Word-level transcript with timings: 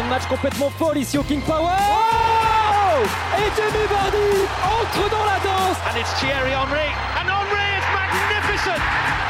Fin 0.00 0.06
de 0.06 0.10
match 0.10 0.26
complètement 0.28 0.70
folle 0.70 0.96
ici 0.96 1.18
au 1.18 1.22
King 1.22 1.42
Power. 1.42 1.76
Oh 1.76 3.04
Et 3.36 3.50
Jamie 3.54 3.86
Vardy 3.90 4.48
entre 4.64 5.10
dans 5.10 5.24
la 5.26 5.38
danse. 5.44 5.76
And 5.90 5.98
it's 5.98 6.10
Thierry 6.18 6.52
Henry. 6.52 6.88
And 7.20 7.28
Henry 7.28 7.68
is 7.76 7.84
magnificent. 7.92 8.80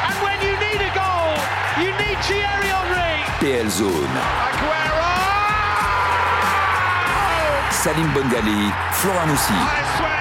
And 0.06 0.14
when 0.22 0.38
you 0.46 0.54
need 0.62 0.80
a 0.80 0.92
goal, 0.94 1.34
you 1.76 1.90
need 1.98 2.18
Thierry 2.22 2.68
Henry. 2.70 3.24
PL 3.40 3.68
Zone. 3.68 4.16
Aguero! 4.46 5.10
Salim 7.72 8.12
Bongali, 8.12 8.72
Flora 8.92 9.26
Moussi. 9.26 10.19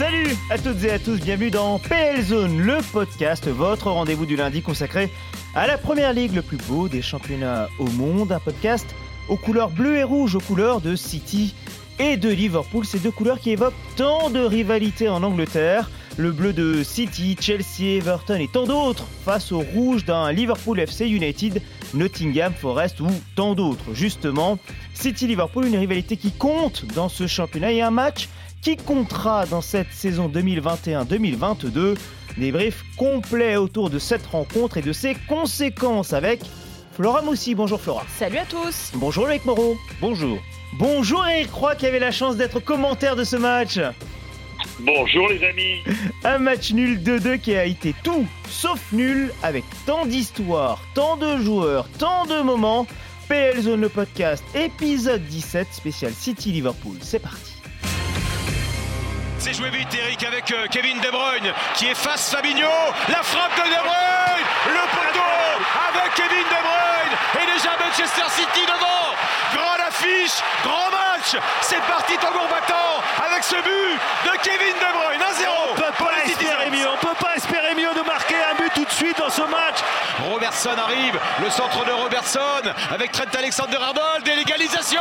Salut 0.00 0.34
à 0.48 0.56
toutes 0.56 0.82
et 0.84 0.92
à 0.92 0.98
tous, 0.98 1.20
bienvenue 1.20 1.50
dans 1.50 1.78
PL 1.78 2.22
Zone, 2.22 2.58
le 2.58 2.78
podcast, 2.90 3.46
votre 3.48 3.90
rendez-vous 3.90 4.24
du 4.24 4.34
lundi 4.34 4.62
consacré 4.62 5.10
à 5.54 5.66
la 5.66 5.76
première 5.76 6.14
ligue, 6.14 6.34
le 6.34 6.40
plus 6.40 6.56
beau 6.56 6.88
des 6.88 7.02
championnats 7.02 7.68
au 7.78 7.84
monde, 7.84 8.32
un 8.32 8.38
podcast 8.38 8.86
aux 9.28 9.36
couleurs 9.36 9.68
bleues 9.68 9.98
et 9.98 10.02
rouges, 10.02 10.36
aux 10.36 10.40
couleurs 10.40 10.80
de 10.80 10.96
City 10.96 11.54
et 11.98 12.16
de 12.16 12.30
Liverpool, 12.30 12.86
ces 12.86 12.98
deux 12.98 13.10
couleurs 13.10 13.40
qui 13.40 13.50
évoquent 13.50 13.74
tant 13.96 14.30
de 14.30 14.40
rivalités 14.40 15.10
en 15.10 15.22
Angleterre, 15.22 15.90
le 16.16 16.32
bleu 16.32 16.54
de 16.54 16.82
City, 16.82 17.36
Chelsea, 17.38 17.98
Everton 17.98 18.36
et 18.36 18.48
tant 18.48 18.64
d'autres, 18.64 19.04
face 19.26 19.52
au 19.52 19.58
rouge 19.60 20.06
d'un 20.06 20.32
Liverpool 20.32 20.80
FC 20.80 21.08
United, 21.08 21.60
Nottingham 21.92 22.54
Forest 22.54 23.00
ou 23.00 23.08
tant 23.36 23.54
d'autres. 23.54 23.92
Justement, 23.92 24.58
City-Liverpool, 24.94 25.66
une 25.66 25.76
rivalité 25.76 26.16
qui 26.16 26.32
compte 26.32 26.86
dans 26.94 27.10
ce 27.10 27.26
championnat 27.26 27.72
et 27.72 27.82
un 27.82 27.90
match 27.90 28.30
qui 28.62 28.76
comptera 28.76 29.46
dans 29.46 29.60
cette 29.60 29.92
saison 29.92 30.28
2021-2022. 30.28 31.96
Débrief 32.36 32.84
complet 32.96 33.56
autour 33.56 33.90
de 33.90 33.98
cette 33.98 34.26
rencontre 34.26 34.76
et 34.76 34.82
de 34.82 34.92
ses 34.92 35.14
conséquences 35.28 36.12
avec 36.12 36.40
Flora 36.92 37.22
Moussi. 37.22 37.54
Bonjour 37.54 37.80
Flora. 37.80 38.04
Salut 38.16 38.38
à 38.38 38.44
tous 38.44 38.92
Bonjour 38.94 39.26
Loïc 39.26 39.44
Moreau. 39.44 39.76
Bonjour. 40.00 40.38
Bonjour 40.78 41.26
Eric 41.26 41.50
Croix 41.50 41.74
qui 41.74 41.86
avait 41.86 41.98
la 41.98 42.12
chance 42.12 42.36
d'être 42.36 42.60
commentaire 42.60 43.16
de 43.16 43.24
ce 43.24 43.36
match. 43.36 43.80
Bonjour 44.80 45.28
les 45.28 45.42
amis. 45.44 45.80
Un 46.24 46.38
match 46.38 46.72
nul 46.72 47.00
2-2 47.02 47.40
qui 47.40 47.54
a 47.54 47.64
été 47.64 47.94
tout 48.02 48.26
sauf 48.48 48.80
nul 48.92 49.32
avec 49.42 49.64
tant 49.86 50.06
d'histoires, 50.06 50.80
tant 50.94 51.16
de 51.16 51.38
joueurs, 51.38 51.88
tant 51.98 52.26
de 52.26 52.42
moments. 52.42 52.86
PL 53.28 53.60
Zone 53.60 53.80
le 53.80 53.88
podcast 53.88 54.42
épisode 54.56 55.22
17 55.22 55.68
spécial 55.70 56.12
City 56.12 56.50
Liverpool. 56.50 56.96
C'est 57.00 57.20
parti. 57.20 57.59
C'est 59.40 59.54
joué 59.54 59.70
vite 59.70 59.88
Eric 59.94 60.22
avec 60.22 60.52
euh, 60.52 60.66
Kevin 60.70 61.00
De 61.00 61.08
Bruyne 61.08 61.50
qui 61.74 61.86
efface 61.86 62.30
Fabinho. 62.30 62.68
La 63.08 63.22
frappe 63.22 63.56
de 63.56 63.62
De 63.62 63.80
Bruyne. 63.80 64.46
Le 64.68 64.84
poteau 64.92 65.32
avec 65.88 66.14
Kevin 66.14 66.44
De 66.44 66.60
Bruyne. 66.60 67.16
Et 67.40 67.46
déjà 67.50 67.70
Manchester 67.80 68.28
City 68.36 68.66
devant. 68.66 69.16
Grande 69.56 69.80
affiche, 69.88 70.44
grand 70.62 70.90
match. 70.90 71.40
C'est 71.62 71.80
parti 71.88 72.18
tambour 72.18 72.48
battant 72.50 73.00
avec 73.26 73.42
ce 73.42 73.56
but 73.56 73.96
de 74.26 74.36
Kevin 74.42 74.76
De 74.76 74.92
Bruyne. 74.92 75.20
1-0. 75.20 75.48
On 75.70 75.74
peut 75.74 76.04
pas 76.04 76.24
espérer 76.26 76.70
mieux. 76.70 76.88
On 76.92 76.98
peut 76.98 77.16
pas 77.18 77.36
espérer 77.36 77.74
mieux 77.74 77.94
de 77.96 78.06
marquer 78.06 78.36
un 78.36 78.56
but 78.56 78.72
tout 78.74 78.84
de 78.84 78.92
suite 78.92 79.16
dans 79.16 79.30
ce 79.30 79.42
match. 79.42 79.79
Le 80.52 81.48
centre 81.48 81.84
de 81.84 81.92
Robertson 81.92 82.40
avec 82.92 83.12
Trent 83.12 83.38
Alexander-Arnold 83.38 84.26
et 84.26 84.34
l'égalisation 84.34 85.00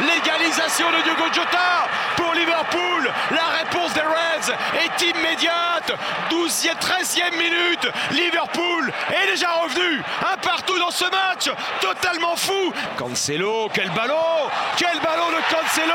L'égalisation 0.00 0.86
de 0.90 1.02
Diogo 1.04 1.32
Jota 1.32 1.86
pour 2.16 2.34
Liverpool. 2.34 3.08
La 3.30 3.46
réponse 3.60 3.92
des 3.94 4.00
Reds 4.00 4.52
est 4.74 5.02
immédiate. 5.02 5.92
12e, 6.30 6.74
13e 6.80 7.36
minute 7.38 7.88
Liverpool 8.10 8.92
est 9.12 9.30
déjà 9.30 9.52
revenu. 9.62 10.02
Un 10.32 10.36
partout 10.38 10.78
dans 10.80 10.90
ce 10.90 11.04
match 11.04 11.48
Totalement 11.80 12.34
fou. 12.34 12.72
Cancelo, 12.98 13.70
quel 13.72 13.90
ballon 13.90 14.50
Quel 14.76 14.98
ballon 15.00 15.28
de 15.30 15.54
Cancelo. 15.54 15.94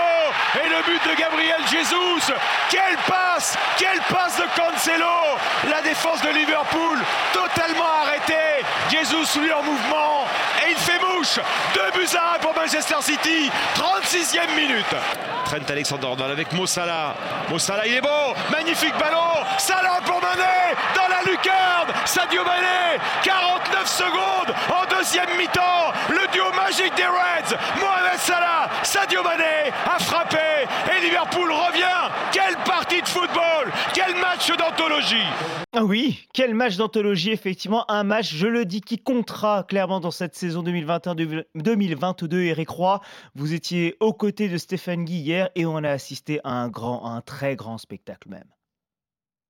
Et 0.63 0.69
le 0.69 0.81
but 0.85 1.11
de 1.11 1.19
Gabriel 1.19 1.59
Jesus. 1.69 2.33
Quelle 2.69 2.97
passe 3.05 3.57
Quelle 3.77 3.99
passe 4.09 4.37
de 4.37 4.45
Cancelo. 4.55 5.37
La 5.69 5.81
défense 5.81 6.21
de 6.21 6.29
Liverpool 6.29 6.99
totalement 7.33 8.01
arrêtée 8.01 8.63
Jesus 8.93 9.39
lui 9.39 9.51
en 9.51 9.63
mouvement 9.63 10.27
et 10.63 10.69
il 10.69 10.77
fait 10.77 10.99
mouche. 10.99 11.39
2 11.73 11.99
buts 11.99 12.15
à 12.15 12.35
1 12.35 12.39
pour 12.39 12.53
Manchester 12.55 12.97
City 13.01 13.49
36e 13.75 14.55
minute. 14.55 14.85
Trent 15.45 15.67
Alexander-Arnold 15.67 16.31
avec 16.31 16.51
Mo 16.53 16.67
Salah. 16.67 17.15
Mo 17.49 17.57
Salah 17.57 17.87
il 17.87 17.95
est 17.95 18.01
beau. 18.01 18.35
Magnifique 18.51 18.95
ballon. 18.99 19.43
Salah 19.57 19.99
pour 20.05 20.21
Mané 20.21 20.75
dans 20.95 21.07
la 21.07 21.31
lucarne. 21.31 21.91
Sadio 22.05 22.43
Mané 22.43 23.01
49 23.23 23.87
secondes. 23.87 24.55
En 24.69 24.85
deuxième 24.95 25.37
mi-temps 25.39 25.91
le 26.09 26.31
duo 26.31 26.51
magique 26.53 26.93
des 26.95 27.07
Reds. 27.07 27.57
Mohamed 27.79 28.19
Salah 28.19 28.69
Sadio 28.83 29.23
Mané 29.23 29.73
a 29.91 29.97
frappé 30.03 30.37
et 30.95 31.01
Liverpool 31.01 31.51
revient 31.51 32.11
quelle 32.31 32.57
partie 32.57 33.01
de 33.01 33.07
football 33.07 33.71
quel 33.93 34.13
match 34.43 34.57
Ah 35.71 35.85
oui, 35.85 36.27
quel 36.33 36.53
match 36.53 36.75
d'anthologie, 36.75 37.31
effectivement. 37.31 37.89
Un 37.89 38.03
match, 38.03 38.33
je 38.33 38.45
le 38.45 38.65
dis, 38.65 38.81
qui 38.81 38.97
comptera 38.97 39.63
clairement 39.63 40.01
dans 40.01 40.11
cette 40.11 40.35
saison 40.35 40.63
2021-2022. 40.63 42.35
Eric 42.41 42.69
Roy, 42.69 42.99
vous 43.35 43.53
étiez 43.53 43.95
aux 44.01 44.11
côtés 44.11 44.49
de 44.49 44.57
Stéphane 44.57 45.05
Guy 45.05 45.19
hier 45.19 45.49
et 45.55 45.65
on 45.65 45.77
a 45.77 45.89
assisté 45.89 46.41
à 46.43 46.51
un 46.51 46.67
grand, 46.67 47.05
à 47.05 47.11
un 47.11 47.21
très 47.21 47.55
grand 47.55 47.77
spectacle 47.77 48.27
même. 48.29 48.43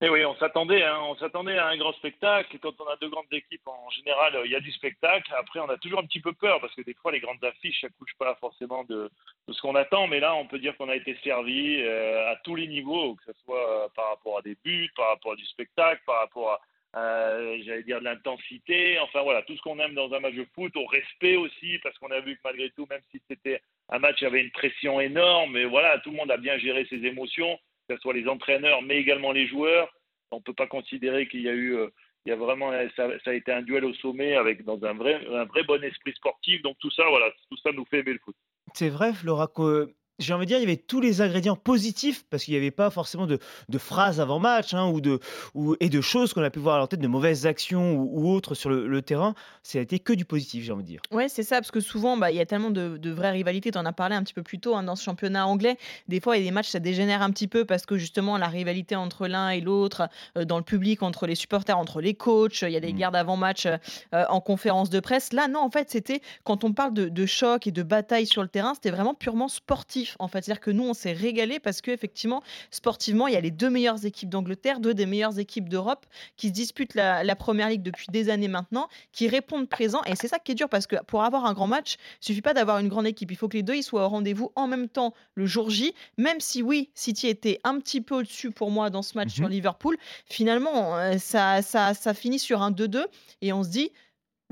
Et 0.04 0.10
oui, 0.10 0.26
on 0.26 0.36
s'attendait, 0.36 0.84
hein, 0.84 1.00
on 1.08 1.16
s'attendait 1.16 1.58
à 1.58 1.68
un 1.68 1.78
grand 1.78 1.94
spectacle. 1.94 2.54
Et 2.54 2.60
quand 2.60 2.74
on 2.82 2.88
a 2.88 2.98
deux 2.98 3.08
grandes 3.08 3.32
équipes, 3.32 3.66
en 3.66 3.90
général, 3.90 4.38
il 4.44 4.52
y 4.52 4.56
a 4.56 4.60
du 4.60 4.74
spectacle. 4.74 5.34
Après, 5.40 5.62
on 5.62 5.70
a 5.70 5.78
toujours 5.78 6.00
un 6.00 6.06
petit 6.06 6.20
peu 6.20 6.34
peur 6.34 6.60
parce 6.60 6.76
que 6.76 6.82
des 6.82 6.94
fois, 6.96 7.14
les 7.14 7.22
grandes 7.22 7.42
affiches, 7.42 7.80
ça 7.80 7.88
couche 7.98 8.14
pas 8.20 8.36
forcément 8.42 8.84
de, 8.84 9.10
ce 9.50 9.62
qu'on 9.62 9.76
attend. 9.76 10.08
Mais 10.08 10.20
là, 10.20 10.36
on 10.36 10.46
peut 10.46 10.60
dire 10.60 10.76
qu'on 10.76 10.90
a 10.90 10.98
été 10.98 11.18
servi 11.24 11.82
euh, 11.82 12.34
à 12.34 12.36
tous 12.44 12.56
les 12.56 12.68
niveaux, 12.68 13.16
que 13.16 13.32
ce 13.32 13.40
soit 13.46 13.86
euh, 13.86 13.88
par 13.96 14.10
rapport 14.10 14.40
à 14.40 14.42
des 14.42 14.58
buts, 14.66 14.92
par 14.94 15.08
rapport 15.08 15.32
à 15.32 15.36
du 15.38 15.46
spectacle, 15.46 16.02
par 16.06 16.20
rapport 16.20 16.52
à 16.52 16.60
j'allais 16.96 17.82
dire 17.84 18.00
de 18.00 18.04
l'intensité, 18.04 19.00
enfin 19.00 19.24
voilà, 19.24 19.42
tout 19.42 19.58
ce 19.58 19.62
qu'on 19.64 19.80
aime 19.80 19.96
dans 19.96 20.14
un 20.14 20.20
match 20.20 20.36
de 20.36 20.46
foot, 20.54 20.76
au 20.78 20.86
respect 20.86 21.38
aussi, 21.38 21.80
parce 21.82 21.98
qu'on 21.98 22.12
a 22.12 22.20
vu 22.20 22.36
que 22.36 22.42
malgré 22.44 22.70
tout, 22.70 22.86
même 22.88 23.02
si 23.10 23.20
c'était 23.28 23.62
un 23.90 23.98
match, 23.98 24.18
il 24.22 24.26
y 24.26 24.28
avait 24.28 24.44
une 24.44 24.52
pression 24.52 25.00
énorme, 25.00 25.54
mais 25.54 25.66
voilà, 25.66 25.98
tout 26.00 26.12
le 26.12 26.18
monde 26.18 26.30
a 26.30 26.38
bien 26.38 26.56
géré 26.60 26.86
ses 26.92 27.04
émotions, 27.04 27.58
que 27.88 27.96
ce 27.96 28.02
soit 28.02 28.14
les 28.14 28.28
entraîneurs, 28.28 28.82
mais 28.82 28.98
également 28.98 29.32
les 29.32 29.48
joueurs. 29.48 29.90
On 30.32 30.38
ne 30.38 30.42
peut 30.42 30.54
pas 30.54 30.68
considérer 30.68 31.28
qu'il 31.28 31.42
y 31.42 31.50
a 31.50 31.54
eu, 31.54 31.76
euh, 31.76 31.90
il 32.26 32.30
y 32.30 32.34
a 32.34 32.36
vraiment, 32.36 32.72
ça, 32.96 33.08
ça 33.24 33.32
a 33.32 33.34
été 33.34 33.52
un 33.52 33.62
duel 33.62 33.86
au 33.86 33.94
sommet 33.96 34.36
avec 34.36 34.64
dans 34.64 34.84
un 34.84 34.94
vrai, 34.94 35.26
un 35.28 35.46
vrai 35.46 35.64
bon 35.64 35.84
esprit 35.84 36.14
sportif. 36.14 36.62
Donc 36.64 36.78
tout 36.80 36.92
ça, 36.92 37.04
voilà, 37.08 37.32
tout 37.50 37.58
ça 37.58 37.72
nous 37.72 37.86
fait 37.86 38.00
aimer 38.00 38.14
le 38.14 38.20
foot. 38.20 38.36
C'est 38.74 38.90
vrai, 38.90 39.14
Flora, 39.14 39.48
que 39.48 39.94
j'ai 40.20 40.34
envie 40.34 40.46
de 40.46 40.50
dire, 40.50 40.58
il 40.58 40.62
y 40.62 40.66
avait 40.66 40.78
tous 40.78 41.02
les 41.02 41.22
ingrédients 41.22 41.56
positifs 41.56 42.24
parce 42.30 42.44
qu'il 42.44 42.54
n'y 42.54 42.60
avait 42.60 42.72
pas 42.72 42.90
forcément 42.90 43.26
de, 43.28 43.40
de 43.70 43.78
phrases 43.78 44.20
avant 44.20 44.40
match 44.40 44.74
hein, 44.74 44.88
ou 44.90 45.02
de, 45.02 45.20
ou, 45.56 45.76
et 45.80 45.90
de 45.90 46.02
choses 46.02 46.34
qu'on 46.34 46.44
a 46.44 46.50
pu 46.50 46.60
voir 46.60 46.76
à 46.76 46.80
l'antenne, 46.80 47.00
de 47.00 47.08
mauvaises 47.08 47.46
actions 47.46 47.94
ou, 47.96 48.10
ou 48.22 48.32
autres 48.32 48.56
sur 48.56 48.70
le, 48.70 48.88
le 48.88 49.02
terrain. 49.02 49.34
Ça 49.64 49.80
a 49.80 49.82
été 49.82 50.00
que 50.00 50.14
du 50.14 50.26
positif, 50.26 50.64
j'ai 50.64 50.72
envie 50.72 50.84
de 50.84 50.88
dire. 50.88 51.02
Ouais, 51.12 51.30
c'est 51.30 51.44
ça, 51.44 51.58
parce 51.58 51.72
que 51.72 51.80
souvent, 51.80 52.16
bah, 52.18 52.32
il 52.32 52.38
y 52.38 52.42
a 52.42 52.46
tellement 52.46 52.70
de, 52.70 52.98
de 52.98 53.12
vraies 53.12 53.32
rivalités. 53.32 53.72
Tu 53.72 53.78
en 53.78 53.86
as 53.86 53.94
parlé 53.94 54.16
un 54.16 54.24
petit 54.24 54.34
peu 54.34 54.44
plus 54.44 54.60
tôt 54.60 54.76
hein, 54.76 54.84
dans 54.84 54.96
ce 54.96 55.04
championnat 55.04 55.48
anglais. 55.48 55.78
Des 56.08 56.20
fois, 56.20 56.38
il 56.38 56.42
y 56.42 56.44
a 56.44 56.48
des 56.48 56.54
matchs, 56.54 56.70
ça 56.70 56.80
dégénère 56.80 57.22
un 57.22 57.32
petit 57.32 57.48
peu 57.48 57.66
parce 57.66 57.86
que 57.86 57.98
justement, 57.98 58.38
la 58.38 58.48
rivalité 58.48 58.96
entre 58.96 59.28
l'un 59.28 59.50
et 59.50 59.62
l'autre, 59.62 60.10
euh, 60.38 60.46
dans 60.46 60.58
le 60.58 60.64
public, 60.64 61.02
entre 61.04 61.28
les 61.28 61.36
supporters, 61.36 61.78
entre 61.78 62.02
les 62.02 62.14
coachs, 62.14 62.62
il 62.62 62.70
y 62.70 62.78
a 62.78 62.80
des 62.80 62.94
Mm. 62.94 62.98
gardes 62.98 63.16
avant-match 63.16 63.66
euh, 63.66 64.26
en 64.30 64.42
conférence 64.42 64.90
de 64.90 65.00
presse. 65.00 65.34
Là, 65.34 65.48
non, 65.48 65.62
en 65.62 65.70
fait, 65.72 65.90
c'était 65.90 66.22
quand 66.44 66.64
on 66.64 66.74
parle 66.74 66.94
de, 66.94 67.10
de 67.10 67.26
choc 67.26 67.66
et 67.68 67.72
de 67.72 67.84
bataille 67.84 68.28
sur 68.28 68.42
le 68.42 68.48
terrain, 68.48 68.74
c'était 68.76 68.92
vraiment 68.92 69.14
purement 69.14 69.48
sportif. 69.48 70.13
En 70.20 70.28
fait, 70.28 70.44
c'est-à-dire 70.44 70.62
que 70.62 70.72
nous, 70.72 70.84
on 70.84 70.94
s'est 70.94 71.14
régalé 71.14 71.60
parce 71.60 71.82
que 71.82 71.92
effectivement, 71.92 72.44
sportivement, 72.72 73.28
il 73.28 73.34
y 73.34 73.38
a 73.38 73.42
les 73.42 73.52
deux 73.52 73.70
meilleures 73.70 74.06
équipes 74.06 74.30
d'Angleterre, 74.30 74.80
deux 74.80 74.94
des 74.94 75.06
meilleures 75.06 75.40
équipes 75.40 75.70
d'Europe 75.70 76.06
qui 76.38 76.48
se 76.50 76.54
disputent 76.54 76.96
la, 76.96 77.24
la, 77.24 77.36
première 77.36 77.70
ligue 77.70 77.82
depuis 77.82 78.08
des 78.12 78.30
années 78.30 78.48
maintenant, 78.48 78.88
qui 79.12 79.28
répondent 79.28 79.68
présent. 79.68 80.02
Et 80.06 80.16
c'est 80.16 80.28
ça 80.28 80.40
qui 80.40 80.52
est 80.52 80.56
dur 80.56 80.70
parce 80.70 80.88
que 80.88 80.96
pour 81.04 81.24
avoir 81.24 81.46
un 81.46 81.54
grand 81.54 81.68
match, 81.68 81.98
il 82.22 82.26
suffit 82.26 82.42
pas 82.42 82.54
d'avoir 82.54 82.80
une 82.80 82.88
grande 82.88 83.08
équipe. 83.08 83.32
Il 83.32 83.38
faut 83.38 83.48
que 83.48 83.58
les 83.58 83.64
deux 83.64 83.76
ils 83.76 83.84
soient 83.84 84.06
au 84.06 84.10
rendez-vous 84.10 84.52
en 84.56 84.68
même 84.68 84.90
temps 84.90 85.14
le 85.36 85.46
jour 85.46 85.70
J. 85.70 85.94
Même 86.18 86.40
si 86.40 86.62
oui, 86.62 86.90
City 86.94 87.28
était 87.28 87.60
un 87.64 87.80
petit 87.80 88.02
peu 88.02 88.16
au-dessus 88.16 88.52
pour 88.52 88.72
moi 88.72 88.90
dans 88.90 89.02
ce 89.02 89.18
match 89.18 89.34
sur 89.34 89.48
Liverpool, 89.48 89.98
finalement, 90.26 90.98
euh, 90.98 91.18
ça, 91.18 91.62
ça, 91.62 91.94
ça 91.94 92.14
finit 92.14 92.40
sur 92.40 92.62
un 92.62 92.72
2-2 92.72 93.06
et 93.42 93.54
on 93.54 93.64
se 93.64 93.70
dit 93.70 93.92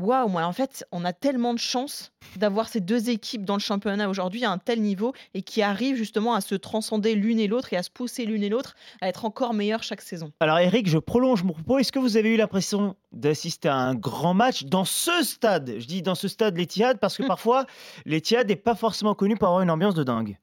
Waouh, 0.02 0.30
moi 0.30 0.44
en 0.44 0.52
fait, 0.52 0.84
on 0.92 1.06
a 1.06 1.14
tellement 1.14 1.54
de 1.54 1.60
chance 1.60 2.12
d'avoir 2.36 2.68
ces 2.68 2.82
deux 2.82 3.12
équipes 3.12 3.46
dans 3.46 3.54
le 3.54 3.60
championnat 3.62 4.10
aujourd'hui 4.10 4.44
à 4.44 4.50
un 4.50 4.58
tel 4.58 4.82
niveau 4.82 5.14
et 5.36 5.44
qui 5.44 5.62
arrivent 5.62 5.96
justement 5.96 6.34
à 6.34 6.42
se 6.42 6.56
transcender 6.56 7.14
l'une 7.14 7.40
et 7.40 7.48
l'autre 7.48 7.72
et 7.74 7.78
à 7.78 7.84
se 7.84 7.92
pousser 7.92 8.26
l'une 8.26 8.42
et 8.42 8.50
l'autre 8.50 8.74
à 9.02 9.10
être 9.10 9.26
encore 9.26 9.54
meilleures 9.54 9.84
chaque 9.84 10.02
saison. 10.02 10.32
Alors 10.40 10.58
Eric, 10.58 10.88
je 10.88 10.98
prolonge 10.98 11.44
mon 11.44 11.54
propos. 11.54 11.78
Est-ce 11.78 11.92
que 11.92 12.00
vous 12.00 12.18
avez 12.18 12.34
eu 12.34 12.38
l'impression 12.38 12.96
d'assister 13.12 13.70
à 13.70 13.76
un 13.76 13.94
grand 13.94 14.34
match 14.34 14.64
dans 14.64 14.86
ce 14.86 15.24
stade? 15.24 15.76
Je 15.78 15.86
dis 15.86 16.02
dans 16.02 16.16
ce 16.16 16.28
stade 16.28 16.58
l'Etihad 16.58 17.00
parce 17.00 17.16
que 17.16 17.24
mmh. 17.24 17.28
parfois 17.28 17.66
l'Etihad 18.06 18.48
n'est 18.48 18.56
pas 18.56 18.76
forcément 18.76 19.14
connu 19.14 19.36
pour 19.36 19.50
avoir 19.50 19.62
une 19.62 19.70
ambiance 19.70 19.94
de 19.94 20.04
dingue. 20.04 20.38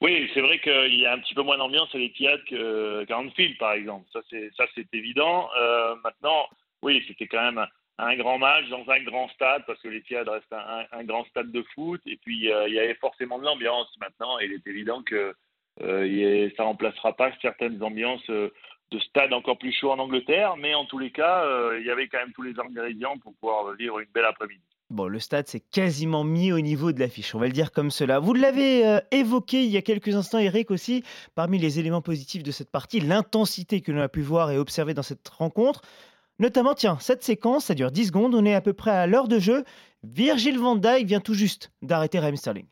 Oui, 0.00 0.30
c'est 0.32 0.40
vrai 0.40 0.60
qu'il 0.60 1.00
y 1.00 1.06
a 1.06 1.12
un 1.12 1.18
petit 1.18 1.34
peu 1.34 1.42
moins 1.42 1.58
d'ambiance 1.58 1.88
à 1.92 1.98
l'Etihad 1.98 2.40
qu'à 2.44 3.18
Anfield, 3.18 3.58
par 3.58 3.72
exemple. 3.72 4.06
Ça, 4.12 4.20
c'est 4.30 4.94
évident. 4.94 5.48
Euh, 5.60 5.96
maintenant, 6.04 6.46
oui, 6.82 7.04
c'était 7.08 7.26
quand 7.26 7.52
même 7.52 7.66
un 7.98 8.16
grand 8.16 8.38
match 8.38 8.68
dans 8.68 8.88
un 8.88 9.02
grand 9.02 9.28
stade, 9.30 9.64
parce 9.66 9.80
que 9.82 9.88
l'Etihad 9.88 10.28
reste 10.28 10.52
un, 10.52 11.04
grand 11.04 11.24
stade 11.26 11.50
de 11.50 11.64
foot. 11.74 12.00
Et 12.06 12.16
puis, 12.16 12.50
euh, 12.50 12.68
il 12.68 12.74
y 12.74 12.78
avait 12.78 12.94
forcément 12.94 13.38
de 13.38 13.44
l'ambiance 13.44 13.88
maintenant. 14.00 14.38
Il 14.38 14.52
est 14.52 14.66
évident 14.66 15.02
que 15.02 15.34
euh, 15.82 16.50
ça 16.56 16.62
ne 16.62 16.68
remplacera 16.68 17.12
pas 17.14 17.32
certaines 17.42 17.82
ambiances 17.82 18.28
euh, 18.30 18.50
de 18.92 18.98
stade 19.00 19.32
encore 19.32 19.58
plus 19.58 19.72
chaud 19.72 19.90
en 19.90 19.98
Angleterre. 19.98 20.56
Mais 20.56 20.74
en 20.74 20.84
tous 20.84 20.98
les 20.98 21.10
cas, 21.10 21.44
il 21.76 21.84
y 21.84 21.90
avait 21.90 22.06
quand 22.06 22.18
même 22.18 22.32
tous 22.32 22.42
les 22.42 22.58
ingrédients 22.58 23.18
pour 23.18 23.34
pouvoir 23.34 23.74
vivre 23.74 23.98
une 23.98 24.08
belle 24.14 24.24
après-midi. 24.24 24.62
Bon, 24.90 25.06
le 25.06 25.18
stade 25.18 25.46
s'est 25.46 25.60
quasiment 25.60 26.24
mis 26.24 26.50
au 26.52 26.60
niveau 26.60 26.92
de 26.92 27.00
l'affiche, 27.00 27.34
on 27.34 27.38
va 27.38 27.46
le 27.46 27.52
dire 27.52 27.72
comme 27.72 27.90
cela. 27.90 28.20
Vous 28.20 28.32
l'avez 28.32 29.00
évoqué 29.10 29.62
il 29.62 29.68
y 29.68 29.76
a 29.76 29.82
quelques 29.82 30.14
instants, 30.14 30.38
Eric, 30.38 30.70
aussi, 30.70 31.04
parmi 31.34 31.58
les 31.58 31.78
éléments 31.78 32.00
positifs 32.00 32.42
de 32.42 32.50
cette 32.50 32.70
partie, 32.70 33.00
l'intensité 33.00 33.82
que 33.82 33.92
l'on 33.92 34.00
a 34.00 34.08
pu 34.08 34.22
voir 34.22 34.50
et 34.50 34.56
observer 34.56 34.94
dans 34.94 35.02
cette 35.02 35.28
rencontre. 35.28 35.82
Notamment, 36.38 36.74
tiens, 36.74 36.98
cette 37.00 37.24
séquence, 37.24 37.66
ça 37.66 37.74
dure 37.74 37.90
10 37.90 38.06
secondes, 38.06 38.34
on 38.34 38.44
est 38.44 38.54
à 38.54 38.60
peu 38.60 38.72
près 38.72 38.92
à 38.92 39.06
l'heure 39.06 39.26
de 39.28 39.38
jeu. 39.38 39.64
Virgil 40.04 40.58
van 40.58 40.76
Dijk 40.76 41.06
vient 41.06 41.20
tout 41.20 41.34
juste 41.34 41.72
d'arrêter 41.82 42.20
Raheem 42.20 42.36
Sterling. 42.36 42.66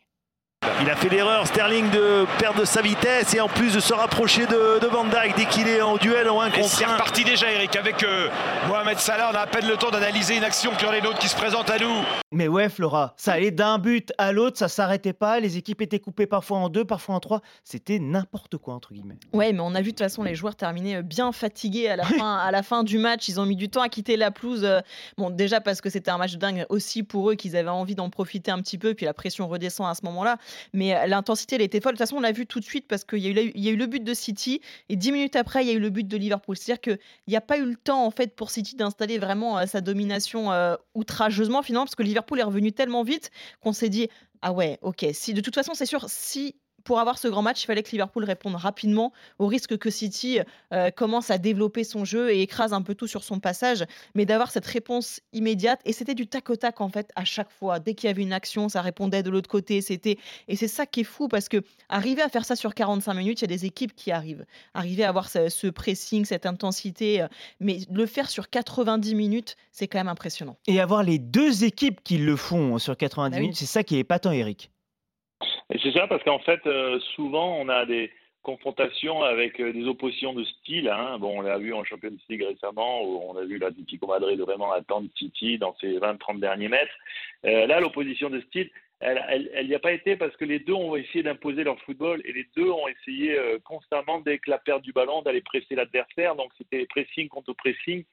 Il 0.82 0.91
a 0.91 0.94
fait 0.94 1.08
l'erreur, 1.08 1.47
Sterling, 1.47 1.91
de 1.91 2.26
perdre 2.38 2.64
sa 2.67 2.82
vitesse 2.82 3.35
et 3.35 3.41
en 3.41 3.49
plus 3.49 3.75
de 3.75 3.81
se 3.81 3.94
rapprocher 3.94 4.47
de, 4.47 4.87
Van 4.87 5.05
Dijk 5.05 5.35
dès 5.35 5.47
qu'il 5.47 5.69
est 5.69 5.81
en 5.81 5.97
duel 5.97 6.29
en 6.29 6.41
1 6.41 6.50
contre 6.50 6.67
1. 6.67 6.69
C'est 6.69 6.85
reparti 6.85 7.25
déjà, 7.25 7.50
Eric, 7.50 7.75
avec 7.76 8.03
euh, 8.03 8.29
Mohamed 8.69 8.99
Salah. 8.99 9.31
On 9.32 9.35
a 9.35 9.41
à 9.41 9.47
peine 9.47 9.67
le 9.67 9.76
temps 9.76 9.91
d'analyser 9.91 10.37
une 10.37 10.44
action 10.44 10.73
puis 10.76 10.87
les 10.93 11.06
autres 11.06 11.19
qui 11.19 11.29
se 11.29 11.37
présentent 11.37 11.70
à 11.70 11.79
nous. 11.79 12.05
Mais 12.31 12.47
ouais, 12.47 12.69
Flora, 12.69 13.14
ça 13.17 13.32
allait 13.32 13.50
d'un 13.50 13.79
but 13.79 14.12
à 14.19 14.32
l'autre, 14.32 14.58
ça 14.58 14.69
s'arrêtait 14.69 15.12
pas. 15.14 15.41
Les 15.41 15.56
équipes 15.56 15.81
étaient 15.81 15.99
coupées 15.99 16.26
parfois 16.26 16.59
en 16.59 16.69
deux, 16.69 16.85
parfois 16.85 17.14
en 17.14 17.20
trois. 17.20 17.41
C'était 17.64 17.99
n'importe 17.99 18.59
quoi, 18.59 18.75
entre 18.75 18.93
guillemets. 18.93 19.19
Ouais, 19.32 19.52
mais 19.52 19.61
on 19.61 19.75
a 19.75 19.81
vu 19.81 19.87
de 19.87 19.91
toute 19.91 20.00
façon 20.00 20.23
les 20.25 20.35
joueurs 20.35 20.56
terminer 20.56 20.97
euh, 20.97 21.02
bien 21.02 21.32
fatigués 21.32 21.88
à 21.88 21.97
la, 21.97 22.05
fin, 22.05 22.37
à 22.37 22.50
la 22.50 22.62
fin 22.62 22.85
du 22.85 22.99
match. 22.99 23.29
Ils 23.29 23.41
ont 23.41 23.47
mis 23.47 23.56
du 23.56 23.70
temps 23.70 23.82
à 23.82 23.88
quitter 23.88 24.17
la 24.17 24.31
pelouse. 24.31 24.64
Euh, 24.64 24.81
bon, 25.17 25.31
déjà 25.31 25.61
parce 25.61 25.81
que 25.81 25.88
c'était 25.88 26.11
un 26.11 26.19
match 26.19 26.35
dingue 26.35 26.67
aussi 26.69 27.02
pour 27.02 27.31
eux, 27.31 27.35
qu'ils 27.35 27.56
avaient 27.56 27.70
envie 27.70 27.94
d'en 27.94 28.11
profiter 28.11 28.50
un 28.50 28.61
petit 28.61 28.79
peu, 28.79 28.94
puis 28.94 29.06
la 29.06 29.14
pression 29.14 29.49
redescend 29.49 29.88
à 29.88 29.94
ce 29.94 30.05
moment-là. 30.05 30.37
Mais 30.73 31.06
l'intensité 31.06 31.56
elle 31.56 31.62
était 31.62 31.81
folle. 31.81 31.93
De 31.93 31.97
toute 31.97 32.06
façon, 32.06 32.17
on 32.17 32.20
l'a 32.20 32.32
vu 32.32 32.47
tout 32.47 32.61
de 32.61 32.64
suite 32.64 32.87
parce 32.88 33.05
qu'il 33.05 33.19
y, 33.19 33.29
y, 33.29 33.69
a 33.69 33.70
eu 33.70 33.76
le 33.76 33.87
but 33.87 34.03
de 34.03 34.14
City 34.14 34.61
et 34.88 34.97
dix 34.97 35.12
minutes 35.12 35.37
après, 35.37 35.64
il 35.64 35.69
y 35.69 35.70
a 35.70 35.75
eu 35.75 35.81
le 35.81 35.91
but 35.91 36.06
de 36.06 36.17
Liverpool. 36.17 36.56
C'est-à-dire 36.56 36.81
qu'il 36.81 36.99
n'y 37.29 37.37
a 37.37 37.41
pas 37.41 37.58
eu 37.58 37.64
le 37.64 37.76
temps 37.76 38.05
en 38.05 38.11
fait 38.11 38.35
pour 38.35 38.50
City 38.50 38.76
d'installer 38.76 39.19
vraiment 39.19 39.58
euh, 39.58 39.67
sa 39.67 39.81
domination 39.81 40.53
euh, 40.53 40.76
outrageusement 40.94 41.62
finalement 41.62 41.85
parce 41.85 41.94
que 41.94 42.03
Liverpool 42.03 42.41
est 42.41 42.44
revenu 42.44 42.73
tellement 42.73 43.03
vite 43.03 43.31
qu'on 43.61 43.73
s'est 43.73 43.88
dit 43.88 44.08
ah 44.43 44.53
ouais, 44.53 44.79
ok. 44.82 45.06
Si 45.12 45.35
de 45.35 45.41
toute 45.41 45.55
façon, 45.55 45.75
c'est 45.75 45.87
sûr, 45.87 46.05
si 46.08 46.55
pour 46.87 47.00
avoir 47.00 47.19
ce 47.19 47.27
grand 47.27 47.43
match, 47.43 47.65
il 47.65 47.67
fallait 47.67 47.83
que 47.83 47.91
Liverpool 47.91 48.25
réponde 48.25 48.55
rapidement 48.55 49.12
au 49.38 49.49
risque 49.49 49.77
que 49.77 49.91
City 49.91 50.38
euh, 50.73 50.91
commence 50.91 51.31
à 51.31 51.37
développer 51.37 51.83
son 51.83 52.05
jeu 52.05 52.31
et 52.31 52.41
écrase 52.41 52.73
un 52.73 52.81
peu 52.81 52.94
tout 52.94 53.09
sur 53.09 53.25
son 53.25 53.41
passage, 53.41 53.85
mais 54.15 54.25
d'avoir 54.25 54.53
cette 54.53 54.67
réponse 54.67 55.21
immédiate. 55.33 55.81
Et 55.85 55.93
c'était 55.93 56.15
du 56.15 56.29
tac 56.29 56.49
au 56.49 56.55
tac 56.55 56.81
en 56.81 56.88
fait 56.88 57.11
à 57.17 57.25
chaque 57.25 57.50
fois. 57.50 57.81
Dès 57.81 57.94
qu'il 57.94 58.06
y 58.06 58.11
avait 58.11 58.23
une 58.23 58.33
action, 58.33 58.69
ça 58.69 58.83
répondait 58.83 59.25
de 59.25 59.31
l'autre 59.31 59.50
côté. 59.50 59.81
C'était 59.81 60.17
et 60.47 60.55
c'est 60.55 60.69
ça 60.69 60.87
qui 60.87 61.00
est 61.00 61.05
fou 61.05 61.27
parce 61.27 61.49
que 61.49 61.61
arriver 61.88 62.23
à 62.23 62.29
faire 62.29 62.44
ça 62.44 62.55
sur 62.55 62.73
45 62.73 63.15
minutes, 63.15 63.41
il 63.41 63.50
y 63.50 63.53
a 63.53 63.56
des 63.56 63.65
équipes 63.65 63.94
qui 63.97 64.12
arrivent. 64.12 64.47
Arriver 64.73 65.03
à 65.03 65.09
avoir 65.09 65.29
ce, 65.29 65.67
pressing, 65.67 66.25
cette 66.25 66.47
intensité, 66.47 67.21
euh, 67.21 67.27
mais 67.59 67.81
le 67.91 68.06
faire 68.06 68.31
sur 68.31 68.49
90 68.49 69.17
minutes, 69.17 69.56
c'est 69.73 69.88
quand 69.88 69.99
même 69.99 70.06
impressionnant. 70.06 70.56
Et 70.69 70.81
avoir 70.81 71.03
les 71.03 71.19
deux 71.19 71.65
équipes 71.65 72.00
qui 72.05 72.19
le 72.19 72.37
font 72.37 72.79
sur 72.79 72.97
90 72.97 73.35
bah 73.35 73.41
minutes, 73.41 73.56
c'est 73.56 73.67
ça 73.67 73.83
qui 73.83 73.97
est 73.97 74.00
épatant, 74.00 74.31
Eric. 74.31 74.71
C'est 75.71 75.93
ça 75.93 76.07
parce 76.07 76.23
qu'en 76.23 76.39
fait, 76.39 76.65
euh, 76.67 77.01
souvent, 77.17 77.57
on 77.59 77.69
a 77.69 77.87
des 77.87 78.13
confrontations 78.43 79.23
avec 79.23 79.61
euh, 79.61 79.73
des 79.73 79.87
oppositions 79.89 80.33
de 80.33 80.45
style. 80.45 80.89
Hein. 80.89 81.19
Bon, 81.19 81.39
on 81.39 81.43
l'a 81.43 81.59
vu 81.59 81.75
en 81.75 81.83
Champions 81.83 82.17
League 82.29 82.45
récemment, 82.45 83.03
où 83.03 83.21
on 83.29 83.37
a 83.37 83.45
vu 83.45 83.59
l'Atlético 83.59 84.07
Madrid 84.07 84.39
vraiment 84.39 84.71
attendre 84.73 85.09
City 85.17 85.59
dans 85.59 85.75
ses 85.81 85.99
20-30 85.99 86.39
derniers 86.39 86.69
mètres. 86.69 86.95
Euh, 87.45 87.67
là, 87.67 87.81
l'opposition 87.81 88.31
de 88.31 88.41
style, 88.43 88.71
elle 89.01 89.67
n'y 89.67 89.75
a 89.75 89.79
pas 89.79 89.93
été 89.93 90.17
parce 90.17 90.35
que 90.37 90.47
les 90.47 90.59
deux 90.59 90.73
ont 90.73 90.97
essayé 90.97 91.23
d'imposer 91.23 91.65
leur 91.65 91.79
football 91.81 92.23
et 92.25 92.33
les 92.33 92.47
deux 92.57 92.71
ont 92.71 92.89
essayé 92.89 93.39
constamment, 93.62 94.21
dès 94.21 94.39
que 94.39 94.49
la 94.49 94.57
perte 94.57 94.81
du 94.81 94.93
ballon, 94.93 95.21
d'aller 95.21 95.43
presser 95.43 95.75
l'adversaire. 95.75 96.35
Donc 96.35 96.51
c'était 96.57 96.87
pressing 96.87 97.29
contre 97.29 97.53
pressing, 97.53 98.05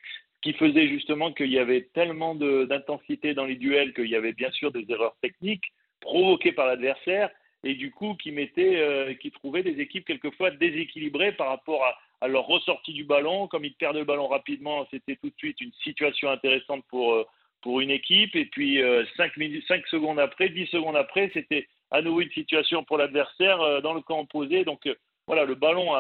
qui 0.42 0.52
faisait 0.52 0.90
justement 0.90 1.32
qu'il 1.32 1.52
y 1.54 1.58
avait 1.58 1.88
tellement 1.94 2.36
d'intensité 2.36 3.34
dans 3.34 3.46
les 3.46 3.56
duels 3.56 3.94
qu'il 3.94 4.10
y 4.10 4.16
avait 4.18 4.34
bien 4.34 4.52
sûr 4.52 4.74
des 4.74 4.86
erreurs 4.90 5.16
techniques 5.22 5.72
provoquées 6.02 6.52
par 6.52 6.68
l'adversaire 6.68 7.30
et 7.64 7.76
du 7.76 7.92
coup 7.92 8.16
qui 8.16 8.32
mettait, 8.32 8.78
euh, 8.78 9.14
qui 9.14 9.32
trouvait 9.32 9.64
des 9.64 9.80
équipes 9.80 10.06
quelquefois 10.06 10.52
déséquilibrées 10.52 11.32
par 11.32 11.48
rapport 11.48 11.84
à, 11.86 12.28
leur 12.28 12.46
ressortie 12.48 12.94
du 12.94 13.04
ballon. 13.04 13.48
Comme 13.48 13.66
ils 13.66 13.74
perdaient 13.74 14.00
le 14.00 14.06
ballon 14.06 14.28
rapidement, 14.28 14.88
c'était 14.92 15.18
tout 15.18 15.30
de 15.30 15.36
suite 15.38 15.60
une 15.60 15.74
situation 15.84 16.30
intéressante 16.30 16.86
pour, 16.88 17.14
euh, 17.14 17.26
pour 17.62 17.82
une 17.82 17.90
équipe. 17.90 18.34
Et 18.38 18.46
puis 18.46 18.78
5, 18.78 18.84
euh, 18.84 19.30
minutes, 19.36 19.66
5 19.68 19.86
secondes 19.88 20.20
après, 20.20 20.48
10 20.48 20.68
secondes 20.68 20.96
après, 20.96 21.32
c'était 21.34 21.68
à 21.92 22.02
nouveau 22.02 22.22
une 22.22 22.32
situation 22.32 22.86
pour 22.86 22.98
l'adversaire 22.98 23.82
dans 23.82 23.94
le 23.94 24.00
camp 24.00 24.22
opposé. 24.22 24.64
Donc 24.64 24.88
voilà, 25.28 25.44
le 25.44 25.56
ballon 25.56 25.92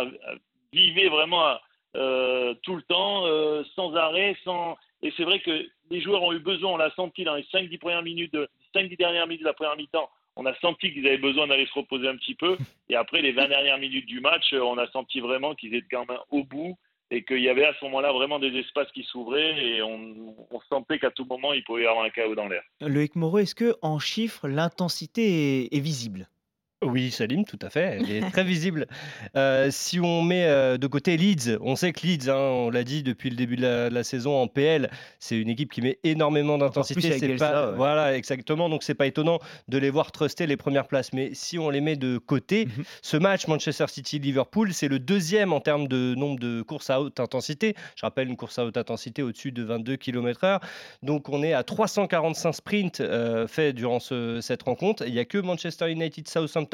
vivait 0.72 1.10
vraiment 1.10 1.58
tout 1.94 2.76
le 2.76 2.82
temps, 2.88 3.26
sans 3.76 3.94
arrêt, 3.96 4.36
sans. 4.46 4.78
Et 5.02 5.14
c'est 5.18 5.24
vrai 5.24 5.40
que 5.40 5.68
les 5.92 6.02
joueurs 6.02 6.24
ont 6.24 6.34
eu 6.34 6.40
besoin, 6.40 6.72
on 6.72 6.78
l'a 6.78 6.90
senti 6.96 7.26
dans 7.26 7.36
les 7.36 7.44
5-10 7.44 7.78
premières 7.78 8.02
minutes, 8.02 8.36
5-10 8.74 8.98
dernières 8.98 9.28
minutes 9.28 9.42
de 9.42 9.48
la 9.48 9.54
première 9.54 9.76
mi-temps, 9.76 10.10
on 10.36 10.46
a 10.46 10.56
senti 10.56 10.94
qu'ils 10.94 11.08
avaient 11.08 11.18
besoin 11.18 11.48
d'aller 11.48 11.68
se 11.68 11.74
reposer 11.74 12.08
un 12.08 12.16
petit 12.16 12.36
peu. 12.36 12.58
Et 12.90 12.96
après 12.96 13.22
les 13.22 13.32
20 13.32 13.48
dernières 13.48 13.78
minutes 13.78 14.06
du 14.06 14.20
match, 14.20 14.54
on 14.54 14.78
a 14.78 14.88
senti 14.92 15.20
vraiment 15.20 15.56
qu'ils 15.56 15.76
étaient 15.76 15.88
quand 15.92 16.08
même 16.08 16.20
au 16.32 16.44
bout 16.44 16.78
et 17.12 17.24
qu'il 17.24 17.42
y 17.42 17.50
avait 17.50 17.66
à 17.66 17.74
ce 17.80 17.86
moment-là 17.86 18.12
vraiment 18.12 18.40
des 18.40 18.56
espaces 18.58 18.92
qui 18.92 19.04
s'ouvraient 19.04 19.64
et 19.64 19.82
on, 19.84 20.36
sentait 20.70 20.98
qu'à 20.98 21.12
tout 21.12 21.26
moment 21.26 21.54
il 21.54 21.64
pouvait 21.64 21.84
y 21.84 21.86
avoir 21.86 22.06
un 22.06 22.10
chaos 22.10 22.34
dans 22.34 22.48
l'air. 22.48 22.64
Loïc 22.82 23.16
Moreau, 23.16 23.40
est-ce 23.40 23.54
que 23.54 23.76
en 23.82 24.00
chiffres 24.00 24.48
l'intensité 24.48 25.76
est 25.76 25.80
visible? 25.80 26.28
Oui, 26.86 27.12
Salim, 27.12 27.46
tout 27.46 27.60
à 27.62 27.70
fait. 27.70 28.00
Elle 28.00 28.12
est 28.12 28.22
très 28.32 28.44
visible. 28.44 28.88
Euh, 29.36 29.70
si 29.72 30.00
on 30.00 30.22
met 30.22 30.46
euh, 30.46 30.78
de 30.78 30.88
côté 30.88 31.18
Leeds, 31.18 31.58
on 31.62 31.76
sait 31.76 31.94
que 31.94 32.06
Leeds, 32.06 32.30
hein, 32.30 32.36
on 32.36 32.70
l'a 32.70 32.84
dit 32.84 33.04
depuis 33.04 33.30
le 33.30 33.36
début 33.36 33.56
de 33.56 33.90
la, 33.92 34.04
saison 34.04 34.42
en 34.42 34.48
PL, 34.48 34.90
c'est 35.20 35.38
une 35.38 35.50
équipe 35.50 35.72
qui 35.72 35.82
met 35.82 36.00
énormément 36.04 36.58
d'intensité. 36.58 37.18
C'est 37.18 37.36
pas, 37.36 37.72
voilà, 37.72 38.18
exactement. 38.18 38.70
Donc 38.70 38.84
c'est 38.84 38.96
pas 38.96 39.08
étonnant 39.08 39.40
de 39.70 39.78
les 39.78 39.90
voir 39.90 40.12
truster 40.12 40.46
les 40.46 40.58
premières 40.58 40.88
places. 40.88 41.14
Mais 41.14 41.32
si 41.34 41.58
on 41.58 41.70
les 41.70 41.82
met 41.82 41.96
de 41.96 42.18
côté, 42.18 42.66
mhm. 42.66 42.84
ce 43.02 43.18
match 43.18 43.48
Manchester 43.48 43.86
City-Liverpool, 43.88 44.74
c'est 44.74 44.90
le 44.90 45.00
deuxième 45.00 45.54
en 45.54 45.62
termes 45.62 45.88
de 45.88 46.16
nombre 46.16 46.40
de 46.40 46.62
courses 46.62 46.90
à 46.90 47.02
haute 47.02 47.20
intensité. 47.20 47.76
Je 47.96 48.06
rappelle 48.06 48.28
une 48.28 48.38
course 48.38 48.60
à 48.60 48.66
haute 48.66 48.78
intensité 48.78 49.24
au-dessus 49.24 49.52
de 49.52 49.64
22 49.64 49.96
km/h. 49.96 50.60
Donc 51.02 51.30
on 51.30 51.44
est 51.44 51.54
à 51.54 51.64
345 51.64 52.52
sprints 52.52 53.02
euh, 53.02 53.48
faits 53.48 53.76
durant 53.76 54.00
cette 54.00 54.64
rencontre. 54.64 55.06
Il 55.08 55.14
n'y 55.14 55.20
a 55.20 55.26
que 55.26 55.38
Manchester 55.38 55.90
United 55.90 56.28
Southampton 56.28 56.73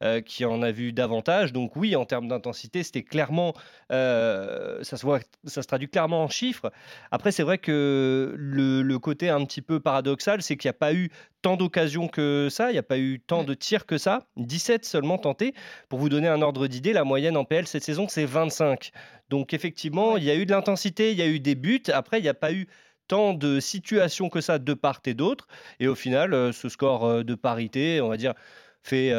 euh, 0.00 0.20
qui 0.20 0.44
en 0.44 0.62
a 0.62 0.70
vu 0.70 0.92
davantage. 0.92 1.52
Donc 1.52 1.74
oui, 1.74 1.96
en 1.96 2.04
termes 2.04 2.28
d'intensité, 2.28 2.84
c'était 2.84 3.02
clairement, 3.02 3.52
euh, 3.90 4.78
ça, 4.84 4.96
se 4.96 5.04
voit, 5.04 5.18
ça 5.44 5.60
se 5.60 5.66
traduit 5.66 5.88
clairement 5.88 6.22
en 6.22 6.28
chiffres. 6.28 6.70
Après, 7.10 7.32
c'est 7.32 7.42
vrai 7.42 7.58
que 7.58 8.32
le, 8.36 8.98
côté 8.98 9.28
un 9.28 9.44
petit 9.44 9.60
peu 9.60 9.80
paradoxal, 9.80 10.40
c'est 10.40 10.56
qu'il 10.56 10.68
n'y 10.68 10.76
a 10.76 10.78
pas 10.78 10.94
eu 10.94 11.10
tant 11.42 11.56
d'occasions 11.56 12.06
que 12.06 12.46
ça, 12.48 12.70
il 12.70 12.74
n'y 12.74 12.78
a 12.78 12.84
pas 12.84 12.98
eu 12.98 13.18
tant 13.18 13.42
de 13.42 13.54
tirs 13.54 13.86
que 13.86 13.98
ça, 13.98 14.28
17 14.36 14.84
seulement 14.84 15.18
tentés. 15.18 15.52
Pour 15.88 15.98
vous 15.98 16.08
donner 16.08 16.28
un 16.28 16.42
ordre 16.42 16.68
d'idée, 16.68 16.92
la 16.92 17.02
moyenne 17.02 17.36
en 17.36 17.44
PL 17.44 17.66
cette 17.66 17.82
saison, 17.82 18.06
c'est 18.06 18.24
25. 18.24 18.92
Donc 19.30 19.52
effectivement, 19.52 20.16
il 20.16 20.22
y 20.22 20.30
a 20.30 20.36
eu 20.36 20.46
de 20.46 20.52
l'intensité, 20.52 21.10
il 21.10 21.18
y 21.18 21.22
a 21.22 21.26
eu 21.26 21.40
des 21.40 21.56
buts. 21.56 21.82
Après, 21.92 22.20
il 22.20 22.22
n'y 22.22 22.28
a 22.28 22.34
pas 22.34 22.52
eu 22.52 22.68
tant 23.08 23.34
de 23.34 23.58
situations 23.58 24.28
que 24.28 24.40
ça 24.40 24.60
de 24.60 24.74
part 24.74 25.00
et 25.06 25.14
d'autre. 25.14 25.48
Et 25.80 25.88
au 25.88 25.96
final, 25.96 26.34
euh, 26.34 26.52
ce 26.52 26.68
score 26.68 27.24
de 27.24 27.34
parité, 27.34 28.00
on 28.00 28.08
va 28.08 28.16
dire, 28.16 28.34
fait, 28.82 29.12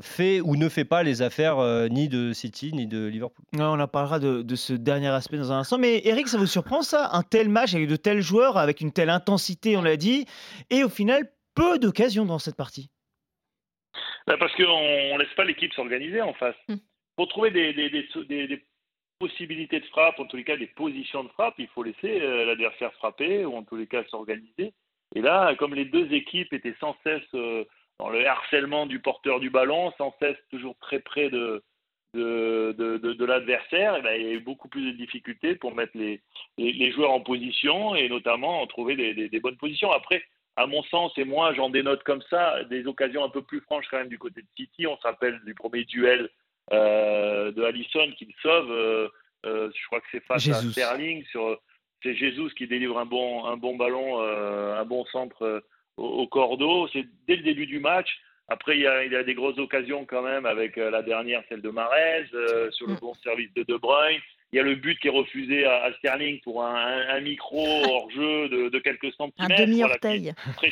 fait 0.00 0.40
ou 0.40 0.56
ne 0.56 0.68
fait 0.68 0.84
pas 0.84 1.02
les 1.02 1.22
affaires 1.22 1.58
ni 1.90 2.08
de 2.08 2.32
City 2.32 2.72
ni 2.72 2.86
de 2.86 3.06
Liverpool. 3.06 3.44
on 3.58 3.80
en 3.80 3.88
parlera 3.88 4.18
de, 4.18 4.42
de, 4.42 4.54
ce 4.54 4.72
dernier 4.72 5.08
aspect 5.08 5.38
dans 5.38 5.52
un 5.52 5.58
instant. 5.58 5.78
Mais 5.78 6.00
Eric, 6.04 6.28
ça 6.28 6.38
vous 6.38 6.46
surprend 6.46 6.82
ça? 6.82 7.10
Un 7.12 7.22
tel 7.22 7.48
match 7.48 7.74
avec 7.74 7.88
de 7.88 7.96
tels 7.96 8.20
joueurs, 8.20 8.56
avec 8.56 8.80
une 8.80 8.92
telle 8.92 9.10
intensité, 9.10 9.76
on 9.76 9.82
l'a 9.82 9.96
dit, 9.96 10.26
et 10.70 10.84
au 10.84 10.88
final, 10.88 11.28
peu 11.54 11.78
d'occasions 11.78 12.24
dans 12.24 12.38
cette 12.38 12.56
partie? 12.56 12.90
Bah, 14.26 14.36
Parce 14.38 14.54
qu'on 14.54 14.62
ne 14.62 15.18
laisse 15.18 15.34
pas 15.34 15.44
l'équipe 15.44 15.72
s'organiser 15.74 16.20
en 16.20 16.34
face. 16.34 16.56
Hmm. 16.68 16.76
Pour 17.16 17.28
trouver 17.28 17.50
des, 17.50 17.72
des, 17.72 17.90
des, 17.90 18.64
possibilités 19.18 19.78
de 19.78 19.86
frappe, 19.86 20.18
en 20.18 20.26
tous 20.26 20.36
les 20.36 20.44
cas 20.44 20.56
des 20.56 20.66
positions 20.66 21.22
de 21.22 21.28
frappe, 21.28 21.54
il 21.58 21.68
faut 21.68 21.84
laisser 21.84 22.20
euh, 22.20 22.44
l'adversaire 22.44 22.92
frapper 22.94 23.44
ou 23.44 23.54
en 23.54 23.62
tous 23.62 23.76
les 23.76 23.86
cas 23.86 24.02
s'organiser. 24.04 24.72
Et 25.14 25.20
là, 25.20 25.54
comme 25.56 25.74
les 25.74 25.84
deux 25.84 26.12
équipes 26.12 26.52
étaient 26.52 26.74
sans 26.80 26.96
cesse 27.04 27.22
euh, 27.34 27.64
dans 27.98 28.10
le 28.10 28.26
harcèlement 28.26 28.86
du 28.86 29.00
porteur 29.00 29.40
du 29.40 29.50
ballon, 29.50 29.92
sans 29.98 30.14
cesse 30.20 30.36
toujours 30.50 30.76
très 30.80 31.00
près 31.00 31.30
de, 31.30 31.62
de, 32.14 32.74
de, 32.76 33.12
de, 33.12 33.24
l'adversaire, 33.24 33.96
eh 33.98 34.02
ben, 34.02 34.20
il 34.20 34.26
y 34.26 34.30
a 34.30 34.32
eu 34.32 34.40
beaucoup 34.40 34.68
plus 34.68 34.92
de 34.92 34.96
difficultés 34.96 35.54
pour 35.54 35.74
mettre 35.74 35.96
les, 35.96 36.20
les, 36.58 36.92
joueurs 36.92 37.12
en 37.12 37.20
position 37.20 37.94
et 37.94 38.08
notamment 38.08 38.60
en 38.60 38.66
trouver 38.66 38.96
des, 38.96 39.28
des, 39.28 39.40
bonnes 39.40 39.56
positions. 39.56 39.90
Après, 39.92 40.22
à 40.56 40.66
mon 40.66 40.82
sens, 40.84 41.12
et 41.16 41.24
moi 41.24 41.54
j'en 41.54 41.70
dénote 41.70 42.02
comme 42.02 42.22
ça, 42.28 42.64
des 42.64 42.86
occasions 42.86 43.24
un 43.24 43.30
peu 43.30 43.42
plus 43.42 43.60
franches 43.60 43.86
quand 43.90 43.98
même 43.98 44.08
du 44.08 44.18
côté 44.18 44.42
de 44.42 44.48
City. 44.56 44.86
On 44.86 44.96
se 44.98 45.02
rappelle 45.02 45.40
du 45.46 45.54
premier 45.54 45.84
duel 45.84 46.28
euh, 46.72 47.50
de 47.52 47.62
Allison 47.62 48.10
qui 48.18 48.26
le 48.26 48.34
sauve. 48.42 48.70
Euh, 48.70 49.08
euh, 49.46 49.70
je 49.74 49.86
crois 49.86 50.00
que 50.00 50.06
c'est 50.12 50.24
face 50.24 50.46
à 50.48 50.54
Sterling. 50.54 51.24
Sur, 51.26 51.58
c'est 52.02 52.14
Jesus 52.14 52.50
qui 52.50 52.66
délivre 52.66 52.98
un 52.98 53.06
bon, 53.06 53.46
un 53.46 53.56
bon 53.56 53.76
ballon, 53.76 54.20
un 54.20 54.84
bon 54.84 55.04
centre 55.06 55.62
au, 55.96 56.26
cordeau. 56.26 56.88
C'est 56.92 57.04
dès 57.26 57.36
le 57.36 57.42
début 57.42 57.66
du 57.66 57.80
match. 57.80 58.08
Après, 58.48 58.76
il 58.76 58.82
y, 58.82 58.86
a, 58.86 59.04
il 59.04 59.12
y, 59.12 59.16
a, 59.16 59.22
des 59.22 59.34
grosses 59.34 59.58
occasions 59.58 60.04
quand 60.04 60.22
même 60.22 60.46
avec 60.46 60.76
la 60.76 61.02
dernière, 61.02 61.42
celle 61.48 61.62
de 61.62 61.70
Marez, 61.70 62.26
sur 62.72 62.86
le 62.86 62.94
mm. 62.94 63.00
bon 63.00 63.14
service 63.14 63.52
de 63.54 63.62
De 63.62 63.76
Bruyne. 63.76 64.20
Il 64.52 64.56
y 64.56 64.60
a 64.60 64.62
le 64.62 64.74
but 64.74 64.98
qui 64.98 65.08
est 65.08 65.10
refusé 65.10 65.64
à, 65.64 65.90
Sterling 65.94 66.40
pour 66.40 66.62
un, 66.62 67.20
micro 67.20 67.64
hors 67.88 68.10
jeu 68.10 68.48
de, 68.48 68.78
quelques 68.80 69.12
centimètres. 69.14 69.62
Un 69.62 69.64
demi-orteil. 69.64 70.34
très, 70.56 70.70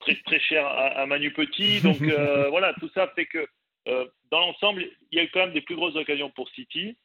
très, 0.00 0.14
très, 0.14 0.40
cher 0.40 0.66
à, 0.66 1.04
Manu 1.04 1.32
Petit. 1.32 1.82
Donc 1.82 1.98
voilà, 2.50 2.72
tout 2.80 2.88
ça 2.94 3.12
fait 3.14 3.26
que 3.26 3.46
euh, 3.88 4.06
dans 4.30 4.40
l'ensemble, 4.40 4.84
il 5.10 5.18
y 5.18 5.20
a 5.20 5.24
eu 5.24 5.30
quand 5.32 5.40
même 5.40 5.52
des 5.52 5.60
plus 5.60 5.76
grosses 5.76 5.96
occasions 5.96 6.30
pour 6.30 6.48
City. 6.50 6.96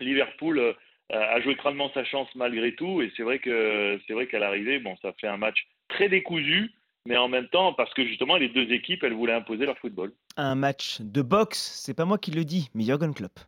Liverpool 0.00 0.58
euh, 0.58 0.72
a 1.10 1.40
joué 1.40 1.54
crânement 1.56 1.90
sa 1.94 2.04
chance 2.04 2.28
malgré 2.34 2.74
tout, 2.74 3.00
et 3.00 3.12
c'est 3.16 3.22
vrai 3.22 3.38
que 3.38 3.98
c'est 4.06 4.12
vrai 4.12 4.26
qu'à 4.26 4.38
l'arrivée, 4.38 4.78
bon, 4.78 4.96
ça 5.02 5.12
fait 5.20 5.28
un 5.28 5.36
match 5.36 5.66
très 5.88 6.08
décousu, 6.08 6.72
mais 7.06 7.16
en 7.16 7.28
même 7.28 7.48
temps 7.48 7.72
parce 7.74 7.92
que 7.94 8.04
justement 8.04 8.36
les 8.36 8.48
deux 8.48 8.70
équipes, 8.72 9.02
elles 9.04 9.14
voulaient 9.14 9.34
imposer 9.34 9.66
leur 9.66 9.78
football. 9.78 10.12
Un 10.36 10.54
match 10.54 11.00
de 11.00 11.22
boxe, 11.22 11.80
c'est 11.84 11.94
pas 11.94 12.04
moi 12.04 12.18
qui 12.18 12.30
le 12.30 12.44
dis, 12.44 12.70
mais 12.74 12.84
Jürgen 12.84 13.14
Klopp. 13.14 13.40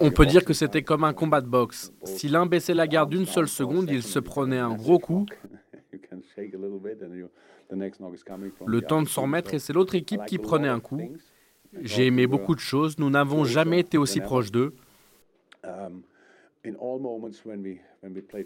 On 0.00 0.10
peut 0.10 0.26
dire 0.26 0.44
que 0.44 0.52
c'était 0.52 0.82
comme 0.82 1.04
un 1.04 1.12
combat 1.12 1.40
de 1.40 1.48
boxe. 1.48 1.92
Si 2.04 2.28
l'un 2.28 2.46
baissait 2.46 2.74
la 2.74 2.86
garde 2.86 3.10
d'une 3.10 3.26
seule 3.26 3.48
seconde, 3.48 3.90
il 3.90 4.02
se 4.02 4.18
prenait 4.18 4.58
un 4.58 4.74
gros 4.74 4.98
coup. 4.98 5.26
Le 8.66 8.80
temps 8.82 9.02
de 9.02 9.08
s'en 9.08 9.22
remettre 9.22 9.54
et 9.54 9.58
c'est 9.58 9.72
l'autre 9.72 9.94
équipe 9.94 10.24
qui 10.26 10.38
prenait 10.38 10.68
un 10.68 10.80
coup. 10.80 11.00
J'ai 11.80 12.06
aimé 12.06 12.26
beaucoup 12.26 12.54
de 12.54 12.60
choses. 12.60 12.98
Nous 12.98 13.10
n'avons 13.10 13.44
jamais 13.44 13.80
été 13.80 13.98
aussi 13.98 14.20
proches 14.20 14.52
d'eux. 14.52 14.74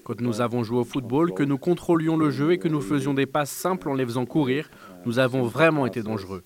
Quand 0.04 0.20
nous 0.20 0.40
avons 0.40 0.64
joué 0.64 0.78
au 0.78 0.84
football, 0.84 1.34
que 1.34 1.42
nous 1.42 1.58
contrôlions 1.58 2.16
le 2.16 2.30
jeu 2.30 2.52
et 2.52 2.58
que 2.58 2.68
nous 2.68 2.80
faisions 2.80 3.14
des 3.14 3.26
passes 3.26 3.50
simples 3.50 3.88
en 3.88 3.94
les 3.94 4.04
faisant 4.04 4.26
courir, 4.26 4.70
nous 5.06 5.18
avons 5.18 5.42
vraiment 5.42 5.87
été 5.87 6.02
dangereux. 6.02 6.44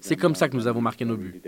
C'est 0.00 0.16
comme 0.16 0.34
ça 0.34 0.48
que 0.48 0.56
nous 0.56 0.66
avons 0.66 0.80
marqué 0.80 1.04
nos 1.04 1.16
buts. 1.16 1.40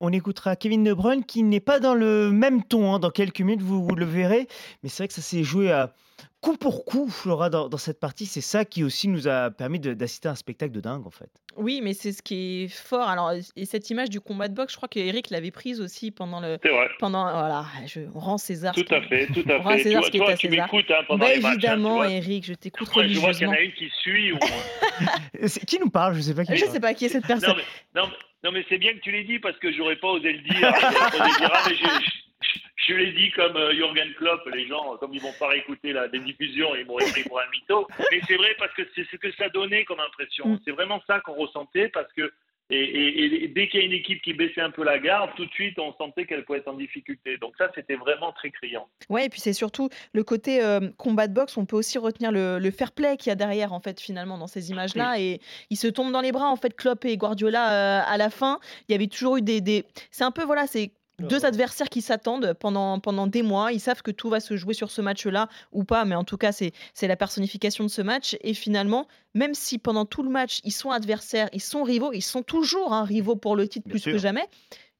On 0.00 0.12
écoutera 0.12 0.54
Kevin 0.54 0.84
De 0.84 0.94
Bruyne 0.94 1.24
qui 1.24 1.42
n'est 1.42 1.58
pas 1.58 1.80
dans 1.80 1.94
le 1.94 2.30
même 2.30 2.62
ton. 2.62 2.94
Hein. 2.94 3.00
Dans 3.00 3.10
quelques 3.10 3.40
minutes, 3.40 3.62
vous, 3.62 3.84
le 3.96 4.04
verrez. 4.04 4.46
Mais 4.82 4.88
c'est 4.88 5.02
vrai 5.02 5.08
que 5.08 5.14
ça 5.14 5.22
s'est 5.22 5.42
joué 5.42 5.72
à 5.72 5.92
coup 6.40 6.56
pour 6.56 6.84
coup, 6.84 7.08
Flora, 7.08 7.50
dans, 7.50 7.76
cette 7.76 8.00
partie. 8.00 8.26
C'est 8.26 8.40
ça 8.40 8.64
qui 8.64 8.84
aussi 8.84 9.08
nous 9.08 9.28
a 9.28 9.50
permis 9.50 9.80
d'assister 9.80 10.28
à 10.28 10.32
un 10.32 10.34
spectacle 10.34 10.72
de 10.72 10.80
dingue, 10.80 11.06
en 11.06 11.10
fait. 11.10 11.30
Oui, 11.56 11.80
mais 11.82 11.92
c'est 11.92 12.12
ce 12.12 12.22
qui 12.22 12.64
est 12.64 12.68
fort. 12.68 13.08
Alors, 13.08 13.32
et 13.32 13.64
cette 13.64 13.90
image 13.90 14.10
du 14.10 14.20
combat 14.20 14.48
de 14.48 14.54
boxe, 14.54 14.72
je 14.72 14.76
crois 14.76 14.88
qu'Eric 14.88 15.30
l'avait 15.30 15.50
prise 15.50 15.80
aussi 15.80 16.10
pendant 16.10 16.40
le. 16.40 16.58
C'est 16.62 16.68
vrai. 16.68 16.88
Pendant, 16.98 17.22
voilà, 17.22 17.66
je 17.86 18.00
rends 18.14 18.38
César. 18.38 18.74
Tout 18.74 18.84
à 18.90 19.02
fait, 19.02 19.26
tout 19.26 19.44
à 19.48 19.62
fait. 19.70 19.82
César 19.82 20.04
ce 20.04 20.10
qui 20.10 20.18
est 20.18 20.22
à 20.22 20.36
tu 20.36 20.48
César. 20.48 20.68
Hein, 20.72 21.04
pendant 21.06 21.24
bah, 21.24 21.34
les 21.34 21.40
matchs, 21.40 21.52
évidemment, 21.54 22.02
hein, 22.02 22.08
Eric, 22.08 22.46
je 22.46 22.54
t'écoute 22.54 22.88
religieusement. 22.88 23.32
Je 23.32 23.38
vois 23.38 23.38
qu'il 23.38 23.46
y 23.46 23.50
en 23.50 23.54
a 23.54 23.60
une 23.60 23.72
qui 23.72 23.90
suit. 24.00 24.32
Ou... 24.32 24.38
qui 25.66 25.78
nous 25.80 25.90
parle? 25.90 26.14
Je 26.14 26.20
sais 26.20 26.34
pas 26.34 26.44
qui. 26.44 26.56
Je 26.56 26.66
sais 26.66 26.80
pas 26.80 26.94
qui 26.94 27.06
est 27.06 27.08
cette 27.08 27.26
personne. 27.26 27.56
Non, 27.94 28.06
mais, 28.06 28.12
non, 28.44 28.52
mais, 28.52 28.64
c'est 28.68 28.78
bien 28.78 28.92
que 28.92 29.00
tu 29.00 29.10
l'aies 29.10 29.24
dit 29.24 29.40
parce 29.40 29.58
que 29.58 29.72
j'aurais 29.72 29.96
pas 29.96 30.08
osé 30.08 30.32
le 30.32 30.40
dire. 30.40 30.72
Ah, 31.50 31.64
je, 31.70 32.27
l'ai 32.94 33.12
dit 33.12 33.30
comme 33.32 33.56
euh, 33.56 33.72
Jürgen 33.74 34.12
Klopp, 34.14 34.46
les 34.52 34.66
gens, 34.66 34.96
comme 34.98 35.14
ils 35.14 35.20
vont 35.20 35.32
pas 35.38 35.48
réécouter 35.48 35.92
la 35.92 36.08
diffusion, 36.08 36.74
ils 36.76 36.86
m'ont 36.86 36.96
pris 36.96 37.24
pour 37.24 37.40
un 37.40 37.48
mytho. 37.50 37.86
Mais 38.10 38.20
c'est 38.26 38.36
vrai 38.36 38.54
parce 38.58 38.72
que 38.74 38.82
c'est 38.94 39.06
ce 39.10 39.16
que 39.16 39.30
ça 39.32 39.48
donnait 39.48 39.84
comme 39.84 40.00
impression. 40.00 40.48
Mm. 40.48 40.58
C'est 40.64 40.72
vraiment 40.72 41.02
ça 41.06 41.20
qu'on 41.20 41.34
ressentait 41.34 41.88
parce 41.88 42.12
que 42.12 42.32
et, 42.70 43.50
dès 43.54 43.68
qu'il 43.68 43.80
y 43.80 43.82
a 43.82 43.86
une 43.86 43.92
équipe 43.92 44.20
qui 44.20 44.34
baissait 44.34 44.60
un 44.60 44.70
peu 44.70 44.84
la 44.84 44.98
garde, 44.98 45.30
tout 45.36 45.46
de 45.46 45.50
suite, 45.52 45.78
on 45.78 45.94
sentait 45.94 46.26
qu'elle 46.26 46.44
pouvait 46.44 46.58
être 46.58 46.68
en 46.68 46.74
difficulté. 46.74 47.38
Donc 47.38 47.54
ça, 47.56 47.70
c'était 47.74 47.94
vraiment 47.94 48.32
très 48.32 48.50
criant. 48.50 48.88
Ouais, 49.08 49.26
et 49.26 49.28
puis 49.30 49.40
c'est 49.40 49.54
surtout 49.54 49.88
le 50.12 50.22
côté 50.22 50.62
euh, 50.62 50.80
combat 50.98 51.28
de 51.28 51.32
boxe. 51.32 51.56
On 51.56 51.64
peut 51.64 51.76
aussi 51.76 51.96
retenir 51.96 52.30
le, 52.30 52.70
fair 52.70 52.92
play 52.92 53.16
qu'il 53.16 53.30
y 53.30 53.32
a 53.32 53.36
derrière, 53.36 53.72
en 53.72 53.80
fait, 53.80 53.98
finalement, 54.00 54.36
dans 54.36 54.46
ces 54.46 54.70
images-là. 54.70 55.18
Et 55.18 55.40
ils 55.70 55.78
se 55.78 55.88
tombent 55.88 56.12
dans 56.12 56.20
les 56.20 56.32
bras, 56.32 56.50
en 56.50 56.56
fait, 56.56 56.74
Klopp 56.76 57.06
et 57.06 57.16
Guardiola 57.16 57.72
euh, 57.72 58.02
à 58.06 58.18
la 58.18 58.28
fin. 58.28 58.60
Il 58.88 58.92
y 58.92 58.94
avait 58.94 59.06
toujours 59.06 59.38
eu 59.38 59.42
des... 59.42 59.62
des... 59.62 59.86
C'est 60.10 60.24
un 60.24 60.30
peu, 60.30 60.44
voilà, 60.44 60.66
c'est 60.66 60.92
deux 61.18 61.44
adversaires 61.44 61.88
qui 61.88 62.02
s'attendent 62.02 62.54
pendant, 62.54 63.00
pendant 63.00 63.26
des 63.26 63.42
mois. 63.42 63.72
Ils 63.72 63.80
savent 63.80 64.02
que 64.02 64.10
tout 64.10 64.28
va 64.28 64.40
se 64.40 64.56
jouer 64.56 64.74
sur 64.74 64.90
ce 64.90 65.00
match-là 65.00 65.48
ou 65.72 65.84
pas, 65.84 66.04
mais 66.04 66.14
en 66.14 66.24
tout 66.24 66.36
cas, 66.36 66.52
c'est 66.52 66.72
la 67.02 67.16
personnification 67.16 67.84
de 67.84 67.90
ce 67.90 68.02
match. 68.02 68.36
Et 68.42 68.54
finalement, 68.54 69.06
même 69.34 69.54
si 69.54 69.78
pendant 69.78 70.04
tout 70.04 70.22
le 70.22 70.30
match, 70.30 70.60
ils 70.64 70.72
sont 70.72 70.90
adversaires, 70.90 71.48
ils 71.52 71.62
sont 71.62 71.82
rivaux, 71.82 72.12
ils 72.12 72.22
sont 72.22 72.42
toujours 72.42 72.92
un 72.92 73.04
rivaux 73.04 73.36
pour 73.36 73.56
le 73.56 73.68
titre 73.68 73.88
plus 73.88 74.04
que 74.04 74.18
jamais. 74.18 74.46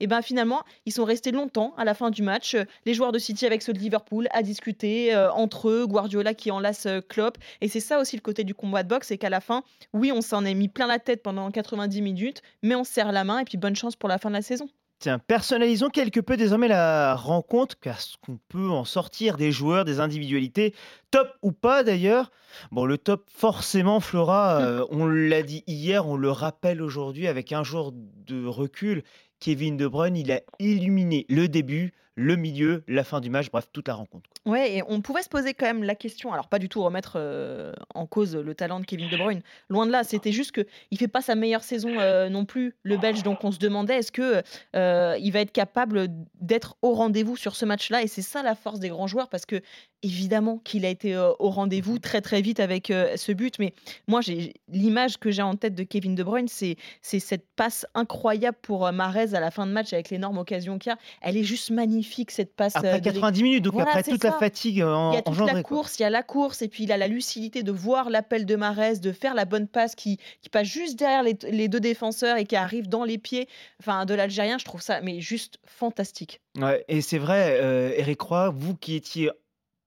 Et 0.00 0.06
bien 0.06 0.22
finalement, 0.22 0.62
ils 0.86 0.92
sont 0.92 1.04
restés 1.04 1.32
longtemps 1.32 1.74
à 1.76 1.84
la 1.84 1.94
fin 1.94 2.10
du 2.10 2.22
match. 2.22 2.56
Les 2.84 2.94
joueurs 2.94 3.12
de 3.12 3.18
City 3.18 3.46
avec 3.46 3.62
ceux 3.62 3.72
de 3.72 3.78
Liverpool 3.78 4.28
à 4.30 4.42
discuter 4.42 5.14
euh, 5.14 5.30
entre 5.32 5.68
eux, 5.70 5.86
Guardiola 5.86 6.34
qui 6.34 6.50
enlace 6.50 6.86
euh, 6.86 7.00
Klopp. 7.00 7.36
Et 7.60 7.68
c'est 7.68 7.80
ça 7.80 7.98
aussi 7.98 8.14
le 8.14 8.22
côté 8.22 8.44
du 8.44 8.54
combat 8.54 8.84
de 8.84 8.88
boxe, 8.88 9.08
c'est 9.08 9.18
qu'à 9.18 9.30
la 9.30 9.40
fin, 9.40 9.64
oui, 9.92 10.12
on 10.12 10.20
s'en 10.20 10.44
est 10.44 10.54
mis 10.54 10.68
plein 10.68 10.86
la 10.86 10.98
tête 10.98 11.22
pendant 11.22 11.50
90 11.50 12.00
minutes, 12.00 12.42
mais 12.62 12.76
on 12.76 12.84
serre 12.84 13.12
la 13.12 13.24
main 13.24 13.40
et 13.40 13.44
puis 13.44 13.58
bonne 13.58 13.76
chance 13.76 13.96
pour 13.96 14.08
la 14.08 14.18
fin 14.18 14.28
de 14.28 14.34
la 14.34 14.42
saison. 14.42 14.68
Tiens, 15.00 15.20
personnalisons 15.20 15.90
quelque 15.90 16.18
peu 16.18 16.36
désormais 16.36 16.66
la 16.66 17.14
rencontre, 17.14 17.78
car 17.78 18.00
ce 18.00 18.16
qu'on 18.20 18.40
peut 18.48 18.68
en 18.68 18.84
sortir 18.84 19.36
des 19.36 19.52
joueurs, 19.52 19.84
des 19.84 20.00
individualités, 20.00 20.74
top 21.12 21.28
ou 21.42 21.52
pas 21.52 21.84
d'ailleurs. 21.84 22.32
Bon, 22.72 22.84
le 22.84 22.98
top, 22.98 23.28
forcément, 23.32 24.00
Flora, 24.00 24.60
euh, 24.60 24.84
on 24.90 25.06
l'a 25.06 25.42
dit 25.42 25.62
hier, 25.68 26.08
on 26.08 26.16
le 26.16 26.32
rappelle 26.32 26.82
aujourd'hui 26.82 27.28
avec 27.28 27.52
un 27.52 27.62
jour 27.62 27.92
de 27.94 28.44
recul. 28.44 29.04
Kevin 29.38 29.76
De 29.76 29.86
Bruyne, 29.86 30.16
il 30.16 30.32
a 30.32 30.40
illuminé 30.58 31.26
le 31.28 31.46
début, 31.46 31.92
le 32.18 32.34
milieu, 32.34 32.82
la 32.88 33.04
fin 33.04 33.20
du 33.20 33.30
match, 33.30 33.48
bref, 33.48 33.68
toute 33.72 33.86
la 33.86 33.94
rencontre. 33.94 34.28
Ouais, 34.44 34.78
et 34.78 34.82
on 34.88 35.00
pouvait 35.00 35.22
se 35.22 35.28
poser 35.28 35.54
quand 35.54 35.66
même 35.66 35.84
la 35.84 35.94
question, 35.94 36.32
alors 36.32 36.48
pas 36.48 36.58
du 36.58 36.68
tout 36.68 36.82
remettre 36.82 37.12
euh, 37.14 37.72
en 37.94 38.06
cause 38.06 38.34
le 38.34 38.54
talent 38.56 38.80
de 38.80 38.84
Kevin 38.84 39.08
De 39.08 39.16
Bruyne, 39.16 39.40
loin 39.68 39.86
de 39.86 39.92
là, 39.92 40.02
c'était 40.02 40.32
juste 40.32 40.50
que 40.50 40.66
il 40.90 40.98
fait 40.98 41.06
pas 41.06 41.22
sa 41.22 41.36
meilleure 41.36 41.62
saison 41.62 42.00
euh, 42.00 42.28
non 42.28 42.44
plus, 42.44 42.74
le 42.82 42.96
Belge, 42.96 43.22
donc 43.22 43.44
on 43.44 43.52
se 43.52 43.58
demandait 43.58 43.98
est-ce 43.98 44.10
que 44.10 44.42
euh, 44.74 45.16
va 45.32 45.40
être 45.40 45.52
capable 45.52 46.08
d'être 46.40 46.76
au 46.82 46.94
rendez-vous 46.94 47.36
sur 47.36 47.54
ce 47.54 47.64
match-là, 47.64 48.02
et 48.02 48.08
c'est 48.08 48.22
ça 48.22 48.42
la 48.42 48.56
force 48.56 48.80
des 48.80 48.88
grands 48.88 49.06
joueurs, 49.06 49.28
parce 49.28 49.46
que 49.46 49.60
évidemment 50.02 50.58
qu'il 50.58 50.84
a 50.84 50.88
été 50.88 51.16
au 51.16 51.50
rendez-vous 51.50 51.98
très 51.98 52.20
très 52.20 52.40
vite 52.40 52.60
avec 52.60 52.86
ce 52.88 53.32
but, 53.32 53.58
mais 53.58 53.74
moi 54.06 54.20
j'ai 54.20 54.54
l'image 54.68 55.18
que 55.18 55.30
j'ai 55.30 55.42
en 55.42 55.56
tête 55.56 55.74
de 55.74 55.82
Kevin 55.82 56.14
De 56.14 56.22
Bruyne, 56.22 56.48
c'est 56.48 56.76
c'est 57.02 57.20
cette 57.20 57.46
passe 57.56 57.86
incroyable 57.94 58.56
pour 58.62 58.90
Marez 58.92 59.34
à 59.34 59.40
la 59.40 59.50
fin 59.50 59.66
de 59.66 59.72
match 59.72 59.92
avec 59.92 60.10
l'énorme 60.10 60.38
occasion 60.38 60.78
qu'il 60.78 60.90
y 60.90 60.92
a, 60.92 60.98
elle 61.20 61.36
est 61.36 61.44
juste 61.44 61.70
magnifique 61.70 62.30
cette 62.30 62.54
passe. 62.54 62.76
Après 62.76 63.00
90 63.00 63.42
minutes, 63.42 63.64
donc 63.64 63.80
après 63.80 64.02
toute 64.02 64.24
la 64.24 64.32
fatigue 64.32 64.82
en 64.82 65.12
Il 65.12 65.16
y 65.16 65.18
a 65.18 65.22
toute 65.22 65.38
la 65.38 65.62
course, 65.62 65.98
il 65.98 66.02
y 66.02 66.04
a 66.04 66.10
la 66.10 66.22
course, 66.22 66.62
et 66.62 66.68
puis 66.68 66.84
il 66.84 66.92
a 66.92 66.96
la 66.96 67.08
lucidité 67.08 67.62
de 67.62 67.72
voir 67.72 68.10
l'appel 68.10 68.46
de 68.46 68.56
Marès, 68.56 69.00
de 69.00 69.12
faire 69.12 69.34
la 69.34 69.44
bonne 69.44 69.68
passe 69.68 69.94
qui, 69.94 70.18
qui 70.42 70.48
passe 70.48 70.66
juste 70.66 70.98
derrière 70.98 71.22
les, 71.22 71.68
deux 71.68 71.80
défenseurs 71.80 72.36
et 72.36 72.44
qui 72.44 72.56
arrive 72.56 72.88
dans 72.88 73.04
les 73.04 73.18
pieds 73.18 73.48
enfin, 73.80 74.04
de 74.04 74.14
l'Algérien. 74.14 74.58
Je 74.58 74.64
trouve 74.64 74.82
ça 74.82 75.00
mais 75.00 75.20
juste 75.20 75.58
fantastique. 75.64 76.40
Ouais, 76.56 76.84
et 76.88 77.00
c'est 77.00 77.18
vrai, 77.18 77.58
euh, 77.60 77.92
Eric 77.96 78.20
Roy, 78.20 78.50
vous 78.50 78.74
qui 78.74 78.94
étiez 78.94 79.30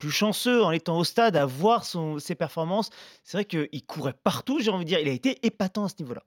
plus 0.01 0.11
chanceux 0.11 0.63
en 0.63 0.71
étant 0.71 0.97
au 0.97 1.03
stade 1.03 1.37
à 1.37 1.45
voir 1.45 1.85
son, 1.85 2.17
ses 2.17 2.35
performances, 2.35 2.89
c'est 3.23 3.37
vrai 3.37 3.45
qu'il 3.45 3.85
courait 3.85 4.15
partout, 4.23 4.59
j'ai 4.59 4.71
envie 4.71 4.83
de 4.83 4.89
dire. 4.89 4.99
Il 4.99 5.07
a 5.07 5.13
été 5.13 5.37
épatant 5.45 5.85
à 5.85 5.89
ce 5.89 6.01
niveau-là. 6.01 6.23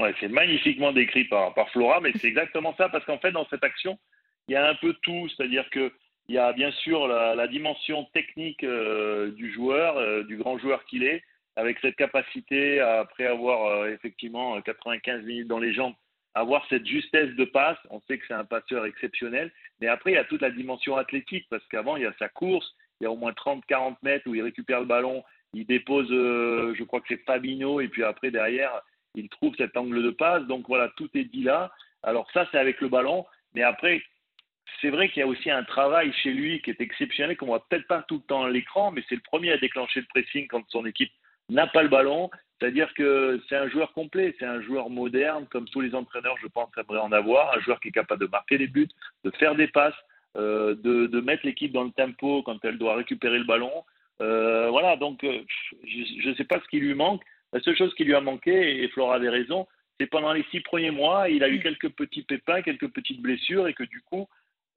Ouais, 0.00 0.14
c'est 0.20 0.28
magnifiquement 0.28 0.92
décrit 0.92 1.24
par, 1.24 1.52
par 1.54 1.68
Flora, 1.70 2.00
mais 2.00 2.12
c'est 2.16 2.28
exactement 2.28 2.74
ça, 2.76 2.88
parce 2.88 3.04
qu'en 3.04 3.18
fait, 3.18 3.32
dans 3.32 3.46
cette 3.48 3.64
action, 3.64 3.98
il 4.46 4.52
y 4.52 4.56
a 4.56 4.68
un 4.68 4.74
peu 4.76 4.94
tout, 5.02 5.28
c'est-à-dire 5.28 5.68
que 5.70 5.92
Il 6.28 6.34
y 6.34 6.38
a 6.38 6.52
bien 6.52 6.70
sûr 6.72 7.08
la, 7.08 7.48
dimension 7.48 8.04
technique 8.12 8.64
du 8.64 9.52
joueur, 9.52 10.24
du 10.24 10.36
grand 10.36 10.58
joueur 10.58 10.84
qu'il 10.86 11.02
est, 11.02 11.22
avec 11.56 11.78
cette 11.80 11.96
capacité, 11.96 12.80
après 12.80 13.26
avoir 13.26 13.86
effectivement 13.86 14.60
95 14.60 15.24
minutes 15.24 15.48
dans 15.48 15.58
les 15.58 15.72
jambes, 15.72 15.94
avoir 16.36 16.66
cette 16.68 16.86
justesse 16.86 17.34
de 17.34 17.44
passe. 17.46 17.78
On 17.88 18.00
sait 18.02 18.18
que 18.18 18.26
c'est 18.28 18.34
un 18.34 18.44
passeur 18.44 18.84
exceptionnel. 18.84 19.50
Mais 19.80 19.88
après, 19.88 20.12
il 20.12 20.14
y 20.14 20.18
a 20.18 20.24
toute 20.24 20.42
la 20.42 20.50
dimension 20.50 20.96
athlétique, 20.96 21.46
parce 21.48 21.66
qu'avant, 21.68 21.96
il 21.96 22.02
y 22.02 22.06
a 22.06 22.12
sa 22.18 22.28
course, 22.28 22.76
il 23.00 23.04
y 23.04 23.06
a 23.06 23.10
au 23.10 23.16
moins 23.16 23.32
30-40 23.32 23.96
mètres 24.02 24.28
où 24.28 24.34
il 24.34 24.42
récupère 24.42 24.80
le 24.80 24.86
ballon, 24.86 25.24
il 25.54 25.66
dépose, 25.66 26.08
euh, 26.10 26.74
je 26.76 26.84
crois 26.84 27.00
que 27.00 27.06
c'est 27.08 27.24
Fabino, 27.24 27.80
et 27.80 27.88
puis 27.88 28.04
après, 28.04 28.30
derrière, 28.30 28.82
il 29.14 29.30
trouve 29.30 29.54
cet 29.56 29.78
angle 29.78 30.02
de 30.02 30.10
passe. 30.10 30.44
Donc 30.44 30.68
voilà, 30.68 30.90
tout 30.96 31.08
est 31.14 31.24
dit 31.24 31.42
là. 31.42 31.72
Alors 32.02 32.30
ça, 32.32 32.46
c'est 32.52 32.58
avec 32.58 32.82
le 32.82 32.88
ballon. 32.88 33.24
Mais 33.54 33.62
après, 33.62 34.02
c'est 34.82 34.90
vrai 34.90 35.08
qu'il 35.08 35.20
y 35.20 35.22
a 35.22 35.26
aussi 35.26 35.50
un 35.50 35.64
travail 35.64 36.12
chez 36.22 36.32
lui 36.32 36.60
qui 36.60 36.68
est 36.68 36.80
exceptionnel, 36.82 37.38
qu'on 37.38 37.46
voit 37.46 37.66
peut-être 37.66 37.86
pas 37.86 38.02
tout 38.02 38.16
le 38.16 38.26
temps 38.28 38.44
à 38.44 38.50
l'écran, 38.50 38.90
mais 38.90 39.02
c'est 39.08 39.14
le 39.14 39.22
premier 39.22 39.52
à 39.52 39.56
déclencher 39.56 40.00
le 40.00 40.06
pressing 40.06 40.46
quand 40.48 40.62
son 40.68 40.84
équipe 40.84 41.12
n'a 41.48 41.66
pas 41.66 41.82
le 41.82 41.88
ballon. 41.88 42.30
C'est-à-dire 42.58 42.92
que 42.94 43.40
c'est 43.48 43.56
un 43.56 43.68
joueur 43.68 43.92
complet, 43.92 44.34
c'est 44.38 44.46
un 44.46 44.62
joueur 44.62 44.88
moderne, 44.88 45.46
comme 45.50 45.68
tous 45.68 45.82
les 45.82 45.94
entraîneurs, 45.94 46.36
je 46.40 46.46
pense, 46.46 46.70
aimeraient 46.78 47.00
en 47.00 47.12
avoir, 47.12 47.56
un 47.56 47.60
joueur 47.60 47.80
qui 47.80 47.88
est 47.88 47.92
capable 47.92 48.22
de 48.22 48.30
marquer 48.30 48.56
des 48.56 48.66
buts, 48.66 48.88
de 49.24 49.30
faire 49.32 49.54
des 49.54 49.68
passes, 49.68 49.94
euh, 50.36 50.74
de, 50.74 51.20
mettre 51.20 51.44
l'équipe 51.44 51.72
dans 51.72 51.84
le 51.84 51.90
tempo 51.90 52.42
quand 52.42 52.64
elle 52.64 52.78
doit 52.78 52.96
récupérer 52.96 53.38
le 53.38 53.44
ballon. 53.44 53.72
Euh, 54.22 54.68
voilà, 54.70 54.96
donc 54.96 55.22
euh, 55.24 55.40
je 55.84 56.28
ne 56.28 56.34
sais 56.34 56.44
pas 56.44 56.60
ce 56.60 56.68
qui 56.68 56.78
lui 56.78 56.94
manque. 56.94 57.22
La 57.52 57.60
seule 57.60 57.76
chose 57.76 57.94
qui 57.94 58.04
lui 58.04 58.14
a 58.14 58.20
manqué, 58.20 58.82
et 58.82 58.88
Flora 58.88 59.16
avait 59.16 59.28
raison, 59.28 59.66
c'est 60.00 60.06
pendant 60.06 60.32
les 60.32 60.44
six 60.50 60.60
premiers 60.60 60.90
mois, 60.90 61.28
il 61.28 61.44
a 61.44 61.48
eu 61.48 61.60
quelques 61.60 61.90
petits 61.90 62.22
pépins, 62.22 62.62
quelques 62.62 62.88
petites 62.88 63.20
blessures, 63.20 63.68
et 63.68 63.74
que 63.74 63.84
du 63.84 64.00
coup, 64.02 64.28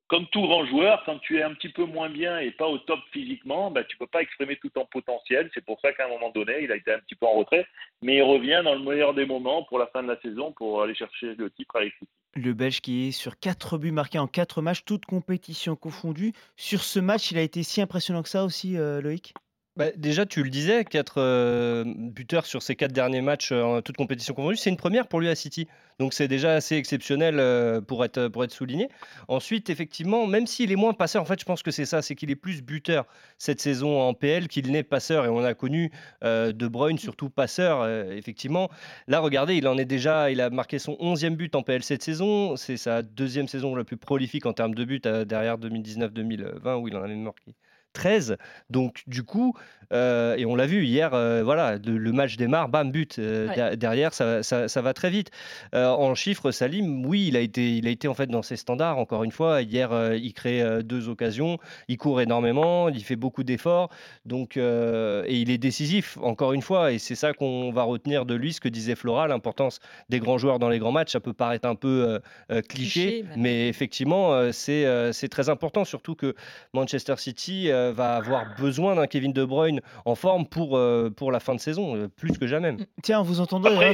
comme 0.09 0.25
tout 0.27 0.41
grand 0.41 0.65
joueur, 0.65 1.03
quand 1.05 1.19
tu 1.19 1.37
es 1.37 1.43
un 1.43 1.53
petit 1.53 1.69
peu 1.69 1.85
moins 1.85 2.09
bien 2.09 2.39
et 2.39 2.51
pas 2.51 2.67
au 2.67 2.79
top 2.79 2.99
physiquement, 3.11 3.69
ben, 3.69 3.85
tu 3.87 3.95
ne 3.95 3.99
peux 3.99 4.07
pas 4.07 4.21
exprimer 4.21 4.57
tout 4.57 4.69
ton 4.69 4.85
potentiel. 4.85 5.49
C'est 5.53 5.63
pour 5.63 5.79
ça 5.81 5.93
qu'à 5.93 6.05
un 6.05 6.09
moment 6.09 6.31
donné, 6.31 6.63
il 6.63 6.71
a 6.71 6.75
été 6.75 6.91
un 6.91 6.99
petit 6.99 7.15
peu 7.15 7.27
en 7.27 7.33
retrait, 7.33 7.65
mais 8.01 8.17
il 8.17 8.23
revient 8.23 8.61
dans 8.63 8.73
le 8.73 8.81
meilleur 8.81 9.13
des 9.13 9.25
moments 9.25 9.63
pour 9.63 9.77
la 9.77 9.85
fin 9.87 10.01
de 10.01 10.07
la 10.07 10.19
saison 10.21 10.51
pour 10.51 10.81
aller 10.81 10.95
chercher 10.95 11.35
le 11.35 11.51
titre 11.51 11.75
avec 11.75 11.93
City. 11.93 12.09
Le 12.35 12.53
Belge 12.53 12.81
qui 12.81 13.07
est 13.07 13.11
sur 13.11 13.39
4 13.39 13.77
buts 13.77 13.91
marqués 13.91 14.19
en 14.19 14.27
4 14.27 14.61
matchs, 14.63 14.83
toutes 14.83 15.05
compétitions 15.05 15.75
confondues. 15.75 16.33
Sur 16.55 16.81
ce 16.83 16.99
match, 16.99 17.31
il 17.31 17.37
a 17.37 17.41
été 17.41 17.61
si 17.61 17.79
impressionnant 17.79 18.23
que 18.23 18.29
ça 18.29 18.43
aussi, 18.43 18.77
euh, 18.77 19.01
Loïc? 19.01 19.33
Bah, 19.79 19.91
déjà, 19.95 20.25
tu 20.25 20.43
le 20.43 20.49
disais, 20.49 20.83
4 20.83 21.13
euh, 21.21 21.85
buteurs 21.95 22.45
sur 22.45 22.61
ces 22.61 22.75
4 22.75 22.91
derniers 22.91 23.21
matchs 23.21 23.53
euh, 23.53 23.63
en 23.63 23.81
toute 23.81 23.95
compétition 23.95 24.33
confondue, 24.33 24.57
c'est 24.57 24.69
une 24.69 24.75
première 24.75 25.07
pour 25.07 25.21
lui 25.21 25.29
à 25.29 25.35
City. 25.35 25.69
Donc 25.99 26.13
c'est 26.13 26.27
déjà 26.27 26.51
assez 26.53 26.75
exceptionnel 26.75 27.39
euh, 27.39 27.79
pour, 27.79 28.03
être, 28.03 28.27
pour 28.27 28.43
être 28.43 28.51
souligné. 28.51 28.89
Ensuite, 29.29 29.69
effectivement, 29.69 30.27
même 30.27 30.47
s'il 30.47 30.73
est 30.73 30.75
moins 30.75 30.91
passeur, 30.91 31.21
en 31.21 31.25
fait, 31.25 31.39
je 31.39 31.45
pense 31.45 31.63
que 31.63 31.71
c'est 31.71 31.85
ça, 31.85 32.01
c'est 32.01 32.13
qu'il 32.15 32.29
est 32.29 32.35
plus 32.35 32.61
buteur 32.61 33.05
cette 33.37 33.61
saison 33.61 34.01
en 34.01 34.13
PL 34.13 34.49
qu'il 34.49 34.69
n'est 34.69 34.83
passeur. 34.83 35.23
Et 35.23 35.29
on 35.29 35.45
a 35.45 35.53
connu 35.53 35.91
De 36.21 36.67
Bruyne, 36.67 36.97
surtout 36.97 37.29
passeur, 37.29 37.87
effectivement. 38.11 38.69
Là, 39.07 39.21
regardez, 39.21 39.55
il 39.55 39.65
en 39.65 39.77
est 39.77 39.85
déjà, 39.85 40.29
il 40.29 40.41
a 40.41 40.49
marqué 40.49 40.77
son 40.77 40.97
11e 40.99 41.37
but 41.37 41.55
en 41.55 41.63
PL 41.63 41.83
cette 41.83 42.03
saison. 42.03 42.57
C'est 42.57 42.75
sa 42.75 43.01
deuxième 43.01 43.47
saison 43.47 43.75
la 43.75 43.85
plus 43.85 43.95
prolifique 43.95 44.45
en 44.45 44.51
termes 44.51 44.75
de 44.75 44.83
buts 44.83 44.99
derrière 44.99 45.57
2019-2020 45.57 46.81
où 46.81 46.89
il 46.89 46.97
en 46.97 47.03
avait 47.03 47.15
marqué 47.15 47.55
13. 47.93 48.37
Donc, 48.69 49.03
du 49.07 49.23
coup, 49.23 49.55
euh, 49.91 50.35
et 50.37 50.45
on 50.45 50.55
l'a 50.55 50.67
vu 50.67 50.85
hier, 50.85 51.13
euh, 51.13 51.41
voilà, 51.43 51.77
le 51.77 52.11
match 52.11 52.37
démarre, 52.37 52.69
bam, 52.69 52.91
but. 52.91 53.17
Euh, 53.19 53.75
derrière, 53.75 54.13
ça, 54.13 54.43
ça, 54.43 54.81
va 54.81 54.93
très 54.93 55.09
vite. 55.09 55.31
en 55.73 56.15
chiffres, 56.15 56.51
Salim, 56.51 57.05
oui, 57.05 57.27
il 57.27 57.37
a, 57.37 57.39
été, 57.39 57.75
il 57.77 57.87
a 57.87 57.89
été 57.89 58.07
en 58.07 58.13
fait 58.13 58.27
dans 58.27 58.41
ses 58.41 58.55
standards, 58.55 58.97
encore 58.97 59.23
une 59.23 59.31
fois. 59.31 59.61
Hier, 59.61 59.91
il 60.15 60.33
crée 60.33 60.63
deux 60.83 61.09
occasions, 61.09 61.57
il 61.87 61.97
court 61.97 62.21
énormément, 62.21 62.89
il 62.89 63.03
fait 63.03 63.15
beaucoup 63.15 63.43
d'efforts. 63.43 63.89
Donc, 64.25 64.57
et 64.57 65.23
il 65.27 65.49
est 65.49 65.57
décisif, 65.57 66.17
encore 66.21 66.53
une 66.53 66.61
fois. 66.61 66.91
Et 66.91 66.99
c'est 66.99 67.15
ça 67.15 67.33
qu'on 67.33 67.71
va 67.71 67.83
retenir 67.83 68.25
de 68.25 68.35
lui, 68.35 68.53
ce 68.53 68.61
que 68.61 68.69
disait 68.69 68.95
Flora, 68.95 69.27
l'importance 69.27 69.79
des 70.09 70.19
grands 70.19 70.37
joueurs 70.37 70.59
dans 70.59 70.69
les 70.69 70.79
grands 70.79 70.91
matchs. 70.91 71.11
Ça 71.11 71.19
peut 71.19 71.33
paraître 71.33 71.67
un 71.67 71.75
peu 71.75 72.19
cliché, 72.67 73.25
mais 73.35 73.67
effectivement, 73.67 74.51
c'est 74.51 75.29
très 75.29 75.49
important, 75.49 75.85
surtout 75.85 76.15
que 76.15 76.35
Manchester 76.73 77.15
City 77.17 77.69
va 77.91 78.15
avoir 78.15 78.55
besoin 78.57 78.95
d'un 78.95 79.07
Kevin 79.07 79.33
De 79.33 79.45
Bruyne 79.45 79.81
en 80.05 80.15
forme 80.15 80.47
pour, 80.47 80.77
euh, 80.77 81.09
pour 81.09 81.31
la 81.31 81.39
fin 81.39 81.55
de 81.55 81.59
saison, 81.59 81.95
euh, 81.95 82.07
plus 82.07 82.37
que 82.37 82.47
jamais. 82.47 82.73
Tiens, 83.03 83.21
vous 83.21 83.39
entendez 83.39 83.69
hein, 83.69 83.91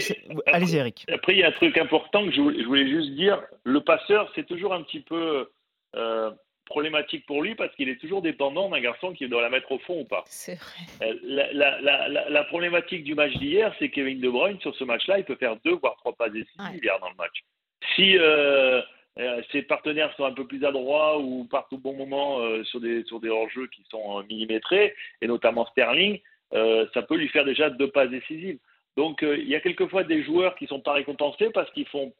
Allez-y, 0.47 0.77
Eric. 0.77 1.05
Après, 1.11 1.33
il 1.33 1.39
y 1.39 1.43
a 1.43 1.47
un 1.47 1.51
truc 1.51 1.77
important 1.77 2.25
que 2.25 2.31
je 2.31 2.41
voulais, 2.65 2.87
juste 2.87 3.11
dire. 3.11 3.41
Le 3.63 3.81
passeur, 3.81 4.31
c'est 4.35 4.45
toujours 4.45 4.73
un 4.73 4.83
petit 4.83 4.99
peu 4.99 5.49
euh, 5.95 6.31
problématique 6.65 7.25
pour 7.25 7.43
lui 7.43 7.55
parce 7.55 7.73
qu'il 7.75 7.89
est 7.89 7.99
toujours 7.99 8.21
dépendant 8.21 8.69
d'un 8.69 8.81
garçon 8.81 9.13
qui 9.13 9.27
doit 9.27 9.41
la 9.41 9.49
mettre 9.49 9.71
au 9.71 9.79
fond 9.79 10.01
ou 10.01 10.05
pas. 10.05 10.23
C'est 10.27 10.55
vrai. 10.55 11.17
La, 11.23 11.79
la, 11.81 12.29
la, 12.29 12.43
problématique 12.45 13.03
du 13.03 13.15
match 13.15 13.33
d'hier, 13.37 13.73
c'est 13.79 13.89
Kevin 13.89 14.19
De 14.19 14.29
Bruyne, 14.29 14.59
sur 14.61 14.75
ce 14.75 14.83
match-là, 14.83 15.19
il 15.19 15.25
peut 15.25 15.35
faire 15.35 15.55
deux 15.63 15.75
voire 15.75 15.95
trois 15.97 16.13
passes 16.13 16.31
décisives 16.31 16.83
hier 16.83 16.99
dans 16.99 17.09
le 17.09 17.15
match. 17.15 17.43
Si 17.95 18.17
euh, 18.17 18.81
ses 19.51 19.61
partenaires 19.61 20.13
sont 20.15 20.25
un 20.25 20.33
peu 20.33 20.45
plus 20.45 20.63
adroits 20.65 21.19
ou 21.19 21.45
partent 21.45 21.71
au 21.71 21.77
bon 21.77 21.93
moment 21.93 22.39
euh, 22.39 22.63
sur 22.65 22.81
des, 22.81 23.03
sur 23.05 23.19
des 23.19 23.29
hors-jeux 23.29 23.67
qui 23.67 23.83
sont 23.89 24.19
euh, 24.19 24.23
millimétrés, 24.23 24.93
et 25.21 25.27
notamment 25.27 25.65
Sterling, 25.67 26.19
ça 26.93 27.01
peut 27.01 27.17
lui 27.17 27.27
faire 27.29 27.43
déjà 27.43 27.69
deux 27.69 27.89
passes 27.89 28.09
décisives. 28.09 28.59
Donc 28.95 29.23
il 29.23 29.49
y 29.49 29.55
a 29.55 29.59
quelquefois 29.59 30.03
des 30.05 30.23
joueurs 30.23 30.55
qui 30.55 30.65
ne 30.65 30.69
sont 30.69 30.79
pas 30.79 30.93
récompensés 30.93 31.49
parce 31.49 31.69
qu'ils 31.71 31.87
font 31.87 32.13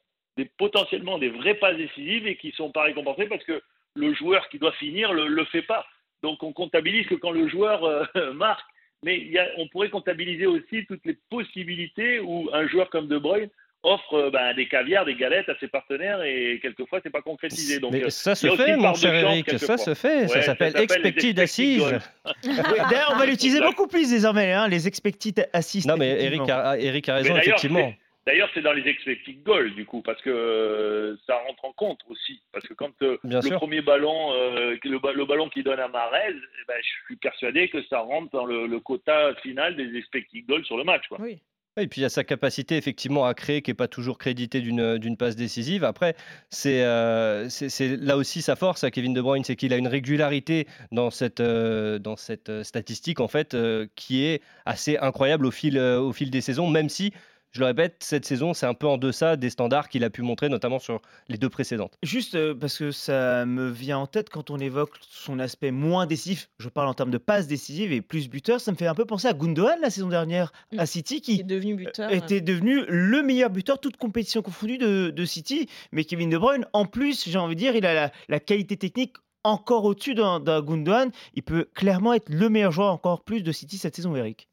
potentiellement 0.58 1.16
des 1.16 1.30
vraies 1.30 1.54
passes 1.54 1.78
décisives 1.78 2.26
et 2.26 2.36
qui 2.36 2.48
ne 2.48 2.52
sont 2.52 2.70
pas 2.70 2.82
récompensés 2.82 3.26
parce 3.28 3.44
que 3.44 3.62
le 3.94 4.12
joueur 4.12 4.46
qui 4.50 4.58
doit 4.58 4.72
finir 4.72 5.14
ne 5.14 5.24
le, 5.24 5.44
fait 5.46 5.62
pas. 5.62 5.86
Donc 6.22 6.42
on 6.42 6.52
comptabilise 6.52 7.06
que 7.06 7.14
quand 7.14 7.30
le 7.30 7.48
joueur 7.48 8.10
marque. 8.34 8.68
Mais 9.02 9.30
on 9.56 9.68
pourrait 9.68 9.88
comptabiliser 9.88 10.46
aussi 10.46 10.84
toutes 10.84 11.06
les 11.06 11.16
possibilités 11.30 12.20
où 12.20 12.50
un 12.52 12.66
joueur 12.66 12.90
comme 12.90 13.08
De 13.08 13.16
Bruyne 13.16 13.50
offre 13.82 14.14
euh, 14.14 14.30
bah, 14.30 14.52
des 14.54 14.68
caviars, 14.68 15.04
des 15.04 15.14
galettes 15.14 15.48
à 15.48 15.56
ses 15.58 15.68
partenaires 15.68 16.22
et 16.22 16.58
quelquefois 16.60 17.00
c'est 17.02 17.10
pas 17.10 17.22
concrétisé. 17.22 17.78
Donc 17.78 17.94
euh, 17.94 18.10
ça 18.10 18.34
se 18.34 18.48
fait, 18.56 18.76
mon 18.76 18.94
cher 18.94 19.14
Eric, 19.14 19.58
ça 19.58 19.76
se 19.76 19.94
fait. 19.94 20.28
ça 20.28 20.42
s'appelle 20.42 20.76
expected 20.76 21.38
assises. 21.38 21.82
D'ailleurs, 22.44 23.12
on 23.14 23.18
va 23.18 23.26
l'utiliser 23.26 23.60
beaucoup 23.60 23.86
plus 23.86 24.10
désormais, 24.10 24.52
hein, 24.52 24.68
les 24.68 24.88
expected 24.88 25.48
assises. 25.52 25.86
Non, 25.86 25.96
mais 25.96 26.22
Eric 26.22 26.48
a, 26.48 26.78
Eric 26.78 27.08
a 27.08 27.14
raison, 27.16 27.36
effectivement. 27.36 27.92
D'ailleurs, 28.26 28.50
c'est 28.54 28.60
dans 28.60 28.72
les 28.72 28.88
expected 28.88 29.40
goals, 29.44 29.72
du 29.76 29.86
coup, 29.86 30.02
parce 30.02 30.20
que 30.20 30.30
euh, 30.30 31.16
ça 31.28 31.36
rentre 31.46 31.64
en 31.64 31.72
compte 31.72 32.00
aussi. 32.08 32.40
Parce 32.52 32.66
que 32.66 32.74
quand 32.74 32.90
le 33.00 33.54
premier 33.54 33.82
ballon, 33.82 34.32
le, 34.32 35.24
ballon 35.24 35.48
qui 35.48 35.62
donne 35.62 35.78
à 35.78 35.86
Marez, 35.86 36.30
eh 36.30 36.64
ben, 36.66 36.74
je 36.80 37.04
suis 37.06 37.16
persuadé 37.16 37.68
que 37.68 37.80
ça 37.84 38.00
rentre 38.00 38.32
dans 38.32 38.44
le, 38.44 38.66
le 38.66 38.80
quota 38.80 39.32
final 39.42 39.76
des 39.76 39.96
expected 39.96 40.44
goals 40.44 40.64
sur 40.64 40.76
le 40.76 40.82
match. 40.82 41.06
Quoi. 41.08 41.18
Oui. 41.20 41.38
Et 41.78 41.88
puis 41.88 42.00
il 42.00 42.02
y 42.02 42.06
a 42.06 42.08
sa 42.10 42.24
capacité 42.24 42.78
effectivement 42.78 43.26
à 43.26 43.34
créer 43.34 43.60
qui 43.60 43.70
n'est 43.70 43.74
pas 43.74 43.86
toujours 43.86 44.16
créditée 44.16 44.62
d'une 44.62 45.16
passe 45.18 45.36
décisive. 45.36 45.84
Après, 45.84 46.16
euh, 46.64 47.48
c'est 47.50 47.96
là 47.98 48.16
aussi 48.16 48.40
sa 48.40 48.56
force 48.56 48.82
à 48.82 48.90
Kevin 48.90 49.12
De 49.12 49.20
Bruyne, 49.20 49.44
c'est 49.44 49.56
qu'il 49.56 49.74
a 49.74 49.76
une 49.76 49.86
régularité 49.86 50.66
dans 50.90 51.10
cette, 51.10 51.40
euh, 51.40 51.98
dans 51.98 52.16
cette 52.16 52.48
euh, 52.48 52.64
statistique 52.64 53.20
en 53.20 53.28
fait 53.28 53.54
qui 53.94 54.24
est 54.24 54.40
assez 54.64 54.96
incroyable 54.96 55.44
au 55.44 55.50
fil, 55.50 55.78
au 55.78 56.12
fil 56.14 56.30
des 56.30 56.40
saisons, 56.40 56.70
même 56.70 56.88
si 56.88 57.12
je 57.56 57.60
le 57.60 57.66
répète, 57.66 57.96
cette 58.00 58.26
saison, 58.26 58.52
c'est 58.52 58.66
un 58.66 58.74
peu 58.74 58.86
en 58.86 58.98
deçà 58.98 59.36
des 59.36 59.48
standards 59.48 59.88
qu'il 59.88 60.04
a 60.04 60.10
pu 60.10 60.20
montrer, 60.20 60.50
notamment 60.50 60.78
sur 60.78 61.00
les 61.28 61.38
deux 61.38 61.48
précédentes. 61.48 61.96
Juste 62.02 62.34
euh, 62.34 62.54
parce 62.54 62.76
que 62.76 62.90
ça 62.90 63.46
me 63.46 63.70
vient 63.70 63.96
en 63.96 64.06
tête 64.06 64.28
quand 64.28 64.50
on 64.50 64.58
évoque 64.58 64.90
son 65.00 65.38
aspect 65.38 65.70
moins 65.70 66.04
décisif, 66.04 66.50
je 66.58 66.68
parle 66.68 66.88
en 66.88 66.92
termes 66.92 67.10
de 67.10 67.16
passes 67.16 67.46
décisives 67.46 67.92
et 67.92 68.02
plus 68.02 68.28
buteur, 68.28 68.60
ça 68.60 68.72
me 68.72 68.76
fait 68.76 68.86
un 68.86 68.94
peu 68.94 69.06
penser 69.06 69.26
à 69.26 69.32
Gundogan 69.32 69.80
la 69.80 69.88
saison 69.88 70.08
dernière 70.08 70.52
à 70.76 70.82
mm. 70.82 70.86
City, 70.86 71.20
qui, 71.22 71.44
devenu 71.44 71.76
buteur, 71.76 72.12
était 72.12 72.42
devenu 72.42 72.84
le 72.88 73.22
meilleur 73.22 73.48
buteur, 73.48 73.80
toute 73.80 73.96
compétition 73.96 74.42
confondue 74.42 74.76
de, 74.76 75.24
City. 75.24 75.66
Mais 75.92 76.04
Kevin 76.04 76.28
De 76.28 76.36
Bruyne, 76.36 76.66
en 76.74 76.84
plus, 76.84 77.26
j'ai 77.26 77.38
envie 77.38 77.54
de 77.54 77.60
dire, 77.60 77.74
il 77.74 77.86
a 77.86 78.12
la, 78.28 78.40
qualité 78.40 78.76
technique 78.76 79.14
encore 79.44 79.84
au-dessus 79.84 80.14
d'un 80.14 80.40
Gundogan. 80.40 81.10
Il 81.32 81.42
peut 81.42 81.68
clairement 81.74 82.12
être 82.12 82.28
le 82.28 82.50
meilleur 82.50 82.70
joueur 82.70 82.92
encore 82.92 83.24
plus 83.24 83.42
de 83.42 83.50
City 83.50 83.78
cette 83.78 83.96
saison, 83.96 84.14
Eric. 84.14 84.46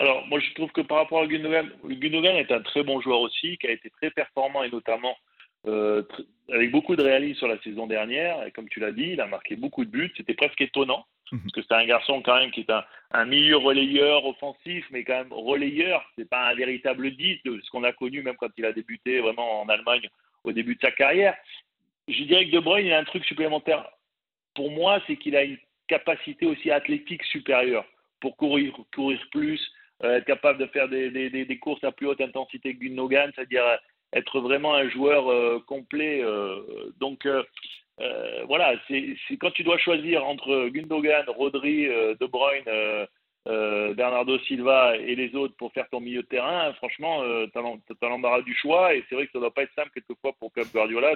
Alors, 0.00 0.26
moi, 0.28 0.38
je 0.38 0.54
trouve 0.54 0.70
que 0.70 0.80
par 0.80 0.98
rapport 0.98 1.22
à 1.22 1.26
Gundogan, 1.26 1.70
Gundogan 1.84 2.36
est 2.36 2.52
un 2.52 2.60
très 2.60 2.84
bon 2.84 3.00
joueur 3.00 3.20
aussi, 3.20 3.58
qui 3.58 3.66
a 3.66 3.72
été 3.72 3.90
très 3.90 4.10
performant 4.10 4.62
et 4.62 4.70
notamment 4.70 5.16
euh, 5.66 6.04
avec 6.52 6.70
beaucoup 6.70 6.94
de 6.94 7.02
réalisme 7.02 7.38
sur 7.38 7.48
la 7.48 7.60
saison 7.62 7.88
dernière. 7.88 8.46
Et 8.46 8.52
comme 8.52 8.68
tu 8.68 8.78
l'as 8.78 8.92
dit, 8.92 9.10
il 9.14 9.20
a 9.20 9.26
marqué 9.26 9.56
beaucoup 9.56 9.84
de 9.84 9.90
buts. 9.90 10.12
C'était 10.16 10.34
presque 10.34 10.60
étonnant, 10.60 11.04
mhm. 11.32 11.40
parce 11.40 11.52
que 11.52 11.62
c'est 11.62 11.74
un 11.74 11.86
garçon 11.86 12.22
quand 12.22 12.36
même 12.36 12.52
qui 12.52 12.60
est 12.60 12.72
un, 13.10 13.24
milieu 13.24 13.56
relayeur 13.56 14.24
offensif, 14.24 14.86
mais 14.92 15.02
quand 15.02 15.16
même 15.16 15.32
relayeur. 15.32 16.08
C'est 16.16 16.28
pas 16.28 16.48
un 16.48 16.54
véritable 16.54 17.10
10 17.10 17.40
de 17.44 17.60
ce 17.60 17.70
qu'on 17.70 17.82
a 17.82 17.92
connu 17.92 18.22
même 18.22 18.36
quand 18.36 18.50
il 18.56 18.66
a 18.66 18.72
débuté 18.72 19.18
vraiment 19.18 19.62
en 19.62 19.68
Allemagne 19.68 20.08
au 20.44 20.52
début 20.52 20.76
de 20.76 20.80
sa 20.80 20.92
carrière. 20.92 21.34
Je 22.06 22.22
dirais 22.22 22.46
que 22.46 22.52
De 22.52 22.60
Bruyne, 22.60 22.86
il 22.86 22.92
a 22.92 23.00
un 23.00 23.04
truc 23.04 23.24
supplémentaire. 23.24 23.84
Pour 24.54 24.70
moi, 24.70 25.02
c'est 25.08 25.16
qu'il 25.16 25.34
a 25.34 25.42
une 25.42 25.58
capacité 25.88 26.46
aussi 26.46 26.70
athlétique 26.70 27.24
supérieure 27.24 27.84
pour 28.20 28.36
courir, 28.36 28.72
courir 28.94 29.20
plus, 29.32 29.60
être 30.02 30.24
capable 30.24 30.58
de 30.58 30.66
faire 30.66 30.88
des, 30.88 31.10
des, 31.10 31.30
des, 31.30 31.58
courses 31.58 31.82
à 31.84 31.92
plus 31.92 32.06
haute 32.06 32.20
intensité 32.20 32.74
que 32.74 32.84
Gundogan, 32.84 33.30
c'est-à-dire 33.34 33.64
être 34.12 34.40
vraiment 34.40 34.74
un 34.74 34.88
joueur 34.88 35.30
euh, 35.30 35.62
complet. 35.66 36.20
Euh, 36.22 36.90
donc, 36.98 37.26
voilà, 38.46 38.74
c'est 38.88 39.16
quand 39.40 39.50
tu 39.50 39.64
dois 39.64 39.78
choisir 39.78 40.24
entre 40.24 40.68
Gundogan, 40.68 41.24
Rodri, 41.28 41.86
De 41.86 42.26
Bruyne, 42.26 43.06
euh, 43.48 43.94
Bernardo 43.94 44.38
Silva 44.40 44.96
et 44.96 45.14
les 45.14 45.34
autres 45.34 45.54
pour 45.56 45.72
faire 45.72 45.88
ton 45.90 46.00
milieu 46.00 46.22
de 46.22 46.26
terrain, 46.26 46.70
franchement, 46.74 47.22
euh, 47.22 47.46
tu 47.50 47.58
as 47.58 48.08
l'embarras 48.08 48.42
du 48.42 48.54
choix 48.54 48.94
et 48.94 49.02
c'est 49.08 49.14
vrai 49.14 49.24
que 49.24 49.32
ça 49.32 49.38
ne 49.38 49.44
doit 49.44 49.54
pas 49.54 49.62
être 49.62 49.72
simple 49.74 49.90
quelquefois 49.94 50.32
pour 50.38 50.52
Pep 50.52 50.66
Guardiola 50.70 51.14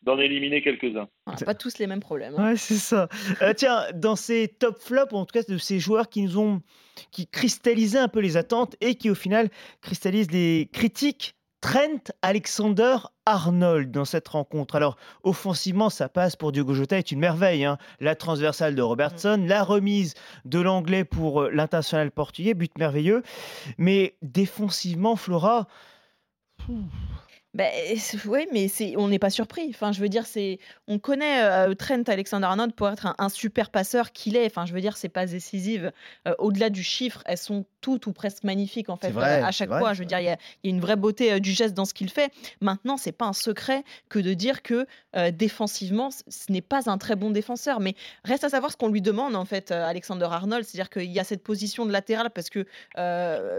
d'en 0.00 0.18
éliminer 0.18 0.62
quelques-uns. 0.62 1.06
pas 1.44 1.54
tous 1.54 1.78
les 1.78 1.86
mêmes 1.86 2.00
problèmes. 2.00 2.34
Hein. 2.38 2.52
Ouais, 2.52 2.56
c'est 2.56 2.74
ça. 2.74 3.08
Euh, 3.42 3.52
tiens, 3.52 3.82
dans 3.94 4.16
ces 4.16 4.48
top 4.48 4.78
flops, 4.78 5.12
en 5.12 5.26
tout 5.26 5.38
cas 5.38 5.42
de 5.42 5.58
ces 5.58 5.78
joueurs 5.78 6.08
qui 6.08 6.22
nous 6.22 6.38
ont 6.38 6.62
qui 7.10 7.26
cristallisaient 7.26 7.98
un 7.98 8.08
peu 8.08 8.20
les 8.20 8.36
attentes 8.36 8.76
et 8.80 8.96
qui 8.96 9.10
au 9.10 9.14
final 9.14 9.50
cristallisent 9.80 10.30
les 10.30 10.68
critiques 10.72 11.36
Trent 11.60 12.12
Alexander-Arnold 12.22 13.90
dans 13.90 14.04
cette 14.04 14.28
rencontre. 14.28 14.76
Alors, 14.76 14.96
offensivement, 15.24 15.90
ça 15.90 16.08
passe 16.08 16.36
pour 16.36 16.52
Diogo 16.52 16.74
Jota 16.74 16.98
est 16.98 17.10
une 17.10 17.18
merveille. 17.18 17.64
Hein. 17.64 17.78
La 17.98 18.14
transversale 18.14 18.74
de 18.74 18.82
Robertson, 18.82 19.44
la 19.48 19.64
remise 19.64 20.14
de 20.44 20.60
l'anglais 20.60 21.04
pour 21.04 21.42
euh, 21.42 21.50
l'international 21.50 22.10
portugais, 22.12 22.54
but 22.54 22.76
merveilleux. 22.78 23.22
Mais 23.78 24.16
défensivement, 24.22 25.16
Flora. 25.16 25.66
Ben, 27.56 27.72
oui, 28.26 28.46
mais 28.52 28.68
on 28.98 29.08
n'est 29.08 29.18
pas 29.18 29.30
surpris. 29.30 29.68
Enfin, 29.70 29.90
je 29.90 30.02
veux 30.02 30.10
dire, 30.10 30.26
c'est, 30.26 30.58
on 30.88 30.98
connaît 30.98 31.42
euh, 31.42 31.72
Trent 31.74 32.02
Alexander-Arnold 32.06 32.74
pour 32.74 32.90
être 32.90 33.14
un, 33.16 33.28
super 33.30 33.70
passeur 33.70 34.12
qu'il 34.12 34.36
est. 34.36 34.44
Enfin, 34.44 34.66
je 34.66 34.74
veux 34.74 34.80
dire, 34.82 34.98
c'est 34.98 35.08
pas 35.08 35.24
décisive. 35.24 35.90
Euh, 36.28 36.34
au-delà 36.38 36.68
du 36.68 36.82
chiffre, 36.82 37.22
elles 37.24 37.38
sont 37.38 37.64
toutes 37.80 38.06
ou 38.08 38.12
presque 38.12 38.44
magnifiques 38.44 38.90
en 38.90 38.96
fait 38.96 39.16
à 39.16 39.50
chaque 39.52 39.70
fois. 39.70 39.94
Je 39.94 40.00
veux 40.00 40.04
dire, 40.04 40.18
il 40.20 40.26
y, 40.26 40.28
a 40.28 40.36
une 40.64 40.80
vraie 40.80 40.96
beauté 40.96 41.40
du 41.40 41.52
geste 41.52 41.72
dans 41.72 41.86
ce 41.86 41.94
qu'il 41.94 42.10
fait. 42.10 42.30
Maintenant, 42.60 42.98
c'est 42.98 43.12
pas 43.12 43.24
un 43.24 43.32
secret 43.32 43.84
que 44.10 44.18
de 44.18 44.34
dire 44.34 44.60
que 44.62 44.86
défensivement, 45.30 46.10
ce 46.10 46.52
n'est 46.52 46.60
pas 46.60 46.90
un 46.90 46.98
très 46.98 47.16
bon 47.16 47.30
défenseur. 47.30 47.80
Mais 47.80 47.94
reste 48.24 48.44
à 48.44 48.50
savoir 48.50 48.70
ce 48.70 48.76
qu'on 48.76 48.88
lui 48.88 49.00
demande 49.00 49.34
en 49.34 49.46
fait, 49.46 49.70
Alexander 49.70 50.26
Arnold. 50.28 50.64
C'est-à-dire 50.64 50.90
qu'il 50.90 51.10
y 51.10 51.20
a 51.20 51.24
cette 51.24 51.42
position 51.42 51.86
de 51.86 51.92
latéral 51.92 52.28
parce 52.30 52.50
que 52.50 52.66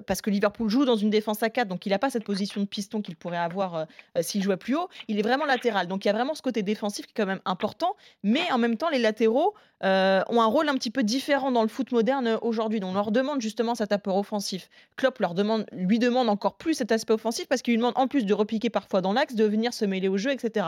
parce 0.01 0.21
que 0.21 0.29
Liverpool 0.29 0.69
joue 0.69 0.85
dans 0.85 0.97
une 0.97 1.09
défense 1.09 1.41
à 1.41 1.49
4, 1.49 1.67
donc 1.67 1.85
il 1.87 1.89
n'a 1.89 1.99
pas 1.99 2.11
cette 2.11 2.25
position 2.25 2.61
de 2.61 2.67
piston 2.67 3.01
qu'il 3.01 3.15
pourrait 3.15 3.37
avoir 3.37 3.86
s'il 4.21 4.43
jouait 4.43 4.57
plus 4.57 4.75
haut, 4.75 4.89
il 5.07 5.19
est 5.19 5.23
vraiment 5.23 5.45
latéral. 5.45 5.87
Donc 5.87 6.05
il 6.05 6.07
y 6.07 6.11
a 6.11 6.13
vraiment 6.13 6.35
ce 6.35 6.41
côté 6.41 6.63
défensif 6.63 7.05
qui 7.05 7.11
est 7.11 7.15
quand 7.15 7.25
même 7.25 7.41
important, 7.45 7.95
mais 8.23 8.51
en 8.51 8.57
même 8.57 8.77
temps, 8.77 8.89
les 8.89 8.99
latéraux 8.99 9.53
euh, 9.83 10.21
ont 10.29 10.41
un 10.41 10.45
rôle 10.47 10.69
un 10.69 10.73
petit 10.73 10.89
peu 10.89 11.03
différent 11.03 11.51
dans 11.51 11.61
le 11.61 11.67
foot 11.67 11.91
moderne 11.91 12.39
aujourd'hui. 12.41 12.79
Donc 12.79 12.91
on 12.91 12.93
leur 12.93 13.11
demande 13.11 13.41
justement 13.41 13.75
cet 13.75 13.91
apport 13.91 14.17
offensif. 14.17 14.69
Klopp 14.95 15.19
leur 15.19 15.35
demande, 15.35 15.65
lui 15.71 15.99
demande 15.99 16.29
encore 16.29 16.57
plus 16.57 16.73
cet 16.73 16.91
aspect 16.91 17.13
offensif 17.13 17.47
parce 17.47 17.61
qu'il 17.61 17.73
lui 17.73 17.77
demande 17.77 17.93
en 17.95 18.07
plus 18.07 18.25
de 18.25 18.33
repiquer 18.33 18.69
parfois 18.69 19.01
dans 19.01 19.13
l'axe, 19.13 19.35
de 19.35 19.45
venir 19.45 19.73
se 19.73 19.85
mêler 19.85 20.07
au 20.07 20.17
jeu, 20.17 20.31
etc. 20.31 20.67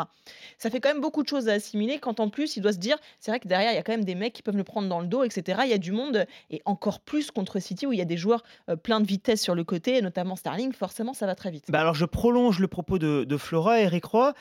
Ça 0.58 0.70
fait 0.70 0.80
quand 0.80 0.90
même 0.90 1.02
beaucoup 1.02 1.24
de 1.24 1.28
choses 1.28 1.50
à 1.50 1.54
assimiler 1.54 1.98
quand 1.98 2.20
en 2.20 2.30
plus 2.30 2.56
il 2.56 2.62
doit 2.62 2.74
se 2.74 2.78
dire, 2.78 2.98
c'est 3.20 3.32
vrai 3.32 3.40
que 3.40 3.48
derrière 3.48 3.72
il 3.72 3.76
y 3.76 3.80
a 3.80 3.84
quand 3.84 3.94
même 3.94 4.06
des 4.06 4.16
mecs 4.16 4.34
qui 4.34 4.44
peuvent 4.44 4.58
le 4.58 4.64
prendre 4.64 4.88
dans 4.88 5.00
le 5.00 5.08
dos, 5.08 5.24
etc. 5.24 5.62
Il 5.64 5.72
y 5.72 5.74
a 5.74 5.80
du 5.80 5.92
monde 5.92 6.26
et 6.52 6.62
encore 6.66 7.00
plus 7.00 7.32
contre 7.32 7.60
City 7.60 7.88
où 7.88 7.94
il 7.94 8.00
y 8.00 8.04
a 8.04 8.06
des 8.06 8.18
joueurs 8.18 8.44
euh, 8.70 8.76
plein 8.76 9.00
de 9.00 9.08
vitesse 9.08 9.42
sur 9.42 9.56
le 9.56 9.64
côté, 9.64 10.02
notamment 10.02 10.36
Sterling, 10.36 10.72
forcément 10.72 11.14
ça 11.14 11.26
va 11.26 11.34
très 11.34 11.50
vite. 11.50 11.66
Bah 11.70 11.80
alors 11.80 11.96
je 11.96 12.06
prolonge 12.06 12.60
le 12.60 12.68
propos 12.68 13.00
de, 13.00 13.08
de 13.26 13.38
Flora, 13.38 13.82
Eric 13.82 14.06
Roy, 14.06 14.34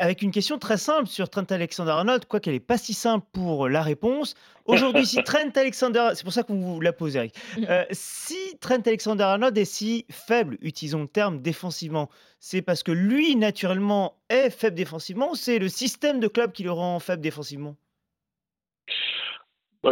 avec 0.00 0.22
une 0.22 0.30
question 0.30 0.58
très 0.58 0.76
simple 0.76 1.06
sur 1.06 1.28
Trent 1.28 1.44
Alexander-Arnold, 1.48 2.26
quoi 2.26 2.40
qu'elle 2.40 2.54
n'est 2.54 2.60
pas 2.60 2.78
si 2.78 2.94
simple 2.94 3.26
pour 3.32 3.68
la 3.68 3.82
réponse. 3.82 4.34
Aujourd'hui, 4.66 5.06
si 5.06 5.16
Trent 5.24 5.50
Alexander, 5.56 6.10
c'est 6.14 6.24
pour 6.24 6.32
ça 6.32 6.42
qu'on 6.42 6.58
vous 6.58 6.80
la 6.80 6.92
pose, 6.92 7.16
Eric, 7.16 7.34
mm. 7.56 7.64
euh, 7.68 7.84
si 7.90 8.58
Trent 8.60 8.82
Alexander-Arnold 8.84 9.56
est 9.58 9.64
si 9.64 10.06
faible, 10.10 10.56
utilisons 10.62 11.02
le 11.02 11.08
terme 11.08 11.40
défensivement, 11.40 12.08
c'est 12.38 12.62
parce 12.62 12.82
que 12.82 12.92
lui, 12.92 13.36
naturellement, 13.36 14.16
est 14.28 14.50
faible 14.50 14.76
défensivement 14.76 15.30
ou 15.30 15.34
c'est 15.34 15.58
le 15.58 15.68
système 15.68 16.20
de 16.20 16.28
club 16.28 16.52
qui 16.52 16.62
le 16.62 16.72
rend 16.72 16.98
faible 17.00 17.22
défensivement? 17.22 17.76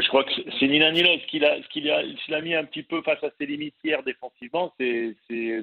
Je 0.01 0.09
crois 0.09 0.25
que 0.25 0.31
c'est 0.59 0.68
ni 0.68 0.79
l'un 0.79 0.92
ni 0.92 1.03
l'autre. 1.03 1.23
Ce 1.23 1.68
qu'il 1.68 1.90
a, 1.90 2.40
mis 2.40 2.55
un 2.55 2.64
petit 2.64 2.83
peu 2.83 3.03
face 3.03 3.23
à 3.23 3.31
ses 3.38 3.47
limites 3.47 3.75
hier 3.85 4.03
défensivement, 4.03 4.73
c'est 4.79 5.14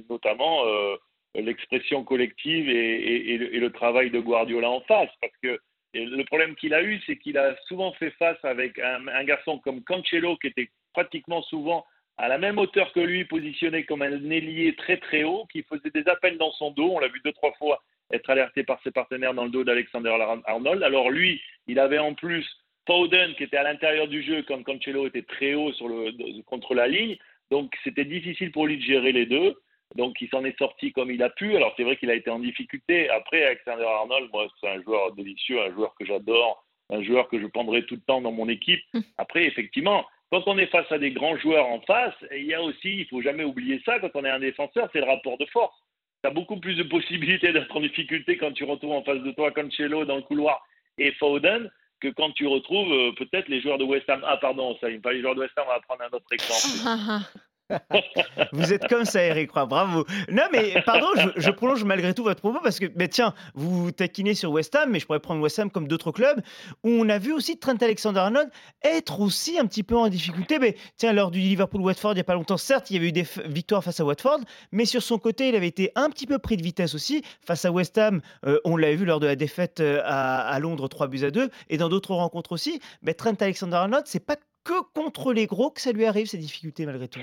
notamment 0.10 0.66
euh, 0.68 0.96
l'expression 1.42 2.04
collective 2.04 2.70
et, 2.70 3.38
le, 3.38 3.70
travail 3.72 4.10
de 4.10 4.20
Guardiola 4.20 4.70
en 4.70 4.82
face. 4.82 5.10
Parce 5.22 5.34
que 5.42 5.60
le 5.94 6.24
problème 6.24 6.56
qu'il 6.56 6.74
a 6.74 6.84
eu, 6.84 7.00
c'est 7.06 7.18
qu'il 7.18 7.38
a 7.38 7.56
souvent 7.68 7.94
fait 7.94 8.12
face 8.12 8.38
avec 8.44 8.80
un, 8.80 9.24
garçon 9.24 9.60
comme 9.60 9.84
Cancelo, 9.84 10.38
qui 10.38 10.48
était 10.48 10.70
pratiquement 10.94 11.42
souvent 11.44 11.86
à 12.18 12.28
la 12.28 12.38
même 12.38 12.58
hauteur 12.58 12.92
que 12.92 13.00
lui, 13.00 13.24
positionné 13.26 13.86
comme 13.86 14.02
un 14.02 14.30
ailier 14.30 14.76
très 14.76 14.98
très 14.98 15.24
haut, 15.24 15.46
qui 15.52 15.64
faisait 15.64 15.92
des 15.92 16.08
appels 16.08 16.38
dans 16.38 16.52
son 16.52 16.72
dos. 16.72 16.92
On 16.92 17.00
l'a 17.00 17.08
vu 17.08 17.22
deux, 17.24 17.32
trois 17.32 17.54
fois 17.54 17.82
être 18.12 18.30
alerté 18.30 18.64
par 18.64 18.82
ses 18.84 18.92
partenaires 18.92 19.34
dans 19.34 19.46
le 19.46 19.52
dos 19.52 19.64
d'Alexander 19.64 20.16
Arnold. 20.46 20.84
Alors 20.84 21.10
lui, 21.10 21.42
il 21.68 21.80
avait 21.80 22.00
en 22.00 22.14
plus 22.14 22.46
Foden 22.90 23.36
qui 23.36 23.44
était 23.44 23.58
à 23.58 23.64
l'intérieur 23.64 24.08
du 24.08 24.24
jeu 24.24 24.44
quand 24.48 24.64
Cancelo 24.64 25.06
était 25.06 25.22
très 25.22 25.54
haut 25.54 25.72
sur 25.74 25.88
le, 25.88 26.42
contre 26.44 26.74
la 26.74 26.88
ligne. 26.88 27.18
Donc 27.52 27.72
c'était 27.84 28.06
difficile 28.06 28.52
pour 28.52 28.66
lui 28.66 28.78
de 28.78 28.84
gérer 28.84 29.12
les 29.12 29.28
deux. 29.28 29.56
Donc 29.96 30.22
il 30.22 30.30
s'en 30.30 30.46
est 30.46 30.58
sorti 30.58 30.92
comme 30.92 31.12
il 31.12 31.24
a 31.24 31.30
pu. 31.30 31.56
Alors 31.56 31.74
c'est 31.76 31.84
vrai 31.84 31.98
qu'il 31.98 32.12
a 32.12 32.16
été 32.16 32.30
en 32.30 32.40
difficulté. 32.40 33.10
Après, 33.10 33.44
Alexander 33.44 33.86
Arnold, 33.86 34.30
moi, 34.32 34.48
c'est 34.60 34.70
un 34.70 34.82
joueur 34.82 35.14
délicieux, 35.14 35.62
un 35.62 35.74
joueur 35.74 35.96
que 35.96 36.06
j'adore, 36.06 36.64
un 36.90 37.04
joueur 37.04 37.28
que 37.28 37.40
je 37.40 37.48
prendrai 37.48 37.86
tout 37.86 37.96
le 37.96 38.02
temps 38.02 38.22
dans 38.22 38.32
mon 38.32 38.50
équipe. 38.50 38.82
Hum. 38.94 39.04
Après, 39.18 39.46
effectivement, 39.46 40.06
quand 40.32 40.44
on 40.46 40.58
est 40.58 40.68
face 40.68 40.92
à 40.92 41.00
des 41.00 41.12
grands 41.12 41.38
joueurs 41.38 41.68
en 41.68 41.82
face, 41.82 42.14
il 42.36 42.46
y 42.46 42.54
a 42.54 42.62
aussi, 42.62 43.00
il 43.00 43.08
faut 43.08 43.22
jamais 43.22 43.44
oublier 43.44 43.82
ça, 43.84 44.00
quand 44.00 44.12
on 44.14 44.26
est 44.26 44.30
un 44.30 44.40
défenseur, 44.40 44.88
c'est 44.94 45.00
le 45.00 45.08
rapport 45.08 45.38
de 45.38 45.46
force. 45.46 45.76
Tu 46.24 46.30
as 46.30 46.34
beaucoup 46.34 46.58
plus 46.58 46.76
de 46.76 46.84
possibilités 46.84 47.52
d'être 47.52 47.76
en 47.76 47.82
difficulté 47.82 48.38
quand 48.38 48.52
tu 48.52 48.64
retrouves 48.64 48.92
en 48.92 49.04
face 49.04 49.22
de 49.24 49.32
toi 49.32 49.52
Cancelo 49.52 50.06
dans 50.06 50.18
le 50.18 50.22
couloir 50.22 50.64
et 50.98 51.12
Foden 51.14 51.72
que 52.00 52.10
quand 52.10 52.32
tu 52.32 52.46
retrouves 52.46 52.92
euh, 52.92 53.12
peut-être 53.14 53.48
les 53.48 53.62
joueurs 53.62 53.78
de 53.78 53.84
West 53.84 54.10
Ham. 54.10 54.24
Ah 54.26 54.38
pardon, 54.38 54.78
ça, 54.80 54.88
pas 55.02 55.14
les 55.14 55.22
joueurs 55.22 55.36
de 55.36 55.42
West 55.42 55.58
Ham, 55.58 55.66
on 55.68 55.74
va 55.74 55.80
prendre 55.82 56.04
un 56.04 56.16
autre 56.16 56.32
exemple. 56.32 57.26
vous 58.54 58.74
êtes 58.74 58.88
comme 58.88 59.06
ça, 59.06 59.24
Eric 59.24 59.52
bravo. 59.54 60.06
Non, 60.32 60.44
mais 60.52 60.82
pardon, 60.86 61.08
je, 61.36 61.52
prolonge 61.52 61.84
malgré 61.84 62.14
tout 62.14 62.24
votre 62.24 62.40
propos 62.40 62.60
parce 62.64 62.80
que, 62.80 62.86
mais 62.96 63.08
tiens, 63.08 63.34
vous 63.54 63.92
taquinez 63.92 64.34
sur 64.34 64.52
West 64.52 64.76
Ham, 64.76 64.90
mais 64.90 65.00
je 65.00 65.06
pourrais 65.06 65.20
prendre 65.20 65.42
West 65.42 65.60
Ham 65.60 65.70
comme 65.70 65.88
d'autres 65.88 66.12
clubs 66.12 66.42
où 66.84 66.90
on 66.90 67.10
a 67.10 67.18
vu 67.18 67.34
aussi 67.34 67.58
Trent 67.58 67.78
Alexander-Arnold 67.80 68.50
être 68.84 69.20
aussi 69.20 69.60
un 69.60 69.66
petit 69.66 69.84
peu 69.84 69.96
en 69.96 70.08
difficulté. 70.10 70.60
Mais 70.60 70.76
tiens, 70.98 71.14
lors 71.14 71.32
du 71.32 71.40
Liverpool-Watford, 71.40 72.14
il 72.14 72.16
n'y 72.16 72.22
a 72.22 72.26
pas 72.26 72.36
longtemps, 72.36 72.58
certes, 72.58 72.90
il 72.90 72.96
y 72.96 72.98
avait 72.98 73.10
eu 73.10 73.12
des 73.12 73.26
victoires 73.46 73.84
face 73.84 74.00
à 74.00 74.06
Watford, 74.06 74.40
mais 74.72 74.86
sur 74.86 75.04
son 75.04 75.18
côté, 75.18 75.50
il 75.50 75.56
avait 75.56 75.68
été 75.68 75.92
un 75.96 76.10
petit 76.10 76.26
peu 76.26 76.40
pris 76.40 76.58
de 76.58 76.64
vitesse 76.64 76.96
aussi 76.96 77.24
face 77.46 77.66
à 77.66 77.72
West 77.72 77.98
Ham. 77.98 78.22
Euh, 78.46 78.60
on 78.66 78.78
l'a 78.78 78.94
vu 78.96 79.06
lors 79.06 79.20
de 79.20 79.28
la 79.28 79.36
défaite 79.36 79.80
euh, 79.80 80.02
à, 80.04 80.58
Londres, 80.60 80.88
3 80.88 81.08
buts 81.08 81.24
à 81.24 81.32
2, 81.32 81.50
et 81.70 81.78
dans 81.78 81.90
d'autres 81.90 82.14
rencontres 82.14 82.52
aussi. 82.52 82.80
Mais 83.02 83.14
Trent 83.14 83.36
Alexander-Arnold, 83.40 84.04
c'est 84.06 84.26
pas 84.26 84.38
que 84.64 84.82
contre 84.94 85.34
les 85.34 85.48
gros 85.48 85.72
que 85.72 85.82
ça 85.82 85.92
lui 85.92 86.06
arrive 86.06 86.28
ces 86.28 86.38
difficultés 86.38 86.86
malgré 86.86 87.08
tout. 87.08 87.22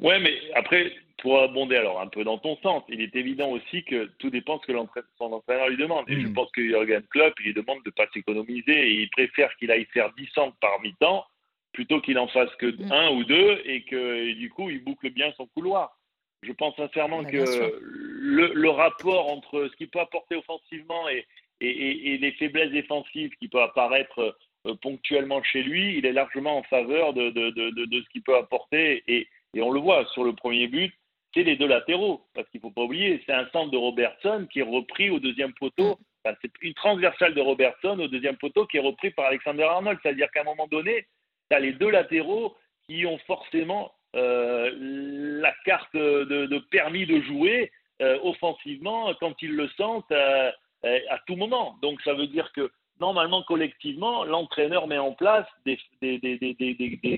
Ouais, 0.00 0.20
mais 0.20 0.38
après, 0.54 0.92
pour 1.18 1.40
abonder 1.40 1.76
alors 1.76 2.00
un 2.00 2.06
peu 2.06 2.22
dans 2.24 2.38
ton 2.38 2.56
sens, 2.58 2.84
il 2.88 3.00
est 3.00 3.14
évident 3.16 3.50
aussi 3.50 3.82
que 3.84 4.10
tout 4.18 4.30
dépend 4.30 4.56
de 4.56 4.62
ce 4.62 4.66
que 4.66 5.06
son 5.18 5.32
entraîneur 5.32 5.68
lui 5.68 5.76
demande. 5.76 6.08
Et 6.08 6.20
je 6.20 6.28
mm. 6.28 6.32
pense 6.32 6.50
que 6.52 6.62
Jürgen 6.62 7.02
Klopp, 7.10 7.34
il 7.40 7.46
lui 7.46 7.54
demande 7.54 7.82
de 7.84 7.88
ne 7.88 7.92
pas 7.92 8.06
s'économiser 8.12 8.72
et 8.72 8.92
il 9.02 9.10
préfère 9.10 9.54
qu'il 9.56 9.70
aille 9.70 9.86
faire 9.92 10.12
10 10.14 10.26
centres 10.34 10.56
par 10.60 10.80
mi-temps 10.80 11.24
plutôt 11.72 12.00
qu'il 12.00 12.18
en 12.18 12.28
fasse 12.28 12.54
que 12.56 12.66
mm. 12.66 12.92
un 12.92 13.10
ou 13.10 13.24
deux 13.24 13.60
et 13.64 13.82
que 13.82 14.32
du 14.34 14.50
coup 14.50 14.70
il 14.70 14.82
boucle 14.82 15.10
bien 15.10 15.32
son 15.36 15.46
couloir. 15.46 15.96
Je 16.42 16.52
pense 16.52 16.76
sincèrement 16.76 17.22
bah, 17.24 17.30
que 17.30 17.80
le, 17.82 18.70
rapport 18.70 19.32
entre 19.32 19.68
ce 19.68 19.76
qu'il 19.76 19.88
peut 19.88 19.98
apporter 19.98 20.36
offensivement 20.36 21.08
et, 21.08 21.26
et, 21.60 22.14
et, 22.14 22.18
les 22.18 22.30
faiblesses 22.32 22.70
défensives 22.70 23.34
qui 23.40 23.48
peuvent 23.48 23.62
apparaître 23.62 24.36
euh, 24.66 24.74
ponctuellement 24.76 25.42
chez 25.42 25.64
lui, 25.64 25.98
il 25.98 26.06
est 26.06 26.12
largement 26.12 26.58
en 26.58 26.62
faveur 26.62 27.12
de, 27.12 27.30
de, 27.30 27.50
de, 27.50 27.70
de 27.70 28.02
ce 28.02 28.08
qu'il 28.10 28.22
peut 28.22 28.36
apporter. 28.36 29.02
Et, 29.08 29.26
et 29.54 29.62
on 29.62 29.70
le 29.70 29.80
voit 29.80 30.06
sur 30.12 30.24
le 30.24 30.32
premier 30.32 30.68
but, 30.68 30.92
c'est 31.34 31.42
les 31.42 31.56
deux 31.56 31.66
latéraux. 31.66 32.22
Parce 32.34 32.48
qu'il 32.50 32.58
ne 32.58 32.62
faut 32.62 32.70
pas 32.70 32.82
oublier, 32.82 33.22
c'est 33.26 33.32
un 33.32 33.48
centre 33.50 33.70
de 33.70 33.76
Robertson 33.76 34.46
qui 34.52 34.60
est 34.60 34.62
repris 34.62 35.10
au 35.10 35.18
deuxième 35.18 35.52
poteau. 35.54 35.98
c'est 36.24 36.52
une 36.62 36.74
transversale 36.74 37.34
de 37.34 37.40
Robertson 37.40 37.98
au 37.98 38.08
deuxième 38.08 38.36
poteau 38.36 38.66
qui 38.66 38.76
est 38.76 38.80
repris 38.80 39.10
par 39.10 39.26
Alexander 39.26 39.64
Arnold. 39.64 39.98
C'est-à-dire 40.02 40.30
qu'à 40.30 40.42
un 40.42 40.44
moment 40.44 40.66
donné, 40.68 41.06
tu 41.50 41.56
as 41.56 41.60
les 41.60 41.72
deux 41.72 41.90
latéraux 41.90 42.56
qui 42.88 43.06
ont 43.06 43.18
forcément 43.26 43.92
euh, 44.16 44.70
la 44.78 45.52
carte 45.64 45.94
de, 45.94 46.58
permis 46.70 47.06
de 47.06 47.20
jouer 47.22 47.70
euh, 48.00 48.18
offensivement 48.22 49.12
quand 49.20 49.34
ils 49.42 49.54
le 49.54 49.68
sentent 49.76 50.10
euh, 50.12 50.50
à 50.82 51.18
tout 51.26 51.36
moment. 51.36 51.76
Donc 51.82 52.00
ça 52.02 52.14
veut 52.14 52.26
dire 52.26 52.50
que 52.52 52.70
normalement, 53.00 53.42
collectivement, 53.42 54.24
l'entraîneur 54.24 54.86
met 54.86 54.98
en 54.98 55.12
place 55.12 55.46
des, 55.66 55.78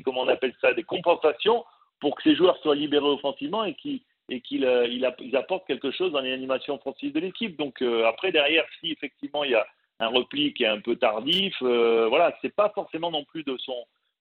comment 0.04 0.22
on 0.22 0.28
appelle 0.28 0.54
ça, 0.60 0.72
des 0.74 0.82
compensations 0.82 1.64
pour 2.00 2.16
que 2.16 2.22
ces 2.22 2.34
joueurs 2.34 2.56
soient 2.58 2.74
libérés 2.74 3.06
offensivement 3.06 3.64
et 3.64 3.74
qu'ils 3.74 4.00
et 4.28 4.42
quelque 5.66 5.90
chose 5.90 6.12
dans 6.12 6.20
l'animation 6.20 6.74
offensive 6.74 7.12
de 7.12 7.20
l'équipe. 7.20 7.56
Donc 7.58 7.82
euh, 7.82 8.06
après 8.06 8.32
derrière, 8.32 8.64
si 8.80 8.92
effectivement 8.92 9.44
il 9.44 9.52
y 9.52 9.54
a 9.54 9.66
un 9.98 10.08
repli 10.08 10.54
qui 10.54 10.64
est 10.64 10.68
un 10.68 10.80
peu 10.80 10.96
tardif, 10.96 11.54
euh, 11.62 12.06
voilà, 12.08 12.36
c'est 12.40 12.54
pas 12.54 12.70
forcément 12.74 13.10
non 13.10 13.24
plus 13.24 13.42
de 13.44 13.56
son 13.58 13.74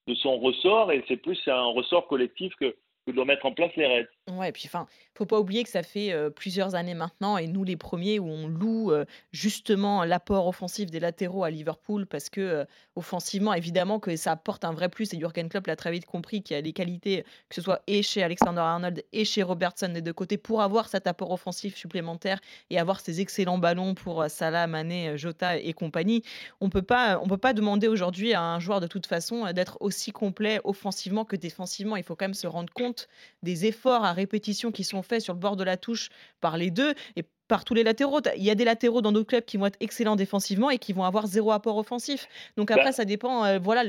de 0.08 0.16
ressort 0.40 0.92
et 0.92 1.04
c'est 1.08 1.18
plus 1.18 1.40
un 1.48 1.66
ressort 1.66 2.08
collectif 2.08 2.54
que, 2.56 2.76
que 3.06 3.12
doit 3.12 3.26
mettre 3.26 3.46
en 3.46 3.52
place 3.52 3.76
les 3.76 3.86
Reds. 3.86 4.08
Ouais, 4.30 4.50
et 4.50 4.52
puis 4.52 4.64
enfin, 4.68 4.86
faut 5.16 5.26
pas 5.26 5.40
oublier 5.40 5.64
que 5.64 5.70
ça 5.70 5.84
fait 5.84 6.14
plusieurs 6.36 6.76
années 6.76 6.94
maintenant, 6.94 7.38
et 7.38 7.48
nous 7.48 7.64
les 7.64 7.76
premiers, 7.76 8.20
où 8.20 8.28
on 8.28 8.48
loue 8.48 8.94
justement 9.32 10.04
l'apport 10.06 10.48
offensif 10.48 10.92
des 10.92 11.00
latéraux 11.00 11.44
à 11.44 11.50
Liverpool, 11.50 12.06
parce 12.06 12.30
que 12.30 12.66
offensivement, 12.96 13.54
évidemment 13.54 14.00
que 14.00 14.16
ça 14.16 14.34
apporte 14.34 14.64
un 14.64 14.72
vrai 14.72 14.88
plus, 14.88 15.14
et 15.14 15.20
Jurgen 15.20 15.50
Klopp 15.50 15.68
l'a 15.68 15.76
très 15.76 15.92
vite 15.92 16.06
compris 16.06 16.44
qu'il 16.44 16.56
y 16.56 16.58
a 16.58 16.62
des 16.62 16.74
qualités, 16.74 17.24
que 17.50 17.56
ce 17.56 17.62
soit 17.62 17.82
et 17.88 18.04
chez 18.04 18.24
Alexander 18.24 18.62
Arnold 18.62 19.04
et 19.12 19.26
chez 19.26 19.42
Robertson 19.44 19.90
des 19.90 20.02
deux 20.02 20.14
côtés, 20.14 20.38
pour 20.38 20.62
avoir 20.62 20.88
cet 20.88 21.08
apport 21.08 21.32
offensif 21.32 21.76
supplémentaire 21.76 22.40
et 22.70 22.80
avoir 22.80 23.00
ces 23.00 23.20
excellents 23.20 23.58
ballons 23.58 23.96
pour 23.96 24.26
Salah, 24.30 24.68
Mané, 24.68 25.18
Jota 25.18 25.58
et 25.58 25.74
compagnie. 25.74 26.24
On 26.62 26.70
peut 26.70 26.82
pas, 26.82 27.20
on 27.24 27.28
peut 27.28 27.38
pas 27.38 27.54
demander 27.54 27.88
aujourd'hui 27.88 28.34
à 28.34 28.42
un 28.42 28.60
joueur 28.60 28.80
de 28.80 28.88
toute 28.88 29.08
façon 29.08 29.52
d'être 29.54 29.78
aussi 29.82 30.12
complet 30.12 30.62
offensivement 30.64 31.26
que 31.26 31.36
défensivement. 31.36 31.96
Il 31.96 32.04
faut 32.04 32.16
quand 32.16 32.26
même 32.26 32.34
se 32.34 32.48
rendre 32.48 32.72
compte 32.74 33.08
des 33.44 33.66
efforts 33.66 34.04
à 34.04 34.14
répétition 34.20 34.72
qui 34.72 34.84
sont 34.84 35.02
faits 35.02 35.22
sur 35.22 35.34
le 35.34 35.40
bord 35.40 35.56
de 35.56 35.64
la 35.64 35.78
touche 35.78 36.10
par 36.42 36.58
les 36.58 36.72
deux 36.72 36.94
et 37.16 37.24
par 37.50 37.66
tous 37.66 37.74
les 37.74 37.84
latéraux. 37.84 38.22
Il 38.38 38.44
y 38.44 38.52
a 38.52 38.56
des 38.56 38.64
latéraux 38.64 39.02
dans 39.02 39.12
d'autres 39.12 39.28
clubs 39.28 39.44
qui 39.44 39.58
vont 39.58 39.66
être 39.66 39.78
excellents 39.82 40.16
défensivement 40.16 40.70
et 40.70 40.78
qui 40.78 40.94
vont 40.94 41.04
avoir 41.04 41.28
zéro 41.28 41.52
apport 41.52 41.76
offensif. 41.76 42.28
Donc 42.56 42.72
après, 42.72 42.86
bah 42.86 42.92
ça 42.94 43.04
dépend, 43.04 43.44
euh, 43.44 43.60
voilà, 43.60 43.84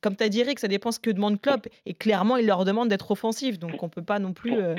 comme 0.00 0.14
tu 0.14 0.22
as 0.22 0.28
dit, 0.28 0.40
Eric, 0.40 0.60
ça 0.60 0.68
dépend 0.68 0.92
ce 0.92 1.00
que 1.00 1.10
demande 1.10 1.40
Klopp. 1.40 1.66
Et 1.86 1.94
clairement, 1.94 2.36
il 2.36 2.46
leur 2.46 2.64
demande 2.64 2.88
d'être 2.88 3.10
offensif. 3.10 3.58
Donc 3.58 3.82
on 3.82 3.88
peut 3.88 4.04
pas 4.04 4.20
non 4.20 4.32
plus. 4.32 4.54
Euh, 4.54 4.76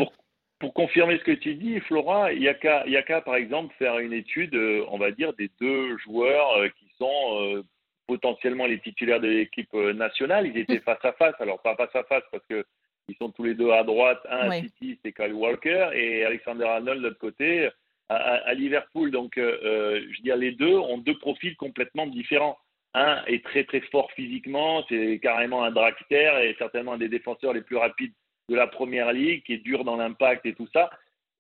pour, 0.60 0.74
confirmer 0.74 1.18
ce 1.18 1.24
que 1.24 1.32
tu 1.32 1.56
dis, 1.56 1.80
Flora, 1.82 2.32
il 2.32 2.42
y 2.42 2.48
a 2.48 2.54
qu'à, 2.54 3.22
par 3.22 3.36
exemple, 3.36 3.76
faire 3.78 3.98
une 4.00 4.14
étude, 4.14 4.56
euh, 4.56 4.86
on 4.90 4.98
va 4.98 5.12
dire, 5.12 5.34
des 5.34 5.52
deux 5.60 5.98
joueurs 5.98 6.64
qui 6.80 6.86
sont 6.98 7.64
potentiellement 8.08 8.68
les 8.68 8.80
titulaires 8.80 9.20
de 9.20 9.28
l'équipe 9.28 9.74
nationale. 9.74 10.48
Ils 10.48 10.58
étaient 10.58 10.80
face 10.80 11.04
à 11.04 11.12
face. 11.14 11.36
Alors 11.40 11.60
pas 11.62 11.76
face 11.76 11.96
à 11.96 12.04
face 12.04 12.24
parce 12.32 12.46
que 12.48 12.66
ils 13.08 13.16
sont 13.16 13.32
tous 13.32 13.44
les 13.44 13.56
deux 13.56 13.72
à 13.72 13.84
droite. 13.84 14.20
Un 14.30 14.50
à 14.50 14.62
City, 14.62 15.00
c'est 15.04 15.14
Kyle 15.14 15.34
Walker, 15.34 15.90
et 15.94 16.26
Alexander 16.26 16.66
Arnold 16.66 17.00
de 17.00 17.08
l'autre 17.08 17.20
côté 17.20 17.70
à, 18.10 18.54
Liverpool. 18.54 19.12
Donc, 19.12 19.38
euh, 19.38 19.60
euh, 19.64 20.02
je 20.02 20.18
veux 20.18 20.24
dire, 20.24 20.38
les 20.38 20.52
deux 20.52 20.76
ont 20.78 20.98
deux 20.98 21.18
profils 21.18 21.56
complètement 21.58 22.08
différents. 22.08 22.58
Un 22.94 23.24
est 23.26 23.44
très 23.44 23.64
très 23.66 23.82
fort 23.82 24.10
physiquement, 24.14 24.84
c'est 24.90 25.20
carrément 25.22 25.64
un 25.64 25.72
dragster 25.72 26.32
et 26.44 26.56
certainement 26.58 26.94
un 26.94 26.98
des 26.98 27.10
défenseurs 27.10 27.54
les 27.54 27.62
plus 27.62 27.76
rapides 27.76 28.14
de 28.50 28.56
la 28.56 28.66
première 28.66 29.12
ligue, 29.12 29.44
qui 29.44 29.54
est 29.54 29.58
dur 29.58 29.84
dans 29.84 29.98
l'impact 29.98 30.46
et 30.46 30.54
tout 30.54 30.70
ça. 30.74 30.90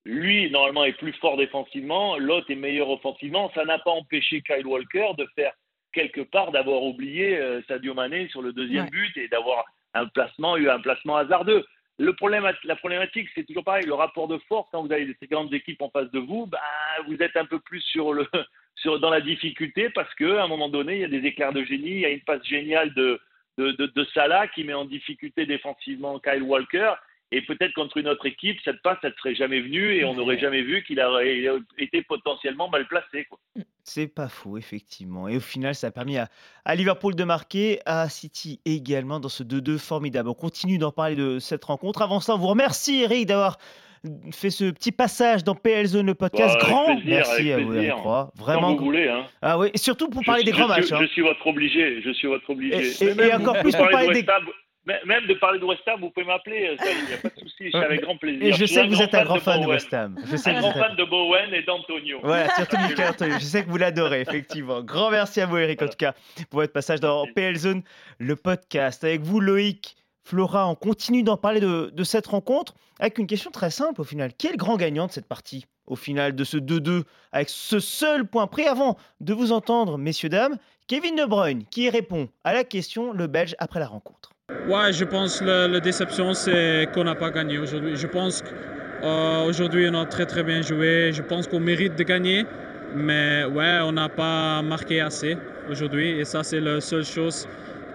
Lui, 0.05 0.51
normalement, 0.51 0.83
est 0.83 0.97
plus 0.97 1.13
fort 1.13 1.37
défensivement, 1.37 2.17
l'autre 2.17 2.51
est 2.51 2.55
meilleur 2.55 2.89
offensivement. 2.89 3.51
Ça 3.55 3.65
n'a 3.65 3.79
pas 3.79 3.91
empêché 3.91 4.41
Kyle 4.41 4.67
Walker 4.67 5.11
de 5.17 5.27
faire 5.35 5.53
quelque 5.93 6.21
part 6.21 6.51
d'avoir 6.51 6.83
oublié 6.83 7.37
euh, 7.37 7.61
Sadio 7.67 7.93
Mané 7.93 8.27
sur 8.27 8.41
le 8.41 8.53
deuxième 8.53 8.89
but 8.89 9.17
et 9.17 9.27
d'avoir 9.27 9.65
un 9.99 10.07
placement, 10.07 10.55
un 10.55 10.79
placement 10.79 11.17
hasardeux. 11.17 11.65
Le 11.99 12.13
problème, 12.13 12.47
la 12.63 12.75
problématique, 12.75 13.27
c'est 13.33 13.43
toujours 13.43 13.63
pareil, 13.63 13.85
le 13.85 13.95
rapport 13.95 14.27
de 14.27 14.37
force, 14.47 14.67
quand 14.71 14.83
vous 14.83 14.91
avez 14.91 15.15
ces 15.19 15.27
grandes 15.27 15.53
équipes 15.53 15.81
en 15.81 15.89
face 15.89 16.11
de 16.11 16.19
vous, 16.19 16.45
bah, 16.45 16.59
vous 17.07 17.17
êtes 17.21 17.35
un 17.35 17.45
peu 17.45 17.59
plus 17.59 17.81
sur 17.81 18.13
le, 18.13 18.27
sur, 18.75 18.99
dans 18.99 19.09
la 19.09 19.21
difficulté 19.21 19.89
parce 19.89 20.13
qu'à 20.15 20.43
un 20.43 20.47
moment 20.47 20.69
donné, 20.69 20.95
il 20.95 21.01
y 21.01 21.05
a 21.05 21.07
des 21.07 21.25
éclairs 21.25 21.53
de 21.53 21.63
génie, 21.63 21.89
il 21.89 21.99
y 22.01 22.05
a 22.05 22.09
une 22.09 22.21
passe 22.21 22.45
géniale 22.45 22.93
de, 22.93 23.19
de, 23.57 23.71
de, 23.71 23.87
de 23.87 24.05
Salah 24.13 24.47
qui 24.47 24.63
met 24.63 24.75
en 24.75 24.85
difficulté 24.85 25.47
défensivement 25.47 26.19
Kyle 26.19 26.43
Walker. 26.43 26.93
Et 27.31 27.41
peut-être 27.41 27.73
contre 27.73 27.97
une 27.97 28.07
autre 28.07 28.25
équipe, 28.25 28.57
cette 28.63 28.81
passe, 28.81 28.99
elle 29.03 29.11
ne 29.11 29.15
serait 29.15 29.35
jamais 29.35 29.59
venue 29.59 29.95
et 29.95 30.05
on 30.05 30.13
n'aurait 30.13 30.39
jamais 30.39 30.61
vu 30.61 30.83
qu'il 30.83 31.01
aurait 31.01 31.43
été 31.77 32.01
potentiellement 32.01 32.69
mal 32.69 32.87
placé. 32.87 33.27
C'est 33.83 34.07
pas 34.07 34.29
faux, 34.29 34.57
effectivement. 34.57 35.27
Et 35.27 35.35
au 35.35 35.41
final, 35.41 35.75
ça 35.75 35.87
a 35.87 35.91
permis 35.91 36.17
à, 36.17 36.75
Liverpool 36.75 37.15
de 37.15 37.23
marquer, 37.25 37.79
à 37.85 38.07
City 38.07 38.61
également 38.65 39.19
dans 39.19 39.29
ce 39.29 39.43
2-2 39.43 39.77
formidable. 39.77 40.29
On 40.29 40.33
continue 40.33 40.77
d'en 40.77 40.91
parler 40.91 41.15
de 41.15 41.39
cette 41.39 41.65
rencontre. 41.65 42.01
Avant 42.01 42.21
ça, 42.21 42.35
on 42.35 42.37
vous 42.37 42.47
remercie, 42.47 43.01
Eric, 43.03 43.25
d'avoir 43.25 43.57
fait 44.31 44.49
ce 44.49 44.71
petit 44.71 44.93
passage 44.93 45.43
dans 45.43 45.55
PL 45.55 45.85
Zone, 45.85 46.05
le 46.05 46.15
podcast. 46.15 46.55
Bah, 46.61 46.65
grand 46.65 46.99
merci 47.03 47.51
à 47.51 47.57
vous, 47.57 47.73
Eric 47.73 47.93
Vraiment. 48.35 48.61
Quand 48.61 48.75
vous 48.77 48.85
voulez. 48.85 49.09
Hein. 49.09 49.25
Ah 49.41 49.57
oui, 49.57 49.69
et 49.73 49.77
surtout 49.77 50.09
pour 50.09 50.23
parler 50.23 50.43
des 50.43 50.51
grands 50.51 50.67
matchs. 50.67 50.91
Hein. 50.93 50.99
Je 51.01 51.07
suis 51.07 51.21
votre 51.21 51.45
obligé. 51.45 52.01
Je 52.01 52.11
suis 52.11 52.27
votre 52.27 52.49
obligé. 52.49 53.03
Et, 53.03 53.33
encore 53.33 53.59
plus 53.59 53.75
pour 53.75 53.89
parler 53.89 54.21
des. 54.21 54.25
Même 55.05 55.27
de 55.27 55.33
parler 55.33 55.59
de 55.59 55.65
West 55.65 55.81
Ham, 55.87 55.99
vous 55.99 56.09
pouvez 56.11 56.25
m'appeler, 56.25 56.69
euh, 56.69 56.75
il 56.79 57.07
n'y 57.07 57.13
a 57.13 57.17
pas 57.17 57.27
de 57.29 57.39
souci, 57.39 57.69
c'est 57.71 57.77
avec 57.77 58.01
grand 58.01 58.15
plaisir. 58.15 58.41
Et 58.41 58.53
je, 58.53 58.65
sais 58.65 58.87
que 58.87 58.93
vous 58.93 59.01
êtes 59.01 59.13
un 59.13 59.25
grand 59.25 59.39
fan 59.39 59.61
de 59.61 59.67
West 59.67 59.93
Ham. 59.93 60.17
Je 60.25 60.37
sais 60.37 60.51
un 60.51 60.61
grand 60.61 60.71
fan 60.71 60.95
de 60.95 61.03
Bowen 61.03 61.53
et 61.53 61.63
d'Antonio. 61.63 62.19
Voilà, 62.23 62.49
surtout 62.55 62.77
Michael 62.77 63.09
Antonio. 63.09 63.33
Je 63.37 63.43
sais 63.43 63.65
que 63.65 63.69
vous 63.69 63.77
l'adorez, 63.77 64.21
effectivement. 64.21 64.81
Grand 64.81 65.11
merci 65.11 65.41
à 65.41 65.45
vous, 65.45 65.57
Eric, 65.57 65.81
en 65.81 65.87
tout 65.87 65.97
cas, 65.97 66.13
pour 66.49 66.61
votre 66.61 66.71
passage 66.71 67.01
dans 67.01 67.25
PL 67.35 67.57
Zone, 67.57 67.83
le 68.19 68.35
podcast. 68.37 69.03
Avec 69.03 69.21
vous, 69.21 69.41
Loïc, 69.41 69.97
Flora, 70.23 70.69
on 70.69 70.75
continue 70.75 71.21
d'en 71.21 71.37
parler 71.37 71.59
de, 71.59 71.91
de 71.93 72.03
cette 72.05 72.27
rencontre 72.27 72.73
avec 72.99 73.17
une 73.17 73.27
question 73.27 73.51
très 73.51 73.71
simple 73.71 73.99
au 73.99 74.05
final. 74.05 74.33
Qui 74.33 74.47
est 74.47 74.51
le 74.51 74.57
grand 74.57 74.77
gagnant 74.77 75.07
de 75.07 75.11
cette 75.11 75.27
partie 75.27 75.65
au 75.85 75.95
final 75.95 76.35
de 76.35 76.43
ce 76.43 76.57
2-2 76.57 77.03
avec 77.31 77.49
ce 77.49 77.79
seul 77.79 78.25
point 78.25 78.47
près 78.47 78.67
avant 78.67 78.97
de 79.21 79.33
vous 79.33 79.51
entendre, 79.51 79.97
messieurs, 79.97 80.29
dames, 80.29 80.57
Kevin 80.87 81.15
De 81.15 81.25
Bruyne 81.25 81.65
qui 81.65 81.89
répond 81.89 82.29
à 82.43 82.53
la 82.53 82.63
question, 82.63 83.11
le 83.11 83.27
Belge, 83.27 83.55
après 83.59 83.79
la 83.79 83.87
rencontre. 83.87 84.31
Ouais, 84.67 84.93
je 84.93 85.03
pense 85.03 85.41
que 85.41 85.45
la, 85.45 85.79
déception, 85.81 86.33
c'est 86.33 86.87
qu'on 86.93 87.03
n'a 87.03 87.15
pas 87.15 87.31
gagné 87.31 87.57
aujourd'hui. 87.57 87.97
Je 87.97 88.07
pense 88.07 88.41
qu'aujourd'hui, 88.41 89.85
euh, 89.85 89.91
on 89.91 90.01
a 90.01 90.05
très 90.05 90.25
très 90.25 90.43
bien 90.43 90.61
joué. 90.61 91.11
Je 91.13 91.21
pense 91.21 91.47
qu'on 91.47 91.59
mérite 91.59 91.97
de 91.97 92.03
gagner. 92.03 92.45
Mais 92.95 93.43
ouais, 93.43 93.79
on 93.83 93.91
n'a 93.91 94.07
pas 94.07 94.61
marqué 94.61 95.01
assez 95.01 95.37
aujourd'hui. 95.69 96.19
Et 96.19 96.23
ça, 96.23 96.43
c'est 96.43 96.61
la 96.61 96.79
seule 96.79 97.03
chose 97.03 97.45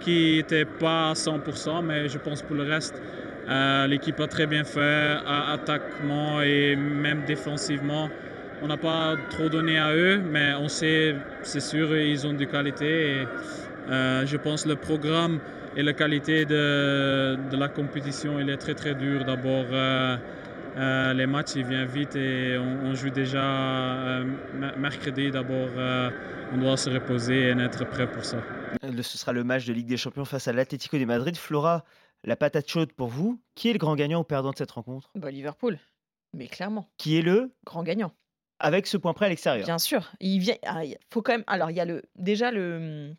qui 0.01 0.37
n'était 0.37 0.67
pas 0.67 1.11
à 1.11 1.15
100%. 1.15 1.83
Mais 1.83 2.09
je 2.11 2.19
pense 2.19 2.43
pour 2.43 2.57
le 2.57 2.65
reste, 2.65 3.01
euh, 3.49 3.87
l'équipe 3.87 4.21
a 4.21 4.27
très 4.27 4.47
bien 4.47 4.65
fait, 4.65 5.17
attaquement 5.27 6.43
et 6.43 6.77
même 6.77 7.23
défensivement. 7.27 8.11
On 8.63 8.67
n'a 8.67 8.77
pas 8.77 9.17
trop 9.31 9.49
donné 9.49 9.79
à 9.79 9.95
eux, 9.95 10.19
mais 10.19 10.53
on 10.61 10.69
sait, 10.69 11.17
c'est 11.43 11.61
sûr, 11.61 11.97
ils 11.97 12.27
ont 12.27 12.35
du 12.35 12.47
qualité. 12.47 13.23
Et, 13.23 13.27
euh, 13.89 14.27
je 14.27 14.37
pense 14.37 14.65
que 14.65 14.69
le 14.69 14.77
programme 14.77 15.41
et 15.77 15.83
la 15.83 15.93
qualité 15.93 16.45
de, 16.45 17.39
de, 17.51 17.57
la 17.57 17.69
compétition, 17.69 18.39
il 18.39 18.51
est 18.51 18.57
très 18.57 18.75
très 18.75 18.95
dur. 18.95 19.25
D'abord, 19.25 19.67
euh, 19.71 20.17
euh, 20.77 21.13
les 21.15 21.27
matchs, 21.27 21.53
ils 21.57 21.65
viennent 21.65 21.87
vite 21.87 22.15
et 22.17 22.59
on, 22.59 22.95
joue 22.95 23.11
déjà 23.11 23.43
euh, 23.43 24.25
mercredi. 24.77 25.31
D'abord, 25.31 25.71
on 26.53 26.59
doit 26.59 26.77
se 26.77 26.91
reposer 26.91 27.49
et 27.49 27.51
être 27.51 27.89
prêt 27.89 28.11
pour 28.11 28.25
ça. 28.25 28.39
Ce 28.83 29.19
sera 29.19 29.33
le 29.33 29.45
match 29.45 29.65
de 29.67 29.73
Ligue 29.73 29.87
des 29.87 29.97
Champions 29.97 30.25
face 30.25 30.49
à 30.49 30.53
l'Atlético 30.53 30.99
de 30.99 31.05
Madrid. 31.05 31.37
Flora, 31.37 31.85
la 32.25 32.37
patate 32.37 32.69
chaude 32.69 32.93
pour 32.93 33.09
vous. 33.09 33.41
Qui 33.55 33.71
est 33.71 33.73
le 33.73 33.79
grand 33.79 33.97
gagnant 33.97 34.21
ou 34.21 34.25
perdant 34.25 34.51
de 34.51 34.57
cette 34.57 34.71
rencontre? 34.71 35.11
Bah, 35.15 35.31
Liverpool, 35.31 35.79
mais 36.35 36.49
clairement. 36.49 36.89
Qui 36.99 37.19
est 37.19 37.23
le 37.23 37.53
grand 37.65 37.83
gagnant 37.83 38.13
Avec 38.59 38.87
ce 38.87 38.97
point 38.97 39.13
près 39.15 39.27
à 39.27 39.29
l'extérieur? 39.29 39.65
Bien 39.65 39.79
sûr. 39.79 40.13
Il 40.21 40.39
vient. 40.39 40.57
Ah, 40.67 40.83
faut 41.11 41.23
quand 41.23 41.33
même. 41.33 41.45
Alors, 41.47 41.71
il 41.71 41.77
y 41.77 41.81
a 41.81 41.85
le 41.85 42.03
déjà 42.17 42.51
le 42.51 43.15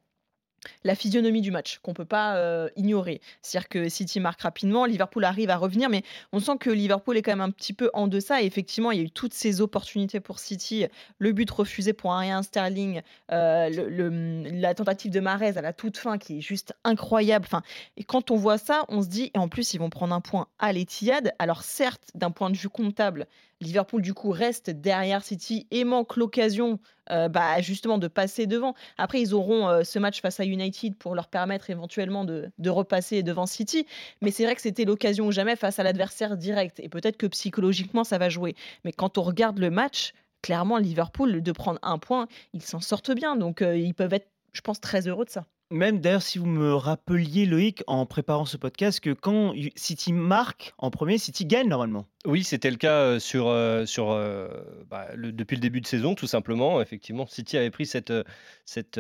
la 0.84 0.96
physionomie 0.96 1.42
du 1.42 1.52
match 1.52 1.80
qu'on 1.80 1.94
peut 1.94 2.06
pas 2.06 2.36
euh, 2.38 2.70
ignorer. 2.76 3.22
C'est-à-dire 3.42 3.70
que 3.70 3.90
City 3.90 4.20
marque 4.20 4.42
rapidement, 4.42 4.86
Liverpool 4.86 5.24
arrive 5.24 5.50
à 5.50 5.58
revenir, 5.58 5.90
mais 5.90 6.04
on 6.32 6.40
sent 6.40 6.58
que 6.60 6.70
Liverpool 6.70 7.18
est 7.18 7.22
quand 7.22 7.32
même 7.32 7.42
un 7.42 7.52
petit 7.52 7.74
peu 7.74 7.90
en 7.94 8.08
deçà. 8.08 8.42
Et 8.42 8.46
effectivement, 8.46 8.92
il 8.92 8.98
y 9.00 9.02
a 9.02 9.06
eu 9.06 9.12
toutes 9.12 9.34
ces 9.34 9.62
opportunités 9.62 10.20
pour 10.20 10.40
City, 10.40 10.86
le 11.20 11.32
but 11.32 11.50
refusé 11.50 11.94
pour 11.94 12.14
un 12.14 12.44
Sterling, 12.44 13.02
euh, 13.32 14.50
la 14.52 14.74
tentative 14.74 15.12
de 15.12 15.20
Marez 15.20 15.58
à 15.58 15.62
la 15.62 15.74
toute 15.74 15.98
fin 15.98 16.18
qui 16.18 16.38
est 16.38 16.42
juste 16.42 16.74
incroyable. 16.84 17.46
Enfin, 17.46 17.62
et 17.98 18.04
quand 18.04 18.32
on 18.32 18.36
voit 18.36 18.58
ça, 18.58 18.86
on 18.90 19.02
se 19.02 19.08
dit, 19.08 19.32
et 19.34 19.38
en 19.38 19.48
plus 19.48 19.74
ils 19.74 19.80
vont 19.80 19.90
prendre 19.90 20.14
un 20.14 20.22
point 20.22 20.48
à 20.60 20.74
l'Etihad. 20.74 21.34
Alors 21.40 21.64
certes, 21.64 22.10
d'un 22.16 22.32
point 22.32 22.50
de 22.50 22.58
vue 22.58 22.70
comptable, 22.70 23.28
Liverpool, 23.64 24.02
du 24.02 24.14
coup, 24.14 24.30
reste 24.30 24.70
derrière 24.70 25.24
City 25.24 25.68
et 25.72 25.84
manque 25.84 26.16
l'occasion 26.18 26.80
euh, 27.12 27.28
bah, 27.28 27.62
justement 27.62 27.98
de 27.98 28.08
passer 28.08 28.48
devant. 28.48 28.76
Après, 28.98 29.22
ils 29.22 29.34
auront 29.34 29.68
euh, 29.68 29.84
ce 29.84 30.00
match 30.00 30.22
face 30.22 30.40
à 30.40 30.46
United 30.46 30.96
pour 30.96 31.16
leur 31.16 31.28
permettre 31.28 31.70
éventuellement 31.70 32.26
de, 32.26 32.52
repasser 32.68 33.24
devant 33.24 33.46
City. 33.46 33.86
Mais 34.22 34.32
c'est 34.32 34.46
vrai 34.46 34.56
que 34.56 34.62
c'était 34.62 34.86
l'occasion 34.86 35.28
ou 35.28 35.32
jamais 35.32 35.56
face 35.56 35.80
à 35.80 35.84
l'adversaire 35.84 36.38
direct. 36.38 36.80
Et 36.80 36.90
peut-être 36.90 37.18
que 37.18 37.28
psychologiquement, 37.28 38.04
ça 38.04 38.18
va 38.18 38.30
jouer. 38.30 38.56
Mais 38.86 38.92
quand 38.92 39.18
on 39.18 39.24
regarde 39.24 39.60
le 39.60 39.70
match, 39.70 40.14
clairement, 40.42 40.78
Liverpool, 40.78 41.42
de 41.42 41.52
prendre 41.52 41.80
un 41.82 41.98
point, 41.98 42.28
ils 42.54 42.64
s'en 42.64 42.80
sortent 42.80 43.12
bien. 43.12 43.36
Donc, 43.36 43.62
euh, 43.62 43.78
ils 43.78 43.94
peuvent 43.94 44.14
être, 44.14 44.30
je 44.54 44.62
pense, 44.62 44.80
très 44.80 45.08
heureux 45.08 45.26
de 45.26 45.30
ça. 45.30 45.46
Même 45.72 46.00
d'ailleurs, 46.00 46.22
si 46.22 46.38
vous 46.38 46.46
me 46.46 46.76
rappeliez, 46.76 47.46
Loïc, 47.46 47.84
en 47.88 48.06
préparant 48.06 48.46
ce 48.46 48.58
podcast, 48.58 49.00
que 49.00 49.10
quand 49.10 49.54
City 49.76 50.14
marque 50.14 50.74
en 50.78 50.92
premier, 50.92 51.18
City 51.18 51.46
gagne 51.46 51.68
normalement. 51.68 52.06
Oui, 52.26 52.44
c'était 52.44 52.70
le 52.70 52.78
cas 52.78 53.00
euh, 53.00 53.20
sur, 53.20 53.48
euh, 53.48 53.86
sur, 53.86 54.12
euh, 54.12 54.48
bah, 54.90 55.08
depuis 55.18 55.56
le 55.56 55.62
début 55.62 55.82
de 55.82 55.88
saison, 55.88 56.16
tout 56.16 56.28
simplement. 56.28 56.80
Effectivement, 56.82 57.26
City 57.26 57.58
avait 57.58 57.72
pris 57.72 57.86
cette, 57.86 58.14
cette 58.66 59.00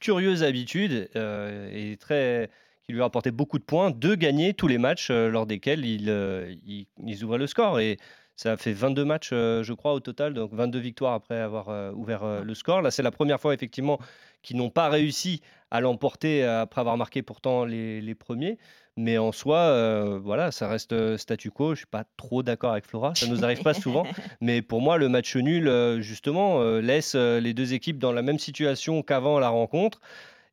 curieuse 0.00 0.42
habitude 0.42 1.08
et 1.14 1.96
très, 2.00 2.50
qui 2.82 2.92
lui 2.92 3.00
a 3.00 3.04
apporté 3.04 3.30
beaucoup 3.30 3.58
de 3.58 3.64
points 3.64 3.92
de 3.92 4.14
gagner 4.14 4.54
tous 4.54 4.66
les 4.66 4.78
matchs 4.78 5.10
lors 5.10 5.46
desquels 5.46 5.84
ils, 5.84 6.88
ils, 7.06 7.24
ouvraient 7.24 7.38
le 7.38 7.46
score. 7.46 7.78
Et 7.78 7.98
Ça 8.34 8.56
fait 8.56 8.72
22 8.72 9.04
matchs, 9.04 9.30
je 9.30 9.72
crois, 9.72 9.92
au 9.92 10.00
total, 10.00 10.34
donc 10.34 10.52
22 10.52 10.80
victoires 10.80 11.12
après 11.12 11.38
avoir 11.38 11.94
ouvert 11.96 12.42
le 12.42 12.54
score. 12.54 12.82
Là, 12.82 12.90
c'est 12.90 13.04
la 13.04 13.12
première 13.12 13.40
fois, 13.40 13.54
effectivement, 13.54 14.00
qu'ils 14.42 14.56
n'ont 14.56 14.70
pas 14.70 14.88
réussi 14.88 15.40
à 15.72 15.80
l'emporter 15.80 16.44
après 16.44 16.80
avoir 16.80 16.96
marqué 16.96 17.22
pourtant 17.22 17.64
les, 17.64 18.14
premiers. 18.14 18.58
Mais 18.96 19.18
en 19.18 19.32
soi, 19.32 20.18
voilà, 20.18 20.52
ça 20.52 20.68
reste 20.68 21.16
statu 21.16 21.50
quo. 21.50 21.74
Je 21.74 21.78
suis 21.78 21.86
pas 21.86 22.04
trop 22.16 22.42
d'accord 22.42 22.72
avec 22.72 22.86
Flora. 22.86 23.14
Ça 23.14 23.26
nous 23.26 23.42
arrive 23.42 23.62
pas 23.62 23.74
souvent. 23.74 24.06
Mais 24.40 24.62
pour 24.62 24.82
moi, 24.82 24.98
le 24.98 25.08
match 25.08 25.34
nul, 25.34 25.98
justement, 26.00 26.62
laisse 26.78 27.14
les 27.14 27.54
deux 27.54 27.72
équipes 27.72 27.98
dans 27.98 28.12
la 28.12 28.22
même 28.22 28.38
situation 28.38 29.02
qu'avant 29.02 29.38
la 29.38 29.48
rencontre 29.48 30.00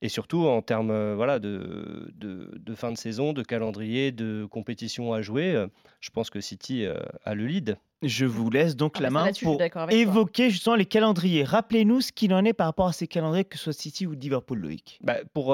et 0.02 0.10
surtout 0.10 0.48
en 0.48 0.62
termes 0.62 0.92
euh, 0.92 1.14
voilà, 1.16 1.40
de, 1.40 2.12
de, 2.16 2.76
fin 2.76 2.92
de 2.92 2.98
saison, 2.98 3.34
de 3.34 3.44
calendrier, 3.44 4.12
de 4.12 4.46
compétition 4.50 5.14
à 5.14 5.22
jouer, 5.22 5.54
euh, 5.56 5.68
je 6.00 6.10
pense 6.10 6.30
que 6.30 6.40
City 6.40 6.86
euh, 6.86 6.98
a 7.26 7.36
le 7.36 7.46
lead. 7.46 7.78
Je 8.02 8.26
vous 8.26 8.50
laisse 8.50 8.76
donc 8.76 8.94
ah 8.98 9.02
la 9.02 9.10
bah 9.10 9.26
main 9.26 9.32
pour 9.42 9.62
évoquer 9.90 10.50
justement 10.50 10.76
les 10.76 10.86
calendriers. 10.86 11.44
Rappelez-nous 11.44 12.02
ce 12.02 12.12
qu'il 12.12 12.34
en 12.34 12.46
est 12.46 12.54
par 12.54 12.68
rapport 12.68 12.88
à 12.88 12.94
ces 12.94 13.08
calendriers, 13.08 13.44
que 13.44 13.58
ce 13.58 13.66
soit 13.66 13.74
City 13.74 14.08
ou 14.08 14.14
Liverpool, 14.14 14.60
Loïc. 14.60 15.00
Bah 15.04 15.18
pour, 15.34 15.48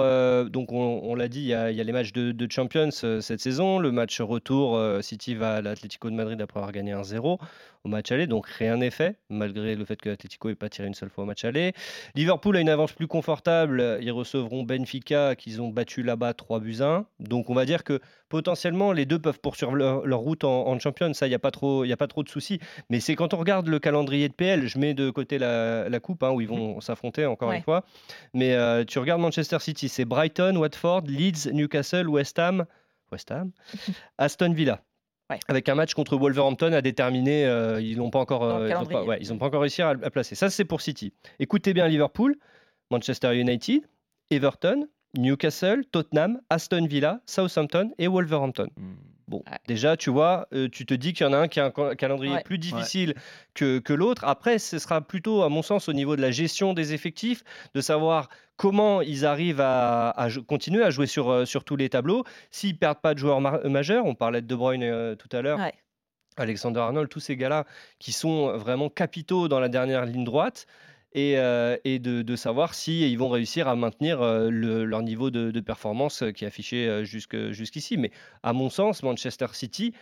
donc 0.49 0.71
on, 0.71 1.15
l'a 1.15 1.27
dit, 1.27 1.41
il 1.41 1.47
y, 1.47 1.53
a, 1.53 1.71
les 1.71 1.91
matchs 1.91 2.13
de, 2.13 2.47
Champions 2.49 2.91
cette 2.91 3.39
saison. 3.39 3.79
Le 3.79 3.91
match 3.91 4.21
retour, 4.21 4.79
City 5.01 5.33
va 5.33 5.55
à 5.55 5.61
l'Atlético 5.61 6.09
de 6.09 6.15
Madrid 6.15 6.39
après 6.39 6.59
avoir 6.59 6.71
gagné 6.71 6.93
1-0 6.93 7.39
au 7.85 7.89
match 7.89 8.11
aller, 8.11 8.27
donc 8.27 8.47
rien 8.47 8.77
n'est 8.77 8.89
fait, 8.89 9.19
malgré 9.29 9.75
le 9.75 9.85
fait 9.85 10.01
que 10.01 10.09
l'Atlético 10.09 10.49
n'ait 10.49 10.55
pas 10.55 10.69
tiré 10.69 10.87
une 10.87 10.95
seule 10.95 11.09
fois 11.09 11.23
au 11.23 11.27
match 11.27 11.45
aller. 11.45 11.73
Liverpool 12.15 12.57
a 12.57 12.59
une 12.59 12.69
avance 12.69 12.91
plus 12.91 13.07
confortable, 13.07 13.99
ils 14.01 14.11
recevront 14.11 14.63
Benfica 14.63 15.35
qu'ils 15.35 15.61
ont 15.61 15.69
battu 15.69 16.01
là-bas 16.01 16.33
3 16.33 16.59
buts 16.59 16.81
1. 16.81 17.05
Donc 17.19 17.49
on 17.49 17.53
va 17.53 17.65
dire 17.65 17.83
que 17.83 18.01
potentiellement 18.35 18.91
les 18.91 19.05
deux 19.05 19.17
peuvent 19.17 19.39
poursuivre 19.39 19.73
leur, 19.75 20.19
route 20.19 20.43
en, 20.43 20.77
Champions, 20.77 21.13
ça 21.13 21.25
il 21.25 21.29
n'y 21.29 21.35
a, 21.35 21.39
pas 21.39 21.51
trop, 21.51 21.89
a 21.89 21.95
pas 21.95 22.07
trop 22.07 22.21
de 22.21 22.27
soucis. 22.27 22.59
Mais 22.89 22.99
c'est 22.99 23.15
quand 23.15 23.33
on 23.33 23.37
regarde 23.37 23.69
le 23.69 23.79
calendrier 23.79 24.27
de 24.27 24.33
PL, 24.33 24.67
je 24.67 24.77
mets 24.77 24.93
de 24.93 25.09
côté 25.09 25.37
la, 25.37 25.99
coupe, 26.01 26.21
hein, 26.21 26.31
où 26.31 26.41
ils 26.41 26.47
vont 26.49 26.81
s'affronter 26.81 27.25
encore 27.25 27.53
une 27.53 27.61
fois, 27.61 27.85
mais 28.33 28.53
euh, 28.53 28.83
tu 28.83 28.99
regardes 28.99 29.21
Manchester 29.21 29.59
City, 29.59 29.87
c'est 29.87 30.03
Brighton, 30.03 30.57
Watford, 30.57 31.03
Leeds, 31.07 31.49
Newcastle, 31.53 32.09
West 32.09 32.37
Ham, 32.37 32.65
West 33.09 33.31
Ham, 33.31 33.51
Aston 34.17 34.51
Villa. 34.51 34.81
Avec 35.47 35.69
un 35.69 35.75
match 35.75 35.93
contre 35.93 36.17
Wolverhampton 36.17 36.73
à 36.73 36.81
déterminer, 36.81 37.45
euh, 37.45 37.79
ils 37.79 37.97
n'ont 37.97 38.09
pas 38.09 38.19
encore, 38.19 38.43
euh, 38.43 38.67
ils 38.67 38.73
pas, 38.89 39.39
pas 39.39 39.45
encore 39.45 39.61
réussi 39.61 39.81
à, 39.81 39.91
à 39.91 40.09
placer. 40.09 40.35
Ça, 40.35 40.49
c'est 40.49 40.65
pour 40.65 40.81
City. 40.81 41.13
Écoutez 41.39 41.73
bien 41.73 41.87
Liverpool, 41.87 42.35
Manchester 42.91 43.33
United, 43.33 43.81
Everton, 44.29 44.89
Newcastle, 45.17 45.83
Tottenham, 45.91 46.39
Aston 46.49 46.85
Villa, 46.87 47.21
Southampton 47.25 47.91
et 47.97 48.07
Wolverhampton. 48.07 48.67
Hmm. 48.77 48.95
Bon, 49.27 49.43
déjà, 49.67 49.97
tu 49.97 50.11
vois, 50.11 50.47
euh, 50.53 50.69
tu 50.71 50.85
te 50.85 50.93
dis 50.93 51.13
qu'il 51.13 51.25
y 51.25 51.29
en 51.29 51.33
a 51.33 51.37
un 51.37 51.47
qui 51.47 51.59
a 51.59 51.65
un 51.75 51.95
calendrier 51.95 52.37
plus 52.45 52.59
difficile 52.59 53.15
que, 53.55 53.79
que 53.79 53.91
l'autre. 53.91 54.23
Après, 54.23 54.59
ce 54.59 54.77
sera 54.77 55.01
plutôt, 55.01 55.41
à 55.41 55.49
mon 55.49 55.63
sens, 55.63 55.89
au 55.89 55.93
niveau 55.93 56.15
de 56.15 56.21
la 56.21 56.29
gestion 56.29 56.73
des 56.73 56.93
effectifs, 56.93 57.43
de 57.73 57.81
savoir 57.81 58.29
comment 58.55 59.01
ils 59.01 59.25
arrivent 59.25 59.61
à, 59.61 60.27
continuer 60.47 60.83
à 60.83 60.91
jouer 60.91 61.07
sur, 61.07 61.31
euh, 61.31 61.45
sur 61.45 61.63
tous 61.63 61.75
les 61.75 61.89
tableaux. 61.89 62.23
S'ils 62.51 62.77
perdent 62.77 63.01
pas 63.01 63.15
de 63.15 63.19
joueurs 63.19 63.41
majeurs, 63.41 64.05
on 64.05 64.13
parlait 64.13 64.41
de 64.41 64.47
De 64.47 64.55
Bruyne 64.55 64.83
euh, 64.83 65.15
tout 65.15 65.29
à 65.35 65.41
l'heure. 65.41 65.59
Alexander 66.37 66.81
Arnold, 66.81 67.09
tous 67.09 67.21
ces 67.21 67.35
gars-là 67.35 67.65
qui 67.97 68.11
sont 68.11 68.57
vraiment 68.57 68.89
capitaux 68.89 69.47
dans 69.47 69.59
la 69.59 69.69
dernière 69.69 70.05
ligne 70.05 70.25
droite 70.25 70.67
et, 71.15 71.37
euh, 71.37 71.77
de, 71.85 72.35
savoir 72.35 72.73
si 72.73 73.09
ils 73.09 73.17
vont 73.17 73.29
réussir 73.29 73.69
à 73.69 73.75
maintenir 73.75 74.21
euh, 74.21 74.49
leur 74.49 75.01
niveau 75.01 75.31
de, 75.31 75.59
performance 75.61 76.23
qui 76.35 76.43
est 76.43 76.47
affiché 76.47 76.87
euh, 76.87 77.03
jusqu'ici. 77.05 77.97
Mais 77.97 78.11
à 78.43 78.51
mon 78.51 78.69
sens, 78.69 79.01
Manchester 79.01 79.47
City, 79.53 79.93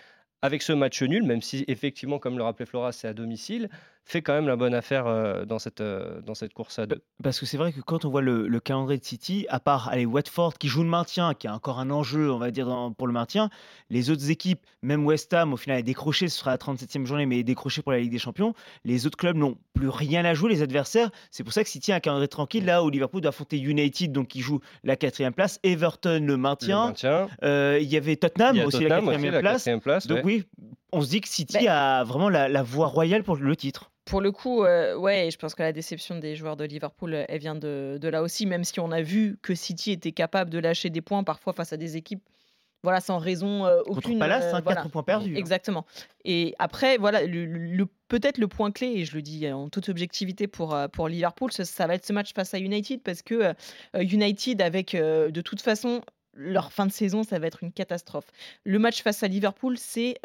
avec 0.41 0.63
ce 0.63 0.73
match 0.73 1.02
nul, 1.04 1.23
même 1.23 1.41
si 1.41 1.63
effectivement, 1.67 2.17
comme 2.17 2.38
le 2.38 2.43
rappelait 2.43 2.65
Flora, 2.65 2.91
c'est 2.91 3.08
à 3.08 3.13
domicile, 3.13 3.69
fait 4.06 4.22
quand 4.22 4.34
même 4.34 4.48
la 4.48 4.56
bonne 4.56 4.74
affaire 4.74 5.08
euh, 5.08 5.46
dans, 5.46 5.60
cette, 5.60 5.82
euh, 5.82 6.22
dans 6.22 6.36
cette 6.36 6.54
course 6.54 6.78
à 6.80 6.86
deux. 6.86 7.02
Parce 7.24 7.39
que 7.39 7.46
c'est 7.46 7.58
vrai 7.58 7.72
que 7.72 7.80
quand 7.80 8.06
on 8.06 8.10
voit 8.10 8.22
le, 8.22 8.60
calendrier 8.60 9.00
de 9.00 9.06
City, 9.06 9.46
à 9.50 9.60
part 9.60 9.89
allez, 9.89 10.06
Watford 10.06 10.56
qui 10.58 10.68
joue 10.68 10.84
le 10.84 10.89
maintien, 10.89 11.34
qui 11.34 11.48
a 11.48 11.54
encore 11.54 11.80
un 11.80 11.89
enjeu, 11.89 12.32
on 12.32 12.38
va 12.38 12.52
dire, 12.52 12.68
pour 12.98 13.08
le 13.08 13.13
maintien, 13.13 13.50
les 13.89 14.10
autres 14.10 14.30
équipes, 14.30 14.60
même 14.82 15.06
West 15.06 15.34
Ham, 15.34 15.54
au 15.54 15.58
final, 15.58 15.80
est 15.80 15.84
décroché, 15.84 16.28
ce 16.28 16.38
sera 16.38 16.52
la 16.52 16.58
37e 16.58 17.06
journée, 17.06 17.26
mais 17.26 17.39
est 17.39 17.44
décroché 17.44 17.82
pour 17.82 17.92
la 17.92 18.00
Ligue 18.00 18.12
des 18.12 18.20
Champions. 18.20 18.54
Les 18.84 19.08
autres 19.08 19.18
clubs 19.18 19.38
n'ont 19.38 19.58
plus 19.74 19.89
rien 19.89 20.26
à 20.26 20.34
jouer, 20.34 20.50
les 20.50 20.62
adversaires. 20.62 21.10
C'est 21.32 21.44
pour 21.44 21.54
ça 21.54 21.63
que 21.63 21.70
City 21.70 21.92
a 21.92 21.96
un 21.96 22.00
calendrier 22.00 22.28
tranquille, 22.28 22.66
là 22.66 22.84
où 22.84 22.89
Liverpool 22.89 23.22
doit 23.22 23.30
affronter 23.30 23.58
United, 23.58 24.12
donc 24.12 24.28
qui 24.28 24.42
joue 24.42 24.60
la 24.84 24.96
quatrième 24.96 25.34
place, 25.34 25.60
Everton 25.63 26.26
le 26.26 26.38
maintien. 26.38 26.94
Euh, 27.44 27.80
il 27.82 27.88
y 27.88 27.94
y 27.94 27.98
avait 27.98 28.16
Tottenham 28.16 28.60
aussi, 28.66 28.84
la 28.86 29.02
quatrième 29.02 29.80
place. 29.80 30.08
Donc 30.08 30.22
oui, 30.24 30.44
on 30.92 31.02
se 31.02 31.10
dit 31.10 31.22
que 31.22 31.28
City 31.28 31.66
bah 31.66 32.00
a 32.00 32.04
vraiment 32.04 32.30
la, 32.30 32.50
la 32.50 32.63
voie 32.63 32.88
royale 32.88 33.24
pour 33.24 33.36
le 33.36 33.56
titre. 33.56 33.92
Pour 34.06 34.20
le 34.20 34.32
coup, 34.32 34.63
euh, 34.63 34.96
ouais, 34.96 35.30
je 35.32 35.38
pense 35.38 35.56
que 35.56 35.63
la 35.63 35.72
déception 35.72 36.20
des 36.20 36.36
joueurs 36.36 36.58
de 36.58 36.66
Liverpool, 36.66 37.13
elle 37.28 37.39
vient 37.39 37.56
de, 37.56 38.00
là 38.02 38.22
aussi, 38.22 38.46
même 38.46 38.63
si 38.66 38.80
on 38.80 38.92
a 38.92 39.02
vu 39.02 39.38
que 39.42 39.56
City 39.56 39.92
était 39.92 40.12
capable 40.12 40.50
de 40.50 40.60
lâcher 40.60 40.89
des 40.89 41.02
points 41.02 41.24
parfois 41.24 41.54
face 41.54 41.72
à 41.72 41.78
des 41.78 41.96
équipes, 41.96 42.22
voilà, 42.84 43.00
sans 43.00 43.18
raison 43.18 43.66
euh, 43.66 43.80
aucune. 43.86 44.02
Contre 44.02 44.20
Palace, 44.20 44.52
4 44.52 44.86
euh, 44.86 44.89
points 44.89 45.04
perdus. 45.04 45.34
Hein. 45.34 45.39
Exactement. 45.39 45.86
Et 46.26 46.54
après, 46.60 46.98
voilà, 46.98 47.26
le, 47.26 47.86
peut-être 48.10 48.39
le 48.39 48.50
point 48.50 48.72
clé, 48.72 48.88
et 48.88 49.06
je 49.06 49.16
le 49.16 49.22
dis 49.22 49.50
en 49.50 49.70
toute 49.70 49.88
objectivité 49.88 50.48
pour, 50.48 50.78
pour 50.92 51.08
Liverpool, 51.08 51.54
ça, 51.54 51.88
va 51.88 51.96
être 51.96 52.06
ce 52.06 52.12
match 52.12 52.34
face 52.34 52.54
à 52.54 52.60
United, 52.60 53.02
parce 53.04 53.22
que 53.22 53.54
United, 53.94 54.62
avec 54.62 54.98
de 54.98 55.42
toute 55.42 55.62
façon, 55.62 56.02
leur 56.34 56.74
fin 56.74 56.86
de 56.86 56.92
saison, 56.92 57.24
ça 57.24 57.39
va 57.39 57.48
être 57.48 57.63
une 57.63 57.72
catastrophe. 57.72 58.26
Le 58.66 58.80
match 58.80 59.02
face 59.02 59.24
à 59.24 59.30
Liverpool, 59.30 59.78
c'est 59.78 60.16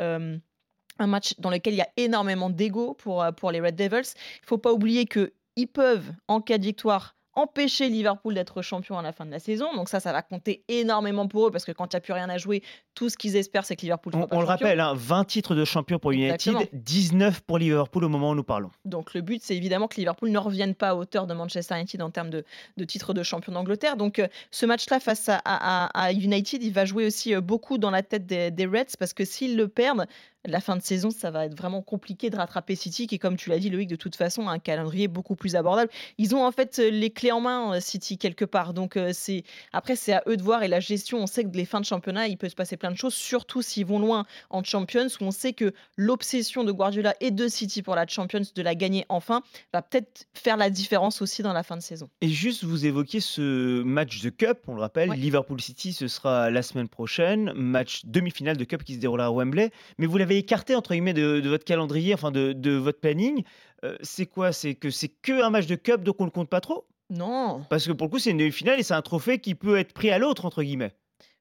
un 0.99 1.07
match 1.07 1.35
dans 1.39 1.51
lequel 1.51 1.75
il 1.75 1.79
y 1.79 1.83
a 1.83 1.89
énormément 1.97 2.51
d'ego 2.51 2.95
pour, 2.95 3.23
euh, 3.23 3.33
pour 3.33 3.51
les 3.51 3.61
Red 3.61 3.77
Devils. 3.77 4.15
Il 4.15 4.43
ne 4.43 4.47
faut 4.47 4.59
pas 4.59 4.73
oublier 4.73 5.07
qu'ils 5.07 5.69
peuvent, 5.73 6.13
en 6.29 6.41
cas 6.41 6.59
de 6.59 6.65
victoire, 6.65 7.15
empêcher 7.39 7.89
Liverpool 7.89 8.35
d'être 8.35 8.63
champion 8.63 8.99
à 8.99 9.03
la 9.03 9.13
fin 9.13 9.25
de 9.25 9.31
la 9.31 9.39
saison. 9.39 9.73
Donc 9.75 9.89
ça, 9.89 10.01
ça 10.01 10.13
va 10.13 10.23
compter 10.23 10.65
énormément 10.69 11.29
pour 11.29 11.47
eux 11.47 11.51
parce 11.51 11.65
que 11.65 11.73
quand 11.73 11.93
il 11.93 11.97
n'y 11.97 11.99
a 11.99 12.01
plus 12.01 12.13
rien 12.13 12.29
à 12.29 12.37
jouer, 12.37 12.63
tout 12.95 13.09
ce 13.09 13.17
qu'ils 13.17 13.37
espèrent, 13.37 13.65
c'est 13.65 13.77
que 13.77 13.83
Liverpool 13.83 14.13
On, 14.17 14.27
on 14.33 14.41
le 14.41 14.47
rappelle, 14.47 14.79
20 14.79 15.19
hein, 15.19 15.25
titres 15.25 15.55
de 15.55 15.65
champion 15.65 16.01
pour 16.01 16.11
United, 16.11 16.69
19 16.73 17.41
pour 17.43 17.59
Liverpool 17.59 18.05
au 18.05 18.09
moment 18.09 18.31
où 18.31 18.35
nous 18.35 18.43
parlons. 18.43 18.71
Donc 18.85 19.15
le 19.15 19.21
but, 19.21 19.41
c'est 19.43 19.57
évidemment 19.57 19.87
que 19.87 19.97
Liverpool 19.97 20.31
ne 20.31 20.39
revienne 20.39 20.75
pas 20.75 20.91
à 20.91 20.95
hauteur 20.95 21.29
de 21.29 21.35
Manchester 21.35 21.77
United 21.77 22.03
en 22.03 22.11
termes 22.11 22.31
de, 22.31 22.45
titres 22.85 23.15
de 23.15 23.23
champion 23.23 23.53
d'Angleterre. 23.53 23.97
Donc 23.97 24.19
euh, 24.19 24.27
ce 24.51 24.67
match-là 24.67 24.99
face 24.99 25.31
à, 25.45 26.13
United, 26.13 26.63
il 26.63 26.73
va 26.73 26.85
jouer 26.85 27.07
aussi 27.07 27.35
euh, 27.35 27.41
beaucoup 27.41 27.79
dans 27.79 27.91
la 27.91 28.03
tête 28.03 28.27
des, 28.27 28.51
des 28.51 28.67
Reds 28.67 28.97
parce 28.99 29.13
que 29.13 29.25
s'ils 29.25 29.57
le 29.57 29.69
perdent, 29.69 30.07
la 30.45 30.61
fin 30.61 30.77
de 30.77 30.83
saison, 30.83 31.11
ça 31.11 31.31
va 31.31 31.47
être 31.47 31.57
vraiment 31.57 31.83
compliqué 31.83 32.31
de 32.31 32.37
rattraper 32.37 32.75
City, 32.75 33.07
qui, 33.07 33.19
comme 33.19 33.37
tu 33.37 33.51
l'as 33.51 33.59
dit, 33.59 33.71
Loïc, 33.71 33.89
de 33.89 33.97
toute 33.97 34.17
façon, 34.17 34.49
a 34.49 34.53
un 34.53 34.59
calendrier 34.59 35.09
beaucoup 35.09 35.37
plus 35.37 35.57
abordable. 35.57 35.91
Ils 36.17 36.35
ont 36.35 36.45
en 36.45 36.53
fait 36.53 36.79
euh, 36.79 36.91
les 36.91 37.11
clés 37.11 37.33
en 37.33 37.41
main, 37.41 37.75
euh, 37.75 37.81
City, 37.81 38.19
quelque 38.19 38.45
part. 38.45 38.73
Donc, 38.73 38.97
euh, 38.97 39.11
c'est 39.13 39.43
après, 39.73 39.97
c'est 39.97 40.13
à 40.13 40.23
eux 40.27 40.37
de 40.37 40.43
voir. 40.43 40.63
Et 40.63 40.69
la 40.69 40.81
gestion, 40.81 41.19
on 41.19 41.27
sait 41.27 41.45
que 41.45 41.57
les 41.57 41.65
fins 41.65 41.81
de 41.81 41.85
championnat, 41.85 42.29
il 42.29 42.37
peut 42.37 42.49
se 42.49 42.55
passer 42.55 42.77
plein 42.77 42.91
de 42.91 42.97
choses, 42.97 43.15
surtout 43.15 43.63
s'ils 43.63 43.87
vont 43.87 43.99
loin 43.99 44.25
en 44.51 44.63
Champions, 44.63 45.09
où 45.21 45.25
on 45.25 45.31
sait 45.31 45.53
que 45.53 45.73
l'obsession 45.97 46.65
de 46.65 46.73
Guardiola 46.73 47.15
et 47.21 47.31
de 47.31 47.49
City 47.49 47.83
pour 47.83 47.97
la 47.97 48.07
Champions, 48.07 48.43
de 48.55 48.63
la 48.63 48.75
gagner 48.75 49.05
enfin, 49.09 49.43
va 49.73 49.83
peut-être 49.83 50.27
faire 50.35 50.57
la 50.57 50.71
différence 50.71 51.21
aussi 51.21 51.43
dans 51.43 51.53
la 51.53 51.63
fin 51.63 51.77
de 51.77 51.83
saison. 51.83 52.09
Et 52.21 52.29
juste, 52.29 52.65
vous 52.65 52.87
évoquiez 52.87 53.21
ce 53.21 53.83
match 53.83 54.23
de 54.23 54.31
Cup, 54.31 54.59
on 54.69 54.75
le 54.75 54.81
rappelle, 54.81 55.11
Liverpool 55.11 55.61
City, 55.61 55.93
ce 55.93 56.07
sera 56.09 56.51
la 56.51 56.63
semaine 56.63 56.89
prochaine, 56.89 57.53
match 57.55 58.03
demi-finale 58.05 58.57
de 58.57 58.65
Cup 58.65 58.85
qui 58.85 58.95
se 58.95 59.01
déroulera 59.01 59.29
à 59.29 59.31
Wembley. 59.31 59.71
Mais 59.99 60.07
vous 60.07 60.17
l'avez 60.17 60.28
écarté 60.37 60.75
entre 60.75 60.93
guillemets 60.93 61.15
de, 61.15 61.49
votre 61.49 61.65
calendrier, 61.65 62.15
enfin 62.15 62.31
de, 62.31 62.71
votre 62.77 63.01
planning. 63.01 63.45
Euh, 63.85 63.97
c'est 64.03 64.27
quoi? 64.27 64.53
C'est 64.53 64.75
que 64.75 64.91
c'est 64.91 65.09
que 65.09 65.43
un 65.43 65.51
match 65.51 65.67
de 65.67 65.77
cup, 65.77 66.03
donc 66.03 66.17
on 66.21 66.25
le 66.25 66.31
compte 66.31 66.51
pas 66.51 66.61
trop? 66.61 66.87
Non. 67.11 67.65
Parce 67.71 67.87
que 67.87 67.93
pour 67.93 68.09
le 68.09 68.11
coup, 68.11 68.19
c'est 68.19 68.31
une 68.31 68.39
demi-finale 68.39 68.81
et 68.81 68.83
c'est 68.83 68.95
un 68.95 69.03
trophée 69.03 69.39
qui 69.39 69.55
peut 69.55 69.79
être 69.79 69.93
pris 69.93 70.11
à 70.11 70.19
l'autre 70.19 70.45
entre 70.45 70.63
guillemets. 70.63 70.95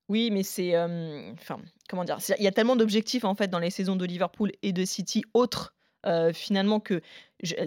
Oui, 0.10 0.30
mais 0.32 0.44
c'est, 0.44 0.76
euh, 0.76 1.34
enfin, 1.34 1.60
comment 1.90 2.06
dire? 2.06 2.18
Il 2.38 2.44
y 2.44 2.48
a 2.48 2.52
tellement 2.52 2.78
d'objectifs 2.78 3.26
en 3.26 3.36
fait 3.36 3.50
dans 3.50 3.60
les 3.60 3.72
saisons 3.72 3.98
de 3.98 4.06
Liverpool 4.06 4.52
et 4.62 4.72
de 4.72 4.86
City 4.86 5.24
autres 5.34 5.74
euh, 6.06 6.32
finalement 6.34 6.80
que 6.80 7.02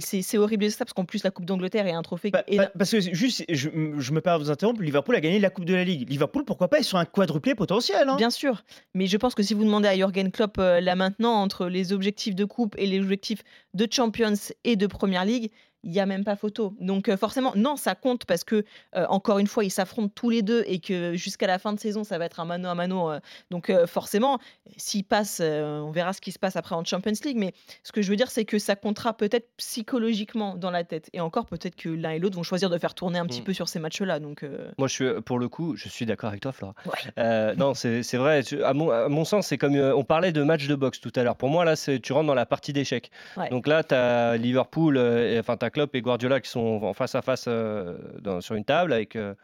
c'est 0.01 0.39
horrible 0.39 0.69
ça 0.71 0.85
parce 0.85 0.93
qu'en 0.93 1.05
plus 1.05 1.23
la 1.23 1.31
Coupe 1.31 1.45
d'Angleterre 1.45 1.87
est 1.87 1.93
un 1.93 2.03
trophée. 2.03 2.31
Bah, 2.31 2.43
bah, 2.57 2.71
parce 2.77 2.91
que 2.91 3.01
juste, 3.01 3.45
je, 3.49 3.69
me 3.69 4.21
permets 4.21 4.39
de 4.39 4.45
vous 4.45 4.51
interrompre, 4.51 4.83
Liverpool 4.83 5.15
a 5.15 5.21
gagné 5.21 5.39
la 5.39 5.51
Coupe 5.51 5.65
de 5.65 5.75
la 5.75 5.85
Ligue. 5.85 6.09
Liverpool, 6.09 6.45
pourquoi 6.45 6.69
pas, 6.69 6.79
ils 6.79 6.85
sont 6.85 6.97
un 6.97 7.05
quadruplé 7.05 7.55
potentiel. 7.55 8.09
Hein. 8.09 8.17
Bien 8.17 8.31
sûr, 8.31 8.65
mais 8.95 9.07
je 9.07 9.17
pense 9.17 9.35
que 9.35 9.43
si 9.43 9.55
vous 9.55 9.65
demandez 9.65 9.89
à 9.89 9.95
Jürgen 9.95 10.33
Klopp 10.33 10.59
euh, 10.59 10.81
là 10.81 10.97
maintenant 10.97 11.35
entre 11.35 11.67
les 11.67 11.93
objectifs 11.93 12.35
de 12.35 12.45
Coupe 12.45 12.75
et 12.79 12.87
les 12.87 13.01
objectifs 13.01 13.43
de 13.75 13.87
Champions 13.91 14.35
et 14.65 14.77
de 14.77 14.87
Première 14.87 15.25
Ligue, 15.25 15.51
il 15.83 15.91
n'y 15.91 16.01
a 16.01 16.07
même 16.07 16.25
pas 16.25 16.37
photo. 16.37 16.75
Donc 16.81 17.09
euh, 17.09 17.17
forcément, 17.17 17.53
non, 17.57 17.77
ça 17.77 17.95
compte 17.95 18.25
parce 18.27 18.45
que, 18.45 18.65
euh, 18.97 19.07
encore 19.09 19.39
une 19.39 19.47
fois, 19.47 19.65
ils 19.65 19.71
s'affrontent 19.71 20.13
tous 20.15 20.29
les 20.31 20.43
deux 20.43 20.63
et 20.67 20.79
que 20.79 21.15
jusqu'à 21.15 21.47
la 21.47 21.59
fin 21.59 21.73
de 21.73 21.81
saison, 21.81 22.05
ça 22.05 22.19
va 22.19 22.27
être 22.27 22.41
un 22.41 22.45
mano 22.45 22.69
à 22.69 22.75
mano. 22.75 23.11
Euh. 23.11 23.21
donc 23.51 23.73
forcément, 23.87 24.39
s'ils 24.77 25.05
passent, 25.05 25.41
on 25.41 25.91
verra 25.91 26.13
ce 26.13 26.21
qui 26.21 26.33
se 26.33 26.39
passe 26.39 26.57
après 26.57 26.75
en 26.75 26.85
Champions 26.85 27.13
League. 27.25 27.37
Mais 27.39 27.53
ce 27.83 27.93
que 27.93 28.03
je 28.03 28.11
veux 28.11 28.17
dire, 28.17 28.31
c'est 28.31 28.45
que 28.45 28.59
ça 28.59 28.77
comptera 28.77 29.15
peut-être 29.17 29.49
psychologiquement 29.57 30.55
dans 30.57 30.71
la 30.71 30.85
tête. 30.85 31.09
Et 31.13 31.21
encore, 31.21 31.47
peut-être 31.47 31.77
que 31.77 31.89
l'un 31.89 32.11
et 32.11 32.19
l'autre 32.19 32.37
vont 32.37 32.43
choisir 32.43 32.69
de 32.71 32.79
faire 32.79 32.95
tourner 32.95 33.19
un 33.19 33.27
petit 33.27 33.41
Mm. 33.41 33.45
peu 33.45 33.53
sur 33.55 33.69
ces 33.69 33.79
matchs-là. 33.79 34.21
Donc, 34.21 34.45
Moi, 34.79 34.89
je 34.89 34.93
suis, 34.93 35.23
pour 35.25 35.39
le 35.39 35.49
coup, 35.49 35.77
je 35.77 35.89
suis 35.89 36.05
d'accord 36.07 36.29
avec 36.29 36.41
toi, 36.43 36.53
Flora. 36.53 36.75
Non, 37.57 37.75
c'est 37.75 38.17
vrai. 38.17 38.43
À 38.65 38.75
mon, 38.75 38.91
à 38.91 39.09
mon 39.09 39.25
sens, 39.25 39.47
c'est 39.47 39.59
comme 39.59 39.75
on 39.77 40.05
parlait 40.05 40.33
de 40.33 40.43
match 40.43 40.67
de 40.67 40.75
boxe 40.75 41.01
tout 41.01 41.13
à 41.17 41.23
l'heure. 41.23 41.37
Pour 41.37 41.49
moi, 41.49 41.65
là, 41.65 41.75
tu 41.77 42.13
rentres 42.13 42.27
dans 42.27 42.35
la 42.35 42.47
partie 42.47 42.73
d'échecs. 42.73 43.11
Ouais. 43.37 43.49
Donc 43.49 43.67
là, 43.67 43.83
tu 43.83 43.95
as 43.95 44.37
Liverpool, 44.37 44.99
enfin, 45.39 45.57
tu 45.57 45.70
Klopp 45.71 45.95
et 45.95 46.03
Guardiola 46.03 46.41
qui 46.41 46.51
sont 46.51 46.81
en 46.83 46.93
face 46.95 47.15
à 47.15 47.23
face 47.23 47.45
euh, 47.49 47.97
dans- 48.21 48.41
sur 48.41 48.55
une 48.55 48.65
table 48.65 48.93
avec. 48.93 49.17
euh, 49.17 49.35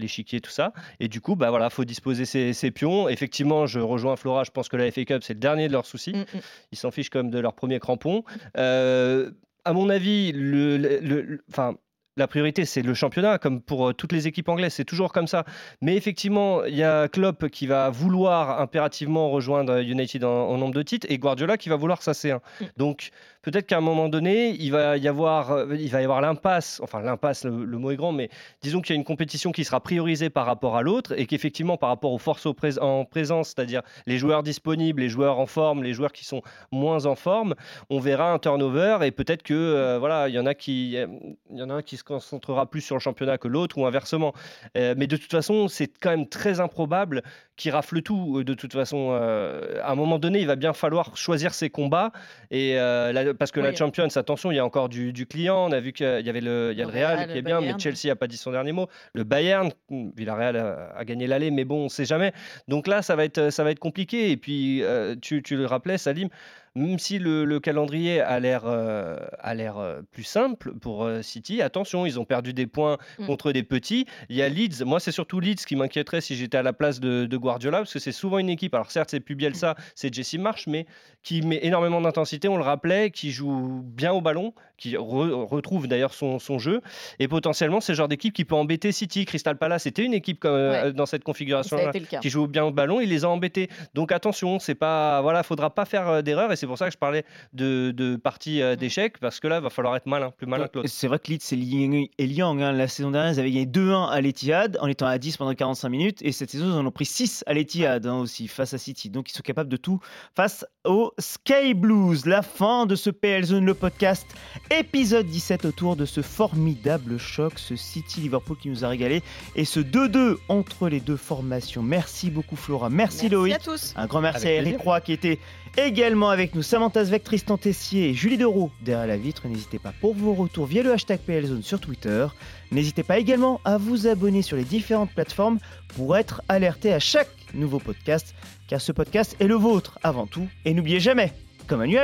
l'échiquier, 0.00 0.40
tout 0.40 0.52
ça. 0.52 0.72
Et 1.00 1.08
du 1.08 1.20
coup, 1.20 1.34
bah 1.34 1.50
voilà, 1.50 1.70
faut 1.70 1.84
disposer 1.84 2.24
ses, 2.24 2.52
ses 2.52 2.70
pions. 2.70 3.08
Effectivement, 3.08 3.66
je 3.66 3.80
rejoins 3.80 4.14
Flora, 4.14 4.44
je 4.44 4.52
pense 4.52 4.68
que 4.68 4.76
la 4.76 4.88
FA 4.92 5.04
Cup, 5.04 5.24
c'est 5.24 5.34
le 5.34 5.40
dernier 5.40 5.66
de 5.66 5.72
leurs 5.72 5.86
soucis. 5.86 6.12
mm, 6.12 6.24
Ils 6.70 6.78
s'en 6.78 6.92
fichent 6.92 7.10
comme 7.10 7.30
de 7.30 7.38
leur 7.40 7.52
premier 7.52 7.80
crampon. 7.80 8.22
Euh, 8.56 9.32
à 9.64 9.72
mon 9.72 9.88
avis, 9.90 10.30
le, 10.30 10.76
le- 10.76 11.00
le- 11.00 11.44
enfin, 11.50 11.74
la 12.16 12.26
priorité, 12.28 12.64
c'est 12.64 12.82
le 12.82 12.94
championnat, 12.94 13.38
comme 13.38 13.60
pour 13.60 13.88
euh, 13.88 13.92
toutes 13.92 14.12
les 14.12 14.26
équipes 14.26 14.48
anglaises, 14.48 14.74
c'est 14.74 14.84
toujours 14.84 15.12
comme 15.12 15.26
ça. 15.26 15.44
Mais 15.80 15.96
effectivement, 15.96 16.64
il 16.64 16.74
y 16.76 16.82
a 16.84 17.08
Klopp 17.08 17.48
qui 17.48 17.66
va 17.66 17.90
vouloir 17.90 18.60
impérativement 18.60 19.30
rejoindre 19.30 19.78
United 19.80 20.24
en, 20.24 20.48
en 20.48 20.58
nombre 20.58 20.74
de 20.74 20.82
titres 20.82 21.06
et 21.10 21.18
Guardiola 21.18 21.56
qui 21.56 21.68
va 21.68 21.76
vouloir 21.76 22.02
sa 22.02 22.12
C1. 22.12 22.38
Donc 22.76 23.10
peut-être 23.42 23.66
qu'à 23.66 23.78
un 23.78 23.82
moment 23.82 24.08
donné, 24.08 24.50
il 24.58 24.72
va 24.72 24.96
y 24.96 25.08
avoir, 25.08 25.52
euh, 25.52 25.76
il 25.76 25.90
va 25.90 26.00
y 26.00 26.04
avoir 26.04 26.20
l'impasse. 26.20 26.80
Enfin, 26.82 27.00
l'impasse, 27.00 27.44
le, 27.44 27.50
mot 27.50 27.90
est 27.90 27.96
grand, 27.96 28.12
mais 28.12 28.30
disons 28.62 28.80
qu'il 28.80 28.94
y 28.94 28.96
a 28.96 29.00
une 29.00 29.04
compétition 29.04 29.52
qui 29.52 29.64
sera 29.64 29.80
priorisée 29.80 30.30
par 30.30 30.46
rapport 30.46 30.76
à 30.76 30.82
l'autre 30.82 31.14
et 31.16 31.26
qu'effectivement, 31.26 31.76
par 31.76 31.88
rapport 31.90 32.12
aux 32.12 32.18
forces 32.18 32.46
en 32.80 33.04
présence, 33.04 33.48
c'est-à-dire 33.48 33.82
les 34.06 34.18
joueurs 34.18 34.42
disponibles, 34.42 35.00
les 35.00 35.08
joueurs 35.08 35.38
en 35.38 35.46
forme, 35.46 35.82
les 35.82 35.92
joueurs 35.92 36.12
qui 36.12 36.24
sont 36.24 36.42
moins 36.72 37.06
en 37.06 37.14
forme, 37.14 37.54
on 37.90 37.98
verra 37.98 38.32
un 38.32 38.38
turnover 38.38 38.98
et 39.02 39.10
peut-être 39.10 39.42
que 39.42 39.54
euh, 39.54 39.98
voilà, 39.98 40.28
il 40.28 40.34
y 40.34 40.38
en 40.38 40.46
a 40.46 40.54
qui, 40.54 40.92
il 40.92 41.56
y 41.56 41.62
en 41.62 41.70
a 41.70 41.74
un 41.74 41.82
qui 41.82 41.96
se 41.96 42.04
concentrera 42.04 42.66
plus 42.66 42.80
sur 42.80 42.96
le 42.96 43.00
championnat 43.00 43.38
que 43.38 43.48
l'autre 43.48 43.78
ou 43.78 43.86
inversement. 43.86 44.32
Euh, 44.76 44.94
mais 44.96 45.06
de 45.06 45.16
toute 45.16 45.30
façon, 45.30 45.68
c'est 45.68 45.88
quand 46.00 46.10
même 46.10 46.28
très 46.28 46.60
improbable 46.60 47.22
qu'il 47.58 47.70
rafle 47.72 48.00
tout. 48.00 48.42
De 48.42 48.54
toute 48.54 48.72
façon, 48.72 49.10
euh, 49.12 49.78
à 49.82 49.92
un 49.92 49.94
moment 49.94 50.18
donné, 50.18 50.40
il 50.40 50.46
va 50.46 50.56
bien 50.56 50.72
falloir 50.72 51.14
choisir 51.16 51.52
ses 51.52 51.68
combats 51.68 52.12
et 52.50 52.78
euh, 52.78 53.12
la- 53.12 53.34
parce 53.34 53.50
que 53.52 53.60
la. 53.60 53.74
Champions, 53.74 54.08
attention, 54.16 54.50
il 54.50 54.56
y 54.56 54.58
a 54.58 54.64
encore 54.64 54.88
du, 54.88 55.12
du 55.12 55.26
client. 55.26 55.66
On 55.68 55.72
a 55.72 55.80
vu 55.80 55.92
qu'il 55.92 56.06
y 56.06 56.30
avait 56.30 56.40
le, 56.40 56.70
il 56.72 56.78
y 56.78 56.82
a 56.82 56.86
Le 56.86 56.90
le 56.92 56.98
Real, 56.98 57.16
Real, 57.16 57.26
qui 57.26 57.32
le 57.34 57.38
est 57.40 57.42
bien, 57.42 57.60
mais 57.60 57.74
Chelsea 57.78 58.06
n'a 58.06 58.16
pas 58.16 58.26
dit 58.26 58.38
son 58.38 58.52
dernier 58.52 58.72
mot. 58.72 58.86
Le 59.12 59.24
Bayern, 59.24 59.70
Villarreal 59.90 60.56
a, 60.56 60.92
a 60.96 61.04
gagné 61.04 61.26
l'aller, 61.26 61.50
mais 61.50 61.64
bon, 61.66 61.80
on 61.80 61.84
ne 61.84 61.88
sait 61.88 62.06
jamais. 62.06 62.32
Donc 62.68 62.86
là, 62.86 63.02
ça 63.02 63.14
va 63.16 63.24
être, 63.24 63.50
ça 63.50 63.64
va 63.64 63.70
être 63.72 63.78
compliqué. 63.78 64.30
Et 64.30 64.36
puis, 64.38 64.82
euh, 64.82 65.14
tu, 65.20 65.42
tu 65.42 65.56
le 65.56 65.66
rappelais, 65.66 65.98
Salim, 65.98 66.28
même 66.74 66.98
si 66.98 67.18
le, 67.18 67.44
le 67.44 67.60
calendrier 67.60 68.20
a 68.20 68.38
l'air 68.40 68.62
euh, 68.66 69.16
a 69.40 69.54
l'air 69.54 69.78
euh, 69.78 70.00
plus 70.12 70.24
simple 70.24 70.72
pour 70.80 71.04
euh, 71.04 71.22
City, 71.22 71.62
attention, 71.62 72.06
ils 72.06 72.18
ont 72.20 72.24
perdu 72.24 72.52
des 72.52 72.66
points 72.66 72.96
Mm. 73.18 73.26
contre 73.26 73.52
des 73.52 73.62
petits. 73.62 74.06
Il 74.28 74.36
y 74.36 74.42
a 74.42 74.48
Leeds. 74.48 74.84
Moi, 74.84 75.00
c'est 75.00 75.12
surtout 75.12 75.40
Leeds 75.40 75.64
qui 75.66 75.76
m'inquiéterait 75.76 76.20
si 76.20 76.36
j'étais 76.36 76.56
à 76.58 76.62
la 76.62 76.72
place 76.72 77.00
de, 77.00 77.26
de 77.26 77.36
Guardiola, 77.36 77.78
parce 77.78 77.92
que 77.92 77.98
c'est 77.98 78.12
souvent 78.12 78.38
une 78.38 78.48
équipe. 78.48 78.74
Alors 78.74 78.90
certes, 78.90 79.10
c'est 79.10 79.20
plus 79.20 79.34
Bielsa, 79.34 79.74
c'est 79.94 80.12
Jesse 80.12 80.34
Marsh, 80.34 80.66
mais 80.66 80.86
qui 81.22 81.42
met 81.42 81.58
énormément 81.62 82.00
d'intensité. 82.00 82.48
On 82.48 82.56
le 82.56 82.62
rappelait, 82.62 83.10
qui 83.10 83.30
joue 83.32 83.82
bien 83.84 84.12
au 84.12 84.20
ballon, 84.20 84.52
qui 84.76 84.94
re- 84.94 85.44
retrouve 85.46 85.88
d'ailleurs 85.88 86.14
son, 86.14 86.38
son 86.38 86.58
jeu, 86.58 86.80
et 87.18 87.28
potentiellement 87.28 87.80
c'est 87.80 87.92
le 87.92 87.96
genre 87.96 88.08
d'équipe 88.08 88.32
qui 88.34 88.44
peut 88.44 88.54
embêter 88.54 88.92
City. 88.92 89.24
Crystal 89.24 89.56
Palace 89.58 89.86
était 89.86 90.04
une 90.04 90.14
équipe 90.14 90.40
comme, 90.40 90.52
Ouais. 90.58 90.92
dans 90.92 91.06
cette 91.06 91.24
configuration 91.24 91.76
qui 92.20 92.30
joue 92.30 92.46
bien 92.46 92.64
au 92.64 92.70
ballon, 92.70 93.00
il 93.00 93.08
les 93.08 93.24
a 93.24 93.28
embêtés. 93.28 93.68
Donc 93.94 94.12
attention, 94.12 94.58
c'est 94.58 94.74
pas 94.74 95.20
voilà, 95.22 95.42
faudra 95.42 95.74
pas 95.74 95.84
faire 95.84 96.22
d'erreur 96.22 96.52
c'est 96.58 96.66
pour 96.66 96.76
ça 96.78 96.86
que 96.86 96.92
je 96.92 96.98
parlais 96.98 97.24
de, 97.52 97.92
de 97.96 98.16
partie 98.16 98.60
euh, 98.60 98.76
d'échecs 98.76 99.18
parce 99.18 99.40
que 99.40 99.48
là, 99.48 99.60
va 99.60 99.70
falloir 99.70 99.96
être 99.96 100.06
malin, 100.06 100.30
plus 100.30 100.46
malin 100.46 100.68
que 100.68 100.78
l'autre. 100.78 100.88
C'est 100.90 101.06
vrai 101.06 101.18
que 101.18 101.30
Leeds 101.30 101.52
et 101.52 101.56
Liang, 101.56 102.06
et 102.18 102.26
Liang, 102.26 102.58
hein, 102.60 102.72
la 102.72 102.88
saison 102.88 103.10
dernière, 103.10 103.32
ils 103.32 103.40
avaient 103.40 103.50
gagné 103.50 103.66
2-1 103.66 104.08
à 104.10 104.20
l'Etihad 104.20 104.78
en 104.80 104.86
étant 104.86 105.06
à 105.06 105.18
10 105.18 105.36
pendant 105.36 105.54
45 105.54 105.88
minutes. 105.88 106.18
Et 106.22 106.32
cette 106.32 106.50
saison, 106.50 106.66
ils 106.66 106.78
en 106.78 106.84
ont 106.86 106.90
pris 106.90 107.04
6 107.06 107.44
à 107.46 107.54
l'Etihad 107.54 108.06
hein, 108.06 108.18
aussi 108.18 108.48
face 108.48 108.74
à 108.74 108.78
City. 108.78 109.10
Donc, 109.10 109.30
ils 109.30 109.34
sont 109.34 109.42
capables 109.42 109.70
de 109.70 109.76
tout 109.76 110.00
face 110.34 110.66
aux 110.84 111.12
Sky 111.18 111.74
Blues. 111.74 112.26
La 112.26 112.42
fin 112.42 112.86
de 112.86 112.94
ce 112.96 113.10
PL 113.10 113.44
Zone, 113.44 113.64
le 113.64 113.74
podcast, 113.74 114.26
épisode 114.70 115.26
17 115.26 115.64
autour 115.64 115.96
de 115.96 116.04
ce 116.04 116.22
formidable 116.22 117.18
choc, 117.18 117.58
ce 117.58 117.76
City-Liverpool 117.76 118.56
qui 118.60 118.68
nous 118.68 118.84
a 118.84 118.88
régalé. 118.88 119.22
Et 119.56 119.64
ce 119.64 119.80
2-2 119.80 120.36
entre 120.48 120.88
les 120.88 121.00
deux 121.00 121.16
formations. 121.16 121.82
Merci 121.82 122.30
beaucoup, 122.30 122.56
Flora. 122.56 122.90
Merci, 122.90 123.24
Merci 123.24 123.28
Loïc. 123.34 123.54
à 123.54 123.58
tous. 123.58 123.94
Un 123.96 124.06
grand 124.06 124.20
merci 124.20 124.46
Avec 124.46 124.58
à 124.58 124.62
Eric. 124.70 124.80
Roy 124.82 125.00
qui 125.00 125.12
était 125.12 125.38
également 125.76 126.30
avec 126.48 126.54
nous. 126.54 126.62
Samantha 126.62 127.04
Zvek, 127.04 127.24
Tristan 127.24 127.58
Tessier 127.58 128.08
et 128.08 128.14
Julie 128.14 128.38
Deroux 128.38 128.70
derrière 128.80 129.06
la 129.06 129.18
vitre. 129.18 129.46
N'hésitez 129.48 129.78
pas 129.78 129.92
pour 130.00 130.14
vos 130.14 130.32
retours 130.32 130.64
via 130.64 130.82
le 130.82 130.92
hashtag 130.92 131.20
PLZone 131.20 131.62
sur 131.62 131.78
Twitter. 131.78 132.26
N'hésitez 132.72 133.02
pas 133.02 133.18
également 133.18 133.60
à 133.66 133.76
vous 133.76 134.06
abonner 134.06 134.40
sur 134.40 134.56
les 134.56 134.64
différentes 134.64 135.12
plateformes 135.12 135.58
pour 135.88 136.16
être 136.16 136.40
alerté 136.48 136.94
à 136.94 137.00
chaque 137.00 137.28
nouveau 137.52 137.80
podcast, 137.80 138.34
car 138.66 138.80
ce 138.80 138.92
podcast 138.92 139.36
est 139.40 139.46
le 139.46 139.56
vôtre 139.56 139.98
avant 140.02 140.26
tout. 140.26 140.48
Et 140.64 140.72
n'oubliez 140.72 141.00
jamais, 141.00 141.34
comme 141.66 141.82
un 141.82 141.86
New 141.86 141.98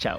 ciao 0.00 0.18